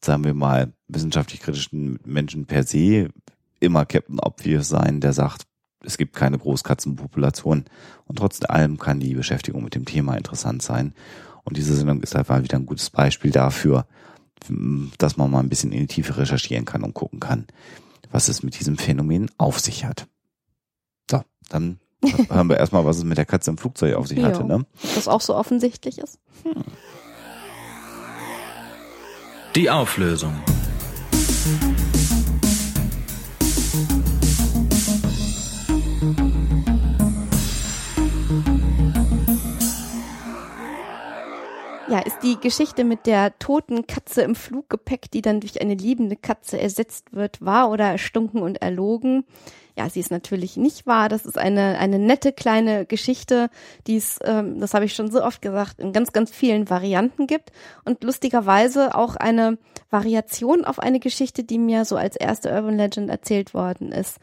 sagen 0.00 0.24
wir 0.24 0.34
mal, 0.34 0.72
wissenschaftlich 0.88 1.38
kritischen 1.40 2.00
Menschen 2.04 2.46
per 2.46 2.64
se 2.64 3.10
immer 3.60 3.86
Captain 3.86 4.18
Obvious 4.18 4.68
sein, 4.68 5.00
der 5.00 5.12
sagt, 5.12 5.46
es 5.84 5.96
gibt 5.96 6.16
keine 6.16 6.36
Großkatzenpopulation 6.36 7.66
und 8.06 8.18
trotz 8.18 8.40
allem 8.44 8.76
kann 8.80 8.98
die 8.98 9.14
Beschäftigung 9.14 9.62
mit 9.62 9.76
dem 9.76 9.84
Thema 9.84 10.16
interessant 10.16 10.62
sein. 10.62 10.94
Und 11.44 11.56
diese 11.56 11.76
Sendung 11.76 12.02
ist 12.02 12.16
einfach 12.16 12.42
wieder 12.42 12.56
ein 12.58 12.66
gutes 12.66 12.90
Beispiel 12.90 13.30
dafür, 13.30 13.86
dass 14.98 15.16
man 15.16 15.30
mal 15.30 15.38
ein 15.38 15.48
bisschen 15.48 15.70
in 15.70 15.78
die 15.82 15.86
Tiefe 15.86 16.16
recherchieren 16.16 16.64
kann 16.64 16.82
und 16.82 16.94
gucken 16.94 17.20
kann, 17.20 17.46
was 18.10 18.26
es 18.26 18.42
mit 18.42 18.58
diesem 18.58 18.78
Phänomen 18.78 19.30
auf 19.38 19.60
sich 19.60 19.84
hat. 19.84 20.08
So, 21.08 21.22
dann 21.50 21.78
hören 22.28 22.48
wir 22.48 22.56
erstmal, 22.56 22.84
was 22.84 22.96
es 22.96 23.04
mit 23.04 23.16
der 23.16 23.26
Katze 23.26 23.52
im 23.52 23.58
Flugzeug 23.58 23.94
auf 23.94 24.08
sich 24.08 24.18
Ja. 24.18 24.24
hatte. 24.24 24.42
Ne? 24.42 24.66
Das 24.96 25.06
auch 25.06 25.20
so 25.20 25.36
offensichtlich 25.36 25.98
ist? 25.98 26.18
Die 29.54 29.70
Auflösung. 29.70 30.53
Ja, 41.94 42.00
ist 42.00 42.24
die 42.24 42.40
Geschichte 42.40 42.82
mit 42.82 43.06
der 43.06 43.38
toten 43.38 43.86
Katze 43.86 44.22
im 44.22 44.34
Fluggepäck, 44.34 45.12
die 45.12 45.22
dann 45.22 45.38
durch 45.38 45.60
eine 45.60 45.76
liebende 45.76 46.16
Katze 46.16 46.60
ersetzt 46.60 47.12
wird, 47.14 47.40
wahr 47.40 47.70
oder 47.70 47.84
erstunken 47.84 48.42
und 48.42 48.60
erlogen? 48.60 49.24
Ja, 49.78 49.88
sie 49.88 50.00
ist 50.00 50.10
natürlich 50.10 50.56
nicht 50.56 50.88
wahr. 50.88 51.08
Das 51.08 51.24
ist 51.24 51.38
eine, 51.38 51.78
eine 51.78 52.00
nette 52.00 52.32
kleine 52.32 52.84
Geschichte, 52.84 53.48
die 53.86 53.96
es, 53.96 54.18
ähm, 54.24 54.58
das 54.58 54.74
habe 54.74 54.86
ich 54.86 54.94
schon 54.96 55.12
so 55.12 55.22
oft 55.22 55.40
gesagt, 55.40 55.78
in 55.78 55.92
ganz, 55.92 56.12
ganz 56.12 56.32
vielen 56.32 56.68
Varianten 56.68 57.28
gibt. 57.28 57.52
Und 57.84 58.02
lustigerweise 58.02 58.96
auch 58.96 59.14
eine 59.14 59.56
Variation 59.88 60.64
auf 60.64 60.80
eine 60.80 60.98
Geschichte, 60.98 61.44
die 61.44 61.60
mir 61.60 61.84
so 61.84 61.94
als 61.94 62.16
erste 62.16 62.50
Urban 62.50 62.76
Legend 62.76 63.08
erzählt 63.08 63.54
worden 63.54 63.92
ist 63.92 64.18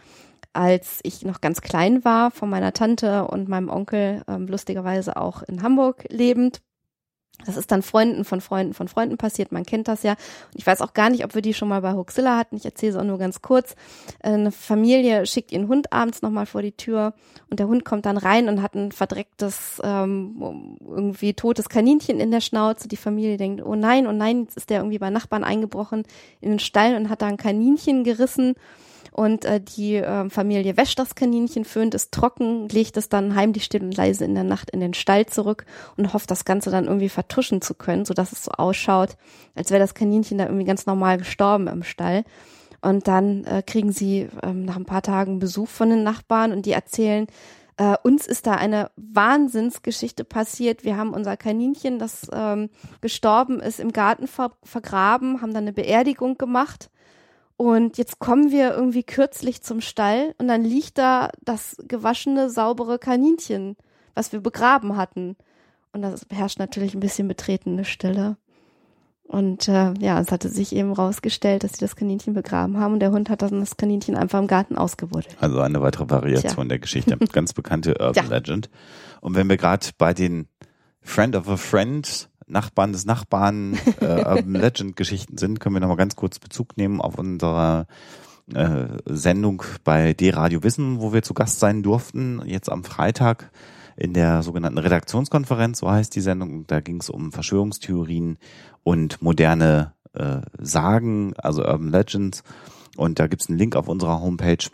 als 0.53 0.99
ich 1.03 1.23
noch 1.23 1.39
ganz 1.39 1.61
klein 1.61 2.03
war, 2.03 2.29
von 2.29 2.49
meiner 2.49 2.73
Tante 2.73 3.25
und 3.25 3.47
meinem 3.47 3.69
Onkel, 3.69 4.21
ähm, 4.27 4.47
lustigerweise 4.47 5.15
auch 5.15 5.43
in 5.43 5.63
Hamburg 5.63 6.03
lebend. 6.09 6.61
Das 7.45 7.57
ist 7.57 7.71
dann 7.71 7.81
Freunden 7.81 8.23
von 8.23 8.41
Freunden 8.41 8.73
von 8.73 8.87
Freunden 8.87 9.17
passiert, 9.17 9.51
man 9.51 9.65
kennt 9.65 9.87
das 9.87 10.03
ja. 10.03 10.15
Ich 10.55 10.65
weiß 10.65 10.81
auch 10.81 10.93
gar 10.93 11.09
nicht, 11.09 11.25
ob 11.25 11.35
wir 11.35 11.41
die 11.41 11.53
schon 11.53 11.69
mal 11.69 11.81
bei 11.81 11.93
Hoaxilla 11.93 12.37
hatten. 12.37 12.55
Ich 12.55 12.65
erzähle 12.65 12.93
es 12.93 12.97
auch 12.97 13.03
nur 13.03 13.17
ganz 13.17 13.41
kurz. 13.41 13.75
Eine 14.21 14.51
Familie 14.51 15.25
schickt 15.25 15.51
ihren 15.51 15.67
Hund 15.67 15.91
abends 15.91 16.21
nochmal 16.21 16.45
vor 16.45 16.61
die 16.61 16.71
Tür 16.71 17.13
und 17.49 17.59
der 17.59 17.67
Hund 17.67 17.85
kommt 17.85 18.05
dann 18.05 18.17
rein 18.17 18.47
und 18.47 18.61
hat 18.61 18.75
ein 18.75 18.91
verdrecktes, 18.91 19.81
ähm, 19.83 20.77
irgendwie 20.87 21.33
totes 21.33 21.69
Kaninchen 21.69 22.19
in 22.19 22.31
der 22.31 22.41
Schnauze. 22.41 22.87
Die 22.87 22.97
Familie 22.97 23.37
denkt, 23.37 23.63
oh 23.65 23.75
nein, 23.75 24.07
oh 24.07 24.11
nein, 24.11 24.41
jetzt 24.41 24.57
ist 24.57 24.69
der 24.69 24.79
irgendwie 24.79 24.99
bei 24.99 25.09
Nachbarn 25.09 25.43
eingebrochen 25.43 26.03
in 26.41 26.51
den 26.51 26.59
Stall 26.59 26.95
und 26.95 27.09
hat 27.09 27.21
da 27.21 27.27
ein 27.27 27.37
Kaninchen 27.37 28.03
gerissen 28.03 28.55
und 29.11 29.43
äh, 29.43 29.59
die 29.59 29.95
äh, 29.95 30.29
Familie 30.29 30.77
wäscht 30.77 30.97
das 30.97 31.15
Kaninchen, 31.15 31.65
föhnt 31.65 31.93
es 31.93 32.11
trocken, 32.11 32.69
legt 32.69 32.95
es 32.95 33.09
dann 33.09 33.35
heimlich 33.35 33.65
still 33.65 33.83
und 33.83 33.95
leise 33.95 34.23
in 34.23 34.35
der 34.35 34.45
Nacht 34.45 34.69
in 34.71 34.79
den 34.79 34.93
Stall 34.93 35.25
zurück 35.25 35.65
und 35.97 36.13
hofft, 36.13 36.31
das 36.31 36.45
Ganze 36.45 36.71
dann 36.71 36.85
irgendwie 36.85 37.09
vertuschen 37.09 37.61
zu 37.61 37.73
können, 37.73 38.05
so 38.05 38.13
dass 38.13 38.31
es 38.31 38.45
so 38.45 38.51
ausschaut, 38.51 39.17
als 39.53 39.69
wäre 39.69 39.81
das 39.81 39.95
Kaninchen 39.95 40.37
da 40.37 40.45
irgendwie 40.45 40.65
ganz 40.65 40.85
normal 40.85 41.17
gestorben 41.17 41.67
im 41.67 41.83
Stall. 41.83 42.23
Und 42.81 43.07
dann 43.07 43.43
äh, 43.43 43.61
kriegen 43.61 43.91
sie 43.91 44.27
ähm, 44.41 44.65
nach 44.65 44.77
ein 44.77 44.85
paar 44.85 45.03
Tagen 45.03 45.39
Besuch 45.39 45.67
von 45.67 45.89
den 45.89 46.03
Nachbarn 46.03 46.51
und 46.51 46.65
die 46.65 46.71
erzählen, 46.71 47.27
äh, 47.77 47.95
uns 48.03 48.25
ist 48.25 48.47
da 48.47 48.53
eine 48.53 48.91
Wahnsinnsgeschichte 48.95 50.23
passiert. 50.23 50.83
Wir 50.85 50.97
haben 50.97 51.13
unser 51.13 51.35
Kaninchen, 51.35 51.99
das 51.99 52.27
ähm, 52.33 52.69
gestorben 53.01 53.59
ist, 53.59 53.79
im 53.79 53.91
Garten 53.91 54.27
ver 54.27 54.51
vergraben, 54.63 55.41
haben 55.41 55.53
dann 55.53 55.65
eine 55.65 55.73
Beerdigung 55.73 56.37
gemacht 56.37 56.89
und 57.57 57.97
jetzt 57.97 58.19
kommen 58.19 58.51
wir 58.51 58.73
irgendwie 58.73 59.03
kürzlich 59.03 59.61
zum 59.61 59.81
Stall 59.81 60.33
und 60.37 60.47
dann 60.47 60.63
liegt 60.63 60.97
da 60.97 61.29
das 61.43 61.77
gewaschene, 61.87 62.49
saubere 62.49 62.99
Kaninchen, 62.99 63.77
was 64.15 64.31
wir 64.31 64.41
begraben 64.41 64.97
hatten. 64.97 65.35
Und 65.93 66.01
das 66.01 66.25
herrscht 66.29 66.59
natürlich 66.59 66.93
ein 66.93 67.01
bisschen 67.01 67.27
betretene 67.27 67.85
Stille. 67.85 68.37
Und 69.23 69.69
äh, 69.69 69.93
ja, 69.99 70.19
es 70.19 70.29
hatte 70.29 70.49
sich 70.49 70.75
eben 70.75 70.91
rausgestellt, 70.91 71.63
dass 71.63 71.73
sie 71.73 71.79
das 71.79 71.95
Kaninchen 71.95 72.33
begraben 72.33 72.77
haben 72.77 72.93
und 72.95 72.99
der 72.99 73.11
Hund 73.11 73.29
hat 73.29 73.41
dann 73.41 73.61
das 73.61 73.77
Kaninchen 73.77 74.15
einfach 74.17 74.39
im 74.39 74.47
Garten 74.47 74.75
ausgebuddelt. 74.75 75.37
Also 75.39 75.61
eine 75.61 75.81
weitere 75.81 76.09
Variation 76.09 76.55
Tja. 76.55 76.65
der 76.65 76.79
Geschichte. 76.79 77.17
Ganz 77.31 77.53
bekannte 77.53 77.91
Urban 77.99 78.25
ja. 78.25 78.29
Legend. 78.29 78.69
Und 79.21 79.35
wenn 79.35 79.47
wir 79.47 79.55
gerade 79.55 79.87
bei 79.97 80.13
den 80.13 80.47
Friend 81.01 81.35
of 81.35 81.47
a 81.47 81.55
Friend 81.55 82.29
Nachbarn 82.51 82.93
des 82.93 83.05
Nachbarn 83.05 83.77
äh, 83.99 84.41
Legend-Geschichten 84.45 85.37
sind, 85.37 85.59
können 85.59 85.75
wir 85.75 85.79
nochmal 85.79 85.97
ganz 85.97 86.15
kurz 86.15 86.39
Bezug 86.39 86.77
nehmen 86.77 87.01
auf 87.01 87.17
unsere 87.17 87.87
äh, 88.53 88.87
Sendung 89.05 89.63
bei 89.83 90.13
D-Radio 90.13 90.63
Wissen, 90.63 91.01
wo 91.01 91.13
wir 91.13 91.23
zu 91.23 91.33
Gast 91.33 91.59
sein 91.59 91.83
durften, 91.83 92.41
jetzt 92.45 92.69
am 92.69 92.83
Freitag 92.83 93.51
in 93.95 94.13
der 94.13 94.41
sogenannten 94.43 94.79
Redaktionskonferenz, 94.79 95.79
so 95.79 95.89
heißt 95.89 96.15
die 96.15 96.21
Sendung. 96.21 96.65
Da 96.67 96.79
ging 96.79 96.99
es 96.99 97.09
um 97.09 97.31
Verschwörungstheorien 97.31 98.37
und 98.83 99.21
moderne 99.21 99.93
äh, 100.13 100.41
Sagen, 100.59 101.33
also 101.37 101.63
Urban 101.63 101.89
Legends. 101.89 102.43
Und 102.97 103.19
da 103.19 103.27
gibt's 103.27 103.47
einen 103.47 103.57
Link 103.57 103.75
auf 103.75 103.87
unserer 103.87 104.19
Homepage 104.19 104.65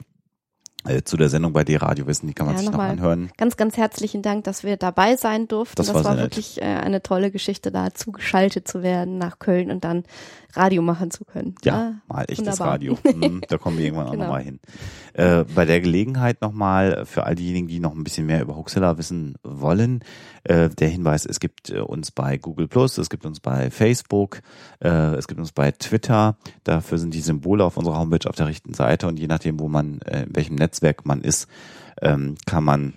äh, 0.85 1.03
zu 1.03 1.17
der 1.17 1.29
Sendung 1.29 1.53
bei 1.53 1.63
D-Radio 1.63 2.07
Wissen, 2.07 2.27
die 2.27 2.33
kann 2.33 2.45
man 2.45 2.55
ja, 2.55 2.61
sich 2.61 2.71
noch 2.71 2.79
anhören. 2.79 3.31
Ganz, 3.37 3.57
ganz 3.57 3.77
herzlichen 3.77 4.21
Dank, 4.21 4.43
dass 4.43 4.63
wir 4.63 4.77
dabei 4.77 5.15
sein 5.15 5.47
durften. 5.47 5.75
Das, 5.75 5.87
das 5.87 5.95
war, 5.95 6.03
war 6.03 6.17
wirklich 6.17 6.61
äh, 6.61 6.65
eine 6.65 7.01
tolle 7.01 7.31
Geschichte, 7.31 7.71
da 7.71 7.93
zugeschaltet 7.93 8.67
zu 8.67 8.83
werden 8.83 9.17
nach 9.17 9.39
Köln 9.39 9.71
und 9.71 9.83
dann 9.83 10.03
Radio 10.53 10.81
machen 10.81 11.11
zu 11.11 11.25
können. 11.25 11.55
Ja, 11.63 11.75
ja 11.75 11.93
mal 12.07 12.23
echtes 12.23 12.39
wunderbar. 12.39 12.67
Radio. 12.67 12.97
Mhm, 13.17 13.41
da 13.47 13.57
kommen 13.57 13.79
wir 13.79 13.85
irgendwann 13.85 14.11
genau. 14.11 14.25
auch 14.25 14.27
nochmal 14.27 14.43
hin. 14.43 14.59
Äh, 15.13 15.43
bei 15.55 15.65
der 15.65 15.81
Gelegenheit 15.81 16.41
nochmal 16.41 17.05
für 17.05 17.23
all 17.23 17.33
diejenigen, 17.33 17.67
die 17.67 17.79
noch 17.79 17.95
ein 17.95 18.03
bisschen 18.03 18.27
mehr 18.27 18.41
über 18.41 18.55
Hoaxilla 18.55 18.97
wissen 18.99 19.37
wollen, 19.43 20.03
äh, 20.47 20.69
der 20.69 20.89
Hinweis, 20.89 21.25
es 21.25 21.39
gibt 21.39 21.69
äh, 21.69 21.79
uns 21.79 22.11
bei 22.11 22.37
Google 22.37 22.67
Plus, 22.67 22.97
es 22.97 23.09
gibt 23.09 23.25
uns 23.25 23.39
bei 23.39 23.69
Facebook, 23.69 24.41
äh, 24.79 25.15
es 25.15 25.27
gibt 25.27 25.39
uns 25.39 25.51
bei 25.51 25.71
Twitter. 25.71 26.37
Dafür 26.63 26.97
sind 26.97 27.13
die 27.13 27.21
Symbole 27.21 27.63
auf 27.63 27.77
unserer 27.77 27.99
Homepage 27.99 28.29
auf 28.29 28.35
der 28.35 28.47
rechten 28.47 28.73
Seite 28.73 29.07
und 29.07 29.19
je 29.19 29.27
nachdem, 29.27 29.59
wo 29.59 29.67
man, 29.67 29.99
äh, 30.01 30.23
in 30.23 30.35
welchem 30.35 30.55
Netzwerk 30.55 31.05
man 31.05 31.21
ist, 31.21 31.47
ähm, 32.01 32.35
kann 32.45 32.63
man 32.63 32.93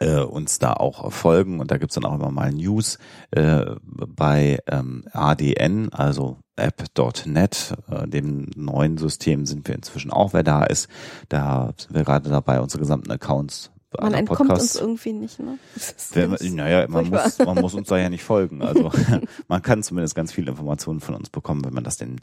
äh, 0.00 0.20
uns 0.20 0.58
da 0.58 0.72
auch 0.72 1.12
folgen 1.12 1.60
und 1.60 1.70
da 1.70 1.78
gibt's 1.78 1.94
dann 1.94 2.04
auch 2.04 2.14
immer 2.14 2.30
mal 2.30 2.52
News 2.52 2.98
äh, 3.30 3.64
bei 3.82 4.58
ähm, 4.66 5.04
ADN, 5.12 5.92
also 5.92 6.38
app.net, 6.56 7.74
äh, 7.90 8.08
dem 8.08 8.50
neuen 8.56 8.98
System 8.98 9.46
sind 9.46 9.66
wir 9.66 9.74
inzwischen 9.74 10.10
auch, 10.10 10.32
wer 10.32 10.42
da 10.42 10.64
ist. 10.64 10.88
Da 11.28 11.72
sind 11.76 11.94
wir 11.94 12.04
gerade 12.04 12.30
dabei, 12.30 12.60
unsere 12.60 12.80
gesamten 12.80 13.10
Accounts 13.10 13.70
man 14.00 14.14
entkommt 14.14 14.48
Podcast. 14.48 14.76
uns 14.76 14.80
irgendwie 14.80 15.12
nicht, 15.12 15.40
ne? 15.40 15.58
Wenn, 16.12 16.54
naja, 16.54 16.86
man 16.88 17.08
muss, 17.08 17.38
man 17.38 17.60
muss 17.60 17.74
uns 17.74 17.88
da 17.88 17.98
ja 17.98 18.08
nicht 18.08 18.24
folgen. 18.24 18.62
Also 18.62 18.90
man 19.48 19.62
kann 19.62 19.82
zumindest 19.82 20.14
ganz 20.14 20.32
viele 20.32 20.50
Informationen 20.50 21.00
von 21.00 21.14
uns 21.14 21.30
bekommen, 21.30 21.64
wenn 21.64 21.74
man 21.74 21.84
das 21.84 21.96
denn 21.96 22.20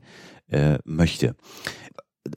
äh, 0.49 0.77
möchte. 0.85 1.35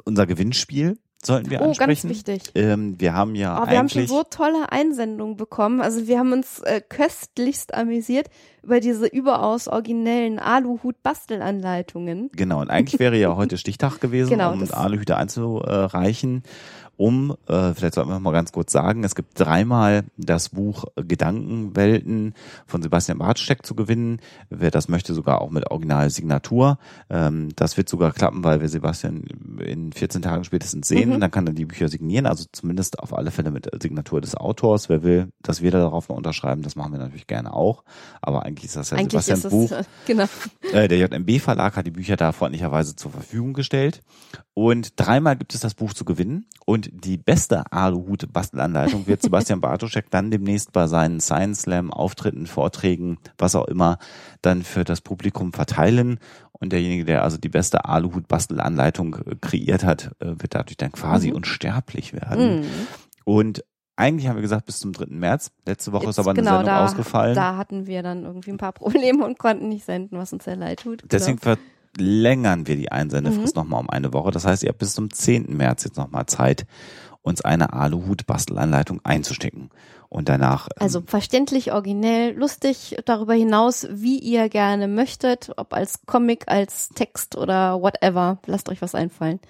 Unser 0.04 0.26
Gewinnspiel 0.26 0.98
sollten 1.26 1.50
wir 1.50 1.60
oh, 1.60 1.64
ansprechen. 1.64 2.08
Oh, 2.08 2.14
ganz 2.14 2.26
wichtig. 2.26 2.52
Ähm, 2.54 3.00
wir 3.00 3.14
haben 3.14 3.34
ja 3.34 3.62
oh, 3.62 3.70
wir 3.70 3.78
haben 3.78 3.88
schon 3.88 4.06
so 4.06 4.22
tolle 4.24 4.70
Einsendungen 4.70 5.36
bekommen. 5.36 5.80
Also 5.80 6.06
wir 6.06 6.18
haben 6.18 6.32
uns 6.32 6.60
äh, 6.60 6.80
köstlichst 6.86 7.74
amüsiert 7.74 8.28
über 8.62 8.80
diese 8.80 9.06
überaus 9.06 9.68
originellen 9.68 10.38
Aluhut-Bastelanleitungen. 10.38 12.30
Genau, 12.32 12.60
und 12.60 12.70
eigentlich 12.70 13.00
wäre 13.00 13.16
ja 13.18 13.36
heute 13.36 13.58
Stichtag 13.58 14.00
gewesen, 14.00 14.30
genau, 14.30 14.52
um 14.52 14.64
Aluhüte 14.72 15.16
einzureichen 15.16 16.42
um, 16.96 17.36
äh, 17.48 17.74
vielleicht 17.74 17.94
sollten 17.94 18.10
wir 18.10 18.20
mal 18.20 18.32
ganz 18.32 18.52
kurz 18.52 18.72
sagen, 18.72 19.04
es 19.04 19.14
gibt 19.14 19.38
dreimal 19.38 20.04
das 20.16 20.50
Buch 20.50 20.84
Gedankenwelten 20.96 22.34
von 22.66 22.82
Sebastian 22.82 23.18
Bartsteck 23.18 23.64
zu 23.66 23.74
gewinnen. 23.74 24.20
Wer 24.50 24.70
das 24.70 24.88
möchte, 24.88 25.14
sogar 25.14 25.40
auch 25.40 25.50
mit 25.50 25.70
Originalsignatur. 25.70 26.78
Ähm, 27.10 27.50
das 27.56 27.76
wird 27.76 27.88
sogar 27.88 28.12
klappen, 28.12 28.44
weil 28.44 28.60
wir 28.60 28.68
Sebastian 28.68 29.24
in 29.64 29.92
14 29.92 30.22
Tagen 30.22 30.44
spätestens 30.44 30.88
sehen. 30.88 31.10
Mhm. 31.10 31.20
Dann 31.20 31.30
kann 31.30 31.46
er 31.46 31.52
die 31.52 31.64
Bücher 31.64 31.88
signieren, 31.88 32.26
also 32.26 32.44
zumindest 32.52 32.98
auf 32.98 33.12
alle 33.12 33.30
Fälle 33.30 33.50
mit 33.50 33.68
Signatur 33.80 34.20
des 34.20 34.36
Autors. 34.36 34.88
Wer 34.88 35.02
will, 35.02 35.28
dass 35.42 35.62
wir 35.62 35.70
darauf 35.70 36.08
noch 36.08 36.16
unterschreiben, 36.16 36.62
das 36.62 36.76
machen 36.76 36.92
wir 36.92 36.98
natürlich 36.98 37.26
gerne 37.26 37.52
auch. 37.54 37.84
Aber 38.22 38.44
eigentlich 38.44 38.66
ist 38.66 38.76
das 38.76 38.90
ja 38.90 38.98
eigentlich 38.98 39.22
Sebastians 39.22 39.52
Buch. 39.52 39.72
Äh, 39.72 39.84
genau. 40.06 40.24
Äh, 40.72 40.88
der 40.88 40.98
JMB 40.98 41.40
Verlag 41.40 41.76
hat 41.76 41.86
die 41.86 41.90
Bücher 41.90 42.16
da 42.16 42.32
freundlicherweise 42.32 42.96
zur 42.96 43.10
Verfügung 43.10 43.52
gestellt. 43.52 44.02
Und 44.54 45.00
dreimal 45.00 45.36
gibt 45.36 45.54
es 45.54 45.60
das 45.60 45.74
Buch 45.74 45.94
zu 45.94 46.04
gewinnen. 46.04 46.46
Und 46.64 46.83
die 46.92 47.16
beste 47.16 47.70
Aluhut-Bastelanleitung 47.72 49.06
wird 49.06 49.22
Sebastian 49.22 49.60
Bartoschek 49.60 50.10
dann 50.10 50.30
demnächst 50.30 50.72
bei 50.72 50.86
seinen 50.86 51.20
Science 51.20 51.62
Slam 51.62 51.92
Auftritten, 51.92 52.46
Vorträgen, 52.46 53.18
was 53.38 53.54
auch 53.54 53.66
immer, 53.66 53.98
dann 54.42 54.62
für 54.62 54.84
das 54.84 55.00
Publikum 55.00 55.52
verteilen. 55.52 56.18
Und 56.52 56.72
derjenige, 56.72 57.04
der 57.04 57.22
also 57.22 57.36
die 57.36 57.48
beste 57.48 57.84
Aluhut-Bastelanleitung 57.84 59.16
äh, 59.26 59.34
kreiert 59.40 59.84
hat, 59.84 60.12
äh, 60.20 60.28
wird 60.28 60.54
dadurch 60.54 60.76
dann 60.76 60.92
quasi 60.92 61.30
mhm. 61.30 61.36
unsterblich 61.36 62.12
werden. 62.12 62.60
Mhm. 62.60 62.66
Und 63.24 63.64
eigentlich 63.96 64.28
haben 64.28 64.36
wir 64.36 64.42
gesagt 64.42 64.66
bis 64.66 64.80
zum 64.80 64.92
3. 64.92 65.06
März. 65.08 65.52
Letzte 65.66 65.92
Woche 65.92 66.04
Jetzt, 66.04 66.12
ist 66.12 66.18
aber 66.18 66.30
eine 66.30 66.40
genau, 66.40 66.56
Sendung 66.56 66.66
da, 66.66 66.84
ausgefallen. 66.84 67.34
Da 67.34 67.56
hatten 67.56 67.86
wir 67.86 68.02
dann 68.02 68.24
irgendwie 68.24 68.50
ein 68.50 68.56
paar 68.56 68.72
Probleme 68.72 69.24
und 69.24 69.38
konnten 69.38 69.68
nicht 69.68 69.84
senden, 69.84 70.18
was 70.18 70.32
uns 70.32 70.44
sehr 70.44 70.56
leid 70.56 70.80
tut. 70.80 71.04
Genau. 71.46 71.60
Verlängern 71.96 72.66
wir 72.66 72.76
die 72.76 72.90
Einsendefrist 72.90 73.54
mhm. 73.54 73.62
nochmal 73.62 73.80
um 73.80 73.90
eine 73.90 74.12
Woche. 74.12 74.30
Das 74.30 74.44
heißt, 74.44 74.62
ihr 74.62 74.68
habt 74.68 74.78
bis 74.78 74.94
zum 74.94 75.10
10. 75.10 75.56
März 75.56 75.84
jetzt 75.84 75.96
nochmal 75.96 76.26
Zeit, 76.26 76.66
uns 77.22 77.40
eine 77.40 77.72
Aluhut-Bastelanleitung 77.72 79.00
einzustecken. 79.04 79.70
Und 80.08 80.28
danach. 80.28 80.68
Ähm, 80.68 80.82
also 80.82 81.02
verständlich, 81.04 81.72
originell, 81.72 82.36
lustig, 82.36 82.96
darüber 83.04 83.34
hinaus, 83.34 83.86
wie 83.90 84.18
ihr 84.18 84.48
gerne 84.48 84.86
möchtet, 84.86 85.52
ob 85.56 85.72
als 85.72 86.00
Comic, 86.06 86.44
als 86.46 86.90
Text 86.90 87.36
oder 87.36 87.80
whatever. 87.80 88.38
Lasst 88.46 88.68
euch 88.68 88.80
was 88.82 88.94
einfallen. 88.94 89.40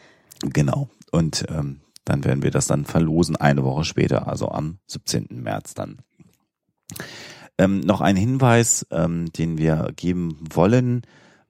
Genau. 0.40 0.88
Und 1.10 1.44
ähm, 1.48 1.80
dann 2.04 2.24
werden 2.24 2.42
wir 2.42 2.50
das 2.50 2.66
dann 2.66 2.84
verlosen 2.84 3.36
eine 3.36 3.64
Woche 3.64 3.84
später, 3.84 4.26
also 4.26 4.48
am 4.48 4.78
17. 4.86 5.28
März 5.30 5.74
dann. 5.74 5.98
Ähm, 7.56 7.80
noch 7.80 8.00
ein 8.00 8.16
Hinweis, 8.16 8.86
ähm, 8.90 9.32
den 9.32 9.58
wir 9.58 9.92
geben 9.96 10.38
wollen 10.52 11.02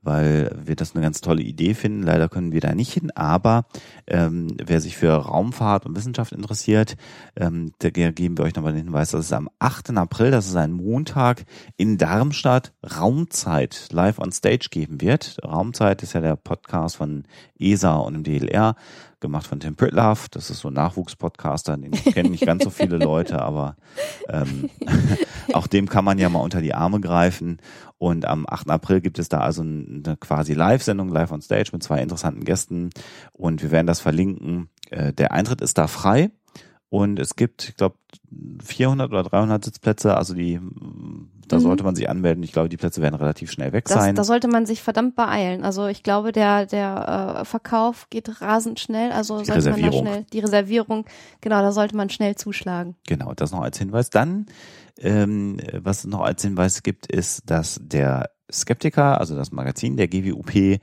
weil 0.05 0.55
wir 0.65 0.77
das 0.77 0.95
eine 0.95 1.03
ganz 1.03 1.21
tolle 1.21 1.43
Idee 1.43 1.75
finden. 1.75 2.03
Leider 2.03 2.29
können 2.29 2.53
wir 2.53 2.61
da 2.61 2.75
nicht 2.75 2.93
hin, 2.93 3.11
aber 3.15 3.67
ähm, 4.07 4.57
wer 4.65 4.81
sich 4.81 4.97
für 4.97 5.13
Raumfahrt 5.13 5.87
und 5.87 5.97
Wissenschaft 5.97 6.33
interessiert, 6.33 6.97
ähm, 7.37 7.73
da 7.79 7.91
geben 7.91 8.39
wir 8.39 8.45
euch 8.45 8.55
nochmal 8.55 8.73
den 8.73 8.85
Hinweis, 8.85 9.11
dass 9.11 9.27
es 9.27 9.33
am 9.33 9.49
8. 9.59 9.91
April, 9.97 10.31
das 10.31 10.47
ist 10.47 10.57
ein 10.57 10.73
Montag, 10.73 11.45
in 11.77 11.99
Darmstadt 11.99 12.73
Raumzeit 12.99 13.89
live 13.91 14.19
on 14.19 14.33
stage 14.33 14.69
geben 14.71 15.01
wird. 15.01 15.39
Raumzeit 15.45 16.03
ist 16.03 16.13
ja 16.13 16.21
der 16.21 16.37
Podcast 16.37 16.97
von 16.97 17.25
ESA 17.59 17.97
und 17.97 18.15
dem 18.15 18.25
DLR 18.25 18.77
gemacht 19.21 19.47
von 19.47 19.59
Tim 19.59 19.75
Pritlove. 19.75 20.29
Das 20.31 20.51
ist 20.51 20.61
so 20.61 20.69
ein 20.69 20.75
Nachwuchspodcaster, 20.75 21.77
den 21.77 21.93
kennen 21.93 22.31
nicht 22.31 22.45
ganz 22.45 22.63
so 22.63 22.71
viele 22.71 22.99
Leute, 22.99 23.41
aber 23.41 23.77
ähm, 24.29 24.69
auch 25.53 25.67
dem 25.67 25.89
kann 25.89 26.05
man 26.05 26.19
ja 26.19 26.29
mal 26.29 26.41
unter 26.41 26.61
die 26.61 26.75
Arme 26.75 27.01
greifen. 27.01 27.59
Und 27.99 28.27
am 28.27 28.47
8. 28.49 28.71
April 28.71 29.01
gibt 29.01 29.19
es 29.19 29.29
da 29.29 29.41
also 29.41 29.63
eine 29.63 30.17
quasi 30.19 30.55
Live-Sendung, 30.55 31.09
live 31.09 31.33
on 31.33 31.43
stage 31.43 31.71
mit 31.73 31.83
zwei 31.83 32.01
interessanten 32.01 32.45
Gästen. 32.45 32.91
Und 33.33 33.63
wir 33.63 33.71
werden 33.71 33.87
das 33.87 34.01
verlinken. 34.01 34.69
Äh, 34.91 35.13
der 35.13 35.33
Eintritt 35.33 35.61
ist 35.61 35.79
da 35.79 35.87
frei. 35.87 36.31
Und 36.95 37.19
es 37.19 37.35
gibt, 37.35 37.71
ich 37.71 37.77
glaube, 37.77 37.97
400 38.63 39.11
oder 39.11 39.25
300 39.25 39.65
Sitzplätze. 39.65 40.17
Also 40.17 40.33
die, 40.33 40.61
da 41.49 41.57
mhm. 41.57 41.61
sollte 41.61 41.83
man 41.83 41.97
sich 41.97 42.09
anmelden. 42.09 42.45
Ich 42.45 42.53
glaube, 42.53 42.69
die 42.69 42.77
Plätze 42.77 43.03
werden 43.03 43.17
relativ 43.17 43.51
schnell 43.51 43.73
weg 43.73 43.87
das, 43.87 43.95
sein. 43.95 44.15
Da 44.15 44.23
sollte 44.23 44.47
man 44.47 44.65
sich 44.65 44.81
verdammt 44.81 45.17
beeilen. 45.17 45.65
Also 45.65 45.89
ich 45.89 46.05
glaube, 46.05 46.31
der 46.31 46.67
der 46.67 47.41
äh, 47.41 47.45
Verkauf 47.45 48.09
geht 48.11 48.41
rasend 48.41 48.79
schnell. 48.79 49.11
Also 49.11 49.41
die 49.41 49.47
sollte 49.47 49.71
man 49.71 49.83
da 49.83 49.93
schnell 49.93 50.27
die 50.33 50.39
Reservierung. 50.39 51.05
Genau, 51.41 51.63
da 51.63 51.73
sollte 51.73 51.97
man 51.97 52.11
schnell 52.11 52.37
zuschlagen. 52.37 52.95
Genau, 53.09 53.35
das 53.35 53.51
noch 53.51 53.63
als 53.63 53.77
Hinweis. 53.77 54.11
Dann, 54.11 54.47
ähm, 55.01 55.59
was 55.73 56.05
es 56.05 56.05
noch 56.05 56.21
als 56.21 56.43
Hinweis 56.43 56.85
gibt, 56.85 57.07
ist, 57.07 57.51
dass 57.51 57.81
der 57.83 58.31
Skeptiker, 58.53 59.19
also 59.19 59.35
das 59.35 59.51
Magazin 59.51 59.97
der 59.97 60.07
GWUP, 60.07 60.55
äh, 60.55 60.79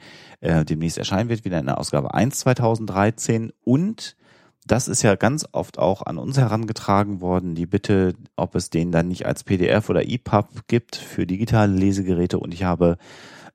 demnächst 0.66 0.97
erscheinen 0.97 1.30
wird, 1.30 1.45
wieder 1.45 1.59
in 1.59 1.68
der 1.68 1.78
Ausgabe 1.78 2.14
1 2.14 2.39
2013 2.39 3.53
und 3.64 4.18
das 4.66 4.88
ist 4.88 5.01
ja 5.01 5.16
ganz 5.16 5.45
oft 5.51 5.80
auch 5.80 6.03
an 6.03 6.18
uns 6.18 6.38
herangetragen 6.38 7.22
worden, 7.22 7.55
die 7.55 7.66
Bitte, 7.66 8.14
ob 8.36 8.55
es 8.55 8.70
den 8.70 8.91
dann 8.91 9.07
nicht 9.07 9.26
als 9.26 9.43
PDF 9.43 9.89
oder 9.89 10.07
EPUB 10.07 10.68
gibt 10.68 10.95
für 10.95 11.26
digitale 11.26 11.74
Lesegeräte. 11.74 12.38
Und 12.39 12.53
ich 12.53 12.64
habe 12.64 12.97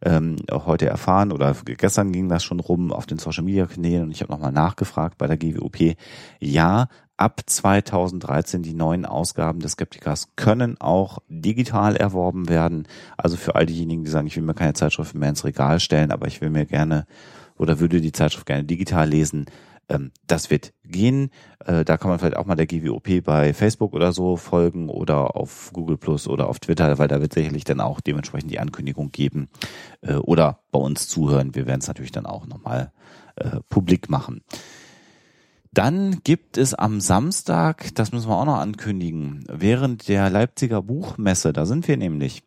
ähm, 0.02 0.36
heute 0.50 0.86
erfahren 0.86 1.32
oder 1.32 1.54
gestern 1.64 2.12
ging 2.12 2.28
das 2.28 2.44
schon 2.44 2.60
rum 2.60 2.92
auf 2.92 3.06
den 3.06 3.18
Social 3.18 3.44
Media 3.44 3.66
Kanälen 3.66 4.04
und 4.04 4.10
ich 4.10 4.20
habe 4.20 4.32
nochmal 4.32 4.52
nachgefragt 4.52 5.16
bei 5.16 5.26
der 5.26 5.36
GWOP. 5.36 5.96
Ja, 6.40 6.88
ab 7.16 7.40
2013 7.46 8.62
die 8.62 8.74
neuen 8.74 9.06
Ausgaben 9.06 9.60
des 9.60 9.72
Skeptikers 9.72 10.32
können 10.36 10.78
auch 10.80 11.18
digital 11.28 11.96
erworben 11.96 12.48
werden. 12.48 12.86
Also 13.16 13.36
für 13.36 13.54
all 13.54 13.66
diejenigen, 13.66 14.04
die 14.04 14.10
sagen, 14.10 14.26
ich 14.26 14.36
will 14.36 14.42
mir 14.42 14.54
keine 14.54 14.74
Zeitschriften 14.74 15.18
mehr 15.18 15.30
ins 15.30 15.44
Regal 15.44 15.80
stellen, 15.80 16.10
aber 16.10 16.26
ich 16.26 16.40
will 16.40 16.50
mir 16.50 16.66
gerne 16.66 17.06
oder 17.56 17.80
würde 17.80 18.00
die 18.00 18.12
Zeitschrift 18.12 18.46
gerne 18.46 18.64
digital 18.64 19.08
lesen, 19.08 19.46
ähm, 19.88 20.12
das 20.26 20.50
wird 20.50 20.72
gehen. 20.84 21.30
Äh, 21.64 21.84
da 21.84 21.96
kann 21.96 22.10
man 22.10 22.18
vielleicht 22.18 22.36
auch 22.36 22.46
mal 22.46 22.56
der 22.56 22.66
GWOP 22.66 23.22
bei 23.24 23.54
Facebook 23.54 23.92
oder 23.94 24.12
so 24.12 24.36
folgen 24.36 24.88
oder 24.88 25.36
auf 25.36 25.70
Google 25.72 25.96
Plus 25.96 26.28
oder 26.28 26.48
auf 26.48 26.58
Twitter, 26.58 26.98
weil 26.98 27.08
da 27.08 27.20
wird 27.20 27.34
sicherlich 27.34 27.64
dann 27.64 27.80
auch 27.80 28.00
dementsprechend 28.00 28.50
die 28.50 28.58
Ankündigung 28.58 29.10
geben 29.10 29.48
äh, 30.02 30.14
oder 30.14 30.60
bei 30.70 30.78
uns 30.78 31.08
zuhören. 31.08 31.54
Wir 31.54 31.66
werden 31.66 31.80
es 31.80 31.88
natürlich 31.88 32.12
dann 32.12 32.26
auch 32.26 32.46
nochmal 32.46 32.92
äh, 33.36 33.60
publik 33.68 34.08
machen. 34.10 34.42
Dann 35.72 36.20
gibt 36.24 36.56
es 36.56 36.72
am 36.72 37.02
Samstag, 37.02 37.94
das 37.94 38.10
müssen 38.10 38.30
wir 38.30 38.36
auch 38.38 38.46
noch 38.46 38.56
ankündigen, 38.56 39.44
während 39.46 40.08
der 40.08 40.30
Leipziger 40.30 40.80
Buchmesse, 40.80 41.52
da 41.52 41.66
sind 41.66 41.86
wir 41.86 41.98
nämlich, 41.98 42.44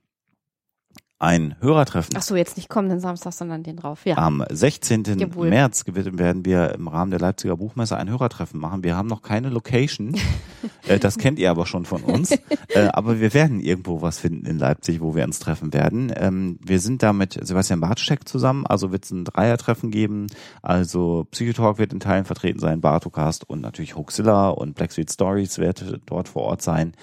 ein 1.19 1.55
Hörertreffen. 1.59 2.15
Ach 2.17 2.21
so, 2.21 2.37
jetzt 2.37 2.55
nicht 2.55 2.69
kommenden 2.69 3.01
Samstag, 3.01 3.33
sondern 3.33 3.61
den 3.61 3.75
drauf. 3.75 4.05
Ja. 4.05 4.17
Am 4.17 4.43
16. 4.49 5.03
Jawohl. 5.19 5.49
März 5.49 5.83
werden 5.85 6.45
wir 6.45 6.73
im 6.73 6.87
Rahmen 6.87 7.11
der 7.11 7.19
Leipziger 7.19 7.57
Buchmesse 7.57 7.97
ein 7.97 8.09
Hörertreffen 8.09 8.57
machen. 8.57 8.85
Wir 8.85 8.95
haben 8.95 9.09
noch 9.09 9.21
keine 9.21 9.49
Location. 9.49 10.15
äh, 10.87 10.97
das 10.97 11.17
kennt 11.17 11.37
ihr 11.37 11.51
aber 11.51 11.65
schon 11.65 11.83
von 11.83 12.03
uns. 12.03 12.31
äh, 12.31 12.87
aber 12.93 13.19
wir 13.19 13.33
werden 13.33 13.59
irgendwo 13.59 14.01
was 14.01 14.17
finden 14.17 14.45
in 14.45 14.57
Leipzig, 14.57 15.01
wo 15.01 15.13
wir 15.13 15.25
uns 15.25 15.39
treffen 15.39 15.73
werden. 15.73 16.13
Ähm, 16.15 16.57
wir 16.63 16.79
sind 16.79 17.03
da 17.03 17.11
mit 17.11 17.37
Sebastian 17.45 17.81
Bartschek 17.81 18.25
zusammen. 18.25 18.65
Also 18.65 18.93
wird 18.93 19.03
es 19.03 19.11
ein 19.11 19.25
Dreiertreffen 19.25 19.91
geben. 19.91 20.27
Also 20.61 21.27
Psychotalk 21.31 21.79
wird 21.79 21.91
in 21.91 21.99
Teilen 21.99 22.23
vertreten 22.23 22.59
sein, 22.59 22.79
Bartocast 22.79 23.49
und 23.49 23.59
natürlich 23.59 23.97
Hoaxilla 23.97 24.49
und 24.49 24.75
Black 24.75 24.93
Street 24.93 25.11
Stories 25.11 25.57
wird 25.57 25.99
dort 26.05 26.29
vor 26.29 26.43
Ort 26.43 26.61
sein. 26.61 26.93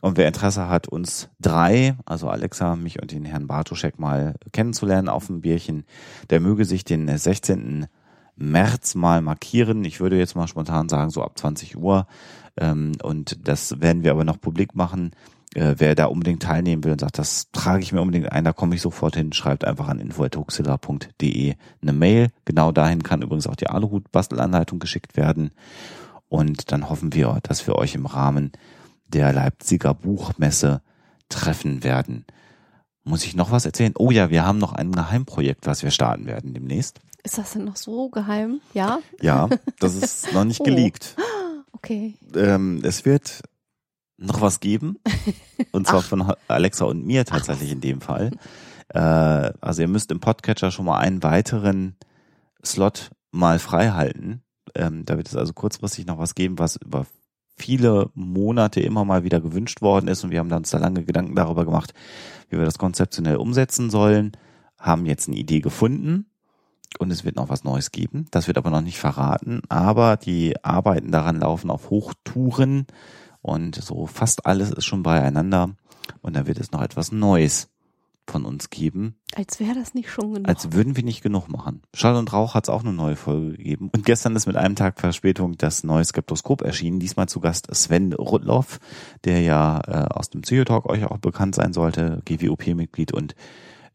Und 0.00 0.16
wer 0.16 0.26
Interesse 0.26 0.68
hat, 0.68 0.88
uns 0.88 1.28
drei, 1.40 1.94
also 2.06 2.28
Alexa, 2.28 2.76
mich 2.76 3.02
und 3.02 3.12
den 3.12 3.24
Herrn 3.24 3.46
Bartoschek 3.46 3.98
mal 3.98 4.34
kennenzulernen 4.52 5.08
auf 5.08 5.26
dem 5.26 5.42
Bierchen, 5.42 5.84
der 6.30 6.40
möge 6.40 6.64
sich 6.64 6.84
den 6.84 7.16
16. 7.16 7.86
März 8.36 8.94
mal 8.94 9.20
markieren. 9.20 9.84
Ich 9.84 10.00
würde 10.00 10.18
jetzt 10.18 10.34
mal 10.34 10.48
spontan 10.48 10.88
sagen, 10.88 11.10
so 11.10 11.22
ab 11.22 11.38
20 11.38 11.76
Uhr. 11.76 12.06
Ähm, 12.56 12.92
und 13.02 13.46
das 13.46 13.80
werden 13.80 14.02
wir 14.02 14.12
aber 14.12 14.24
noch 14.24 14.40
publik 14.40 14.74
machen. 14.74 15.12
Äh, 15.54 15.74
wer 15.78 15.94
da 15.94 16.06
unbedingt 16.06 16.42
teilnehmen 16.42 16.84
will 16.84 16.92
und 16.92 17.00
sagt, 17.00 17.18
das 17.18 17.50
trage 17.52 17.82
ich 17.82 17.92
mir 17.92 18.00
unbedingt 18.00 18.30
ein, 18.30 18.44
da 18.44 18.52
komme 18.52 18.76
ich 18.76 18.80
sofort 18.80 19.16
hin, 19.16 19.32
schreibt 19.32 19.64
einfach 19.64 19.88
an 19.88 19.98
info.huxilla.de 19.98 21.54
eine 21.82 21.92
Mail. 21.92 22.28
Genau 22.44 22.70
dahin 22.70 23.02
kann 23.02 23.22
übrigens 23.22 23.48
auch 23.48 23.56
die 23.56 23.68
Aluhut-Bastelanleitung 23.68 24.78
geschickt 24.78 25.16
werden. 25.16 25.50
Und 26.28 26.70
dann 26.70 26.88
hoffen 26.88 27.12
wir, 27.12 27.40
dass 27.42 27.66
wir 27.66 27.74
euch 27.74 27.96
im 27.96 28.06
Rahmen 28.06 28.52
der 29.10 29.32
Leipziger 29.32 29.94
Buchmesse 29.94 30.82
treffen 31.28 31.84
werden. 31.84 32.24
Muss 33.04 33.24
ich 33.24 33.34
noch 33.34 33.50
was 33.50 33.64
erzählen? 33.64 33.94
Oh 33.98 34.10
ja, 34.10 34.30
wir 34.30 34.44
haben 34.44 34.58
noch 34.58 34.72
ein 34.72 34.92
Geheimprojekt, 34.92 35.66
was 35.66 35.82
wir 35.82 35.90
starten 35.90 36.26
werden 36.26 36.54
demnächst. 36.54 37.00
Ist 37.22 37.38
das 37.38 37.52
denn 37.52 37.64
noch 37.64 37.76
so 37.76 38.08
geheim? 38.08 38.60
Ja? 38.72 39.00
Ja, 39.20 39.48
das 39.78 39.94
ist 39.94 40.32
noch 40.32 40.44
nicht 40.44 40.60
oh. 40.60 40.64
geleakt. 40.64 41.16
Okay. 41.72 42.14
Ähm, 42.34 42.80
es 42.82 43.04
wird 43.04 43.42
noch 44.16 44.40
was 44.40 44.60
geben. 44.60 44.98
Und 45.72 45.86
zwar 45.86 46.00
Ach. 46.00 46.04
von 46.04 46.34
Alexa 46.48 46.84
und 46.84 47.06
mir 47.06 47.24
tatsächlich 47.24 47.70
Ach. 47.70 47.74
in 47.74 47.80
dem 47.80 48.00
Fall. 48.00 48.30
Äh, 48.88 48.98
also 48.98 49.82
ihr 49.82 49.88
müsst 49.88 50.10
im 50.10 50.20
Podcatcher 50.20 50.70
schon 50.70 50.84
mal 50.84 50.98
einen 50.98 51.22
weiteren 51.22 51.96
Slot 52.64 53.10
mal 53.30 53.58
frei 53.58 53.90
halten. 53.90 54.42
Ähm, 54.74 55.04
da 55.04 55.16
wird 55.16 55.28
es 55.28 55.36
also 55.36 55.52
kurzfristig 55.52 56.06
noch 56.06 56.18
was 56.18 56.34
geben, 56.34 56.58
was 56.58 56.76
über 56.76 57.06
viele 57.60 58.10
Monate 58.14 58.80
immer 58.80 59.04
mal 59.04 59.24
wieder 59.24 59.40
gewünscht 59.40 59.82
worden 59.82 60.08
ist 60.08 60.24
und 60.24 60.30
wir 60.30 60.40
haben 60.40 60.50
uns 60.50 60.70
da 60.70 60.78
lange 60.78 61.04
Gedanken 61.04 61.34
darüber 61.34 61.64
gemacht, 61.64 61.94
wie 62.48 62.58
wir 62.58 62.64
das 62.64 62.78
konzeptionell 62.78 63.36
umsetzen 63.36 63.90
sollen, 63.90 64.32
haben 64.78 65.06
jetzt 65.06 65.28
eine 65.28 65.36
Idee 65.36 65.60
gefunden 65.60 66.26
und 66.98 67.10
es 67.10 67.24
wird 67.24 67.36
noch 67.36 67.48
was 67.48 67.64
Neues 67.64 67.92
geben. 67.92 68.26
Das 68.30 68.46
wird 68.46 68.58
aber 68.58 68.70
noch 68.70 68.80
nicht 68.80 68.98
verraten, 68.98 69.62
aber 69.68 70.16
die 70.16 70.62
Arbeiten 70.64 71.12
daran 71.12 71.38
laufen 71.38 71.70
auf 71.70 71.90
Hochtouren 71.90 72.86
und 73.42 73.76
so 73.76 74.06
fast 74.06 74.46
alles 74.46 74.70
ist 74.70 74.84
schon 74.84 75.02
beieinander 75.02 75.70
und 76.22 76.36
dann 76.36 76.46
wird 76.46 76.58
es 76.58 76.72
noch 76.72 76.82
etwas 76.82 77.12
Neues 77.12 77.69
von 78.30 78.44
uns 78.44 78.70
geben. 78.70 79.16
Als 79.34 79.60
wäre 79.60 79.74
das 79.74 79.94
nicht 79.94 80.10
schon 80.10 80.32
genug. 80.32 80.48
Als 80.48 80.72
würden 80.72 80.96
wir 80.96 81.02
nicht 81.02 81.22
genug 81.22 81.48
machen. 81.48 81.82
Schall 81.94 82.16
und 82.16 82.32
Rauch 82.32 82.54
hat 82.54 82.64
es 82.64 82.70
auch 82.70 82.82
eine 82.82 82.92
neue 82.92 83.16
Folge 83.16 83.56
gegeben. 83.56 83.90
Und 83.92 84.04
gestern 84.04 84.36
ist 84.36 84.46
mit 84.46 84.56
einem 84.56 84.76
Tag 84.76 85.00
Verspätung 85.00 85.56
das 85.58 85.84
neue 85.84 86.04
Skeptoskop 86.04 86.62
erschienen. 86.62 87.00
Diesmal 87.00 87.28
zu 87.28 87.40
Gast 87.40 87.74
Sven 87.74 88.12
Rudloff, 88.12 88.78
der 89.24 89.40
ja 89.40 89.80
äh, 89.86 90.14
aus 90.14 90.30
dem 90.30 90.42
Psychotalk 90.42 90.86
euch 90.86 91.04
auch 91.04 91.18
bekannt 91.18 91.54
sein 91.54 91.72
sollte, 91.72 92.22
GWOP-Mitglied 92.24 93.12
und 93.12 93.34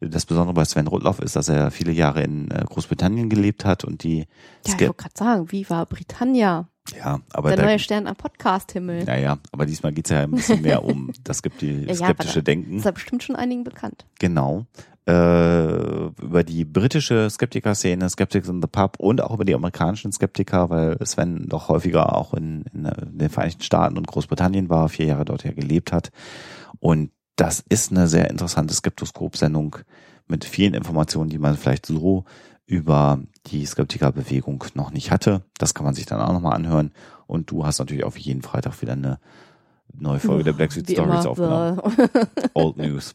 das 0.00 0.26
Besondere 0.26 0.54
bei 0.54 0.64
Sven 0.64 0.86
Rudloff 0.86 1.20
ist, 1.20 1.36
dass 1.36 1.48
er 1.48 1.70
viele 1.70 1.92
Jahre 1.92 2.22
in 2.22 2.50
äh, 2.50 2.64
Großbritannien 2.68 3.30
gelebt 3.30 3.64
hat 3.64 3.84
und 3.84 4.02
die. 4.02 4.26
Ja, 4.66 4.74
ich 4.74 4.80
wollte 4.80 4.94
gerade 4.94 5.14
sagen, 5.16 5.52
wie 5.52 5.68
war 5.70 5.86
Britannia? 5.86 6.68
Ja, 6.96 7.20
aber 7.32 7.54
der 7.54 7.64
neue 7.64 7.78
Stern 7.78 8.06
am 8.06 8.16
Podcast-Himmel. 8.16 9.04
Naja, 9.04 9.38
aber 9.52 9.66
diesmal 9.66 9.92
geht's 9.92 10.10
ja 10.10 10.22
ein 10.22 10.30
bisschen 10.30 10.62
mehr 10.62 10.84
um 10.84 11.12
das 11.24 11.42
gibt 11.42 11.60
die 11.62 11.84
ja, 11.84 11.94
skeptische 11.94 12.36
ja, 12.36 12.42
Denken. 12.42 12.72
Das 12.72 12.78
ist 12.80 12.84
ja 12.84 12.90
bestimmt 12.90 13.22
schon 13.22 13.36
einigen 13.36 13.64
bekannt. 13.64 14.06
Genau. 14.18 14.66
Äh, 15.08 16.06
über 16.20 16.42
die 16.42 16.64
britische 16.64 17.30
Skeptiker-Szene, 17.30 18.10
Skeptics 18.10 18.48
in 18.48 18.60
the 18.60 18.66
Pub 18.66 18.96
und 18.98 19.22
auch 19.22 19.34
über 19.34 19.44
die 19.44 19.54
amerikanischen 19.54 20.10
Skeptiker, 20.10 20.68
weil 20.68 20.98
Sven 21.06 21.46
doch 21.48 21.68
häufiger 21.68 22.16
auch 22.16 22.34
in, 22.34 22.64
in, 22.74 22.86
in 22.86 23.18
den 23.18 23.30
Vereinigten 23.30 23.62
Staaten 23.62 23.98
und 23.98 24.08
Großbritannien 24.08 24.68
war, 24.68 24.88
vier 24.88 25.06
Jahre 25.06 25.24
dort 25.24 25.44
ja 25.44 25.52
gelebt 25.52 25.92
hat. 25.92 26.10
Und 26.80 27.10
das 27.36 27.64
ist 27.68 27.92
eine 27.92 28.08
sehr 28.08 28.30
interessante 28.30 28.74
Skeptoskop-Sendung 28.74 29.76
mit 30.26 30.44
vielen 30.44 30.74
Informationen, 30.74 31.30
die 31.30 31.38
man 31.38 31.56
vielleicht 31.56 31.86
so 31.86 32.24
über 32.66 33.20
die 33.46 33.64
Skeptikerbewegung 33.64 34.64
noch 34.74 34.90
nicht 34.90 35.10
hatte. 35.10 35.42
Das 35.58 35.74
kann 35.74 35.84
man 35.84 35.94
sich 35.94 36.06
dann 36.06 36.20
auch 36.20 36.32
nochmal 36.32 36.54
anhören. 36.54 36.92
Und 37.26 37.50
du 37.50 37.64
hast 37.64 37.78
natürlich 37.78 38.04
auf 38.04 38.18
jeden 38.18 38.42
Freitag 38.42 38.82
wieder 38.82 38.92
eine 38.92 39.18
neue 39.92 40.18
Folge 40.18 40.44
der 40.44 40.52
Black 40.52 40.72
Suit 40.72 40.90
Stories 40.90 41.24
immer, 41.24 41.30
aufgenommen. 41.30 41.80
Old 42.54 42.76
News. 42.76 43.14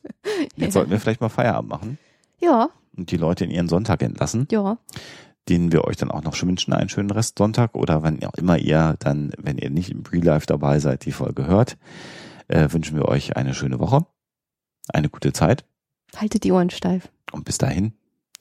Jetzt 0.56 0.58
ja. 0.58 0.72
sollten 0.72 0.92
wir 0.92 1.00
vielleicht 1.00 1.22
mal 1.22 1.30
Feierabend 1.30 1.70
machen. 1.70 1.98
Ja. 2.40 2.70
Und 2.96 3.12
die 3.12 3.18
Leute 3.18 3.44
in 3.44 3.52
ihren 3.52 3.68
Sonntag 3.68 4.02
entlassen. 4.02 4.48
Ja. 4.52 4.78
Den 5.50 5.72
wir 5.72 5.86
euch 5.86 5.98
dann 5.98 6.12
auch 6.12 6.24
noch 6.24 6.40
wünschen, 6.42 6.74
einen 6.74 6.90
schönen 6.90 7.12
Rest 7.12 7.38
Sonntag 7.38 7.76
oder 7.76 8.04
wann 8.04 8.24
auch 8.24 8.36
immer 8.36 8.58
ihr 8.58 8.96
dann, 9.00 9.32
wenn 9.38 9.58
ihr 9.58 9.70
nicht 9.70 9.90
im 9.90 10.04
Pre-Live 10.04 10.46
dabei 10.46 10.80
seid, 10.80 11.06
die 11.06 11.12
Folge 11.12 11.48
hört, 11.48 11.78
äh, 12.48 12.72
wünschen 12.72 12.96
wir 12.96 13.06
euch 13.06 13.36
eine 13.38 13.54
schöne 13.54 13.80
Woche, 13.80 14.06
eine 14.94 15.10
gute 15.10 15.34
Zeit. 15.34 15.66
Haltet 16.16 16.44
die 16.44 16.52
Ohren 16.52 16.70
steif. 16.70 17.10
Und 17.32 17.46
bis 17.46 17.58
dahin 17.58 17.94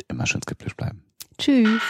immer 0.09 0.27
schön 0.27 0.43
skeptisch 0.43 0.75
bleiben. 0.75 1.03
Tschüss. 1.39 1.83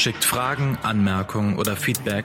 Schickt 0.00 0.24
Fragen, 0.24 0.78
Anmerkungen 0.82 1.58
oder 1.58 1.76
Feedback 1.76 2.24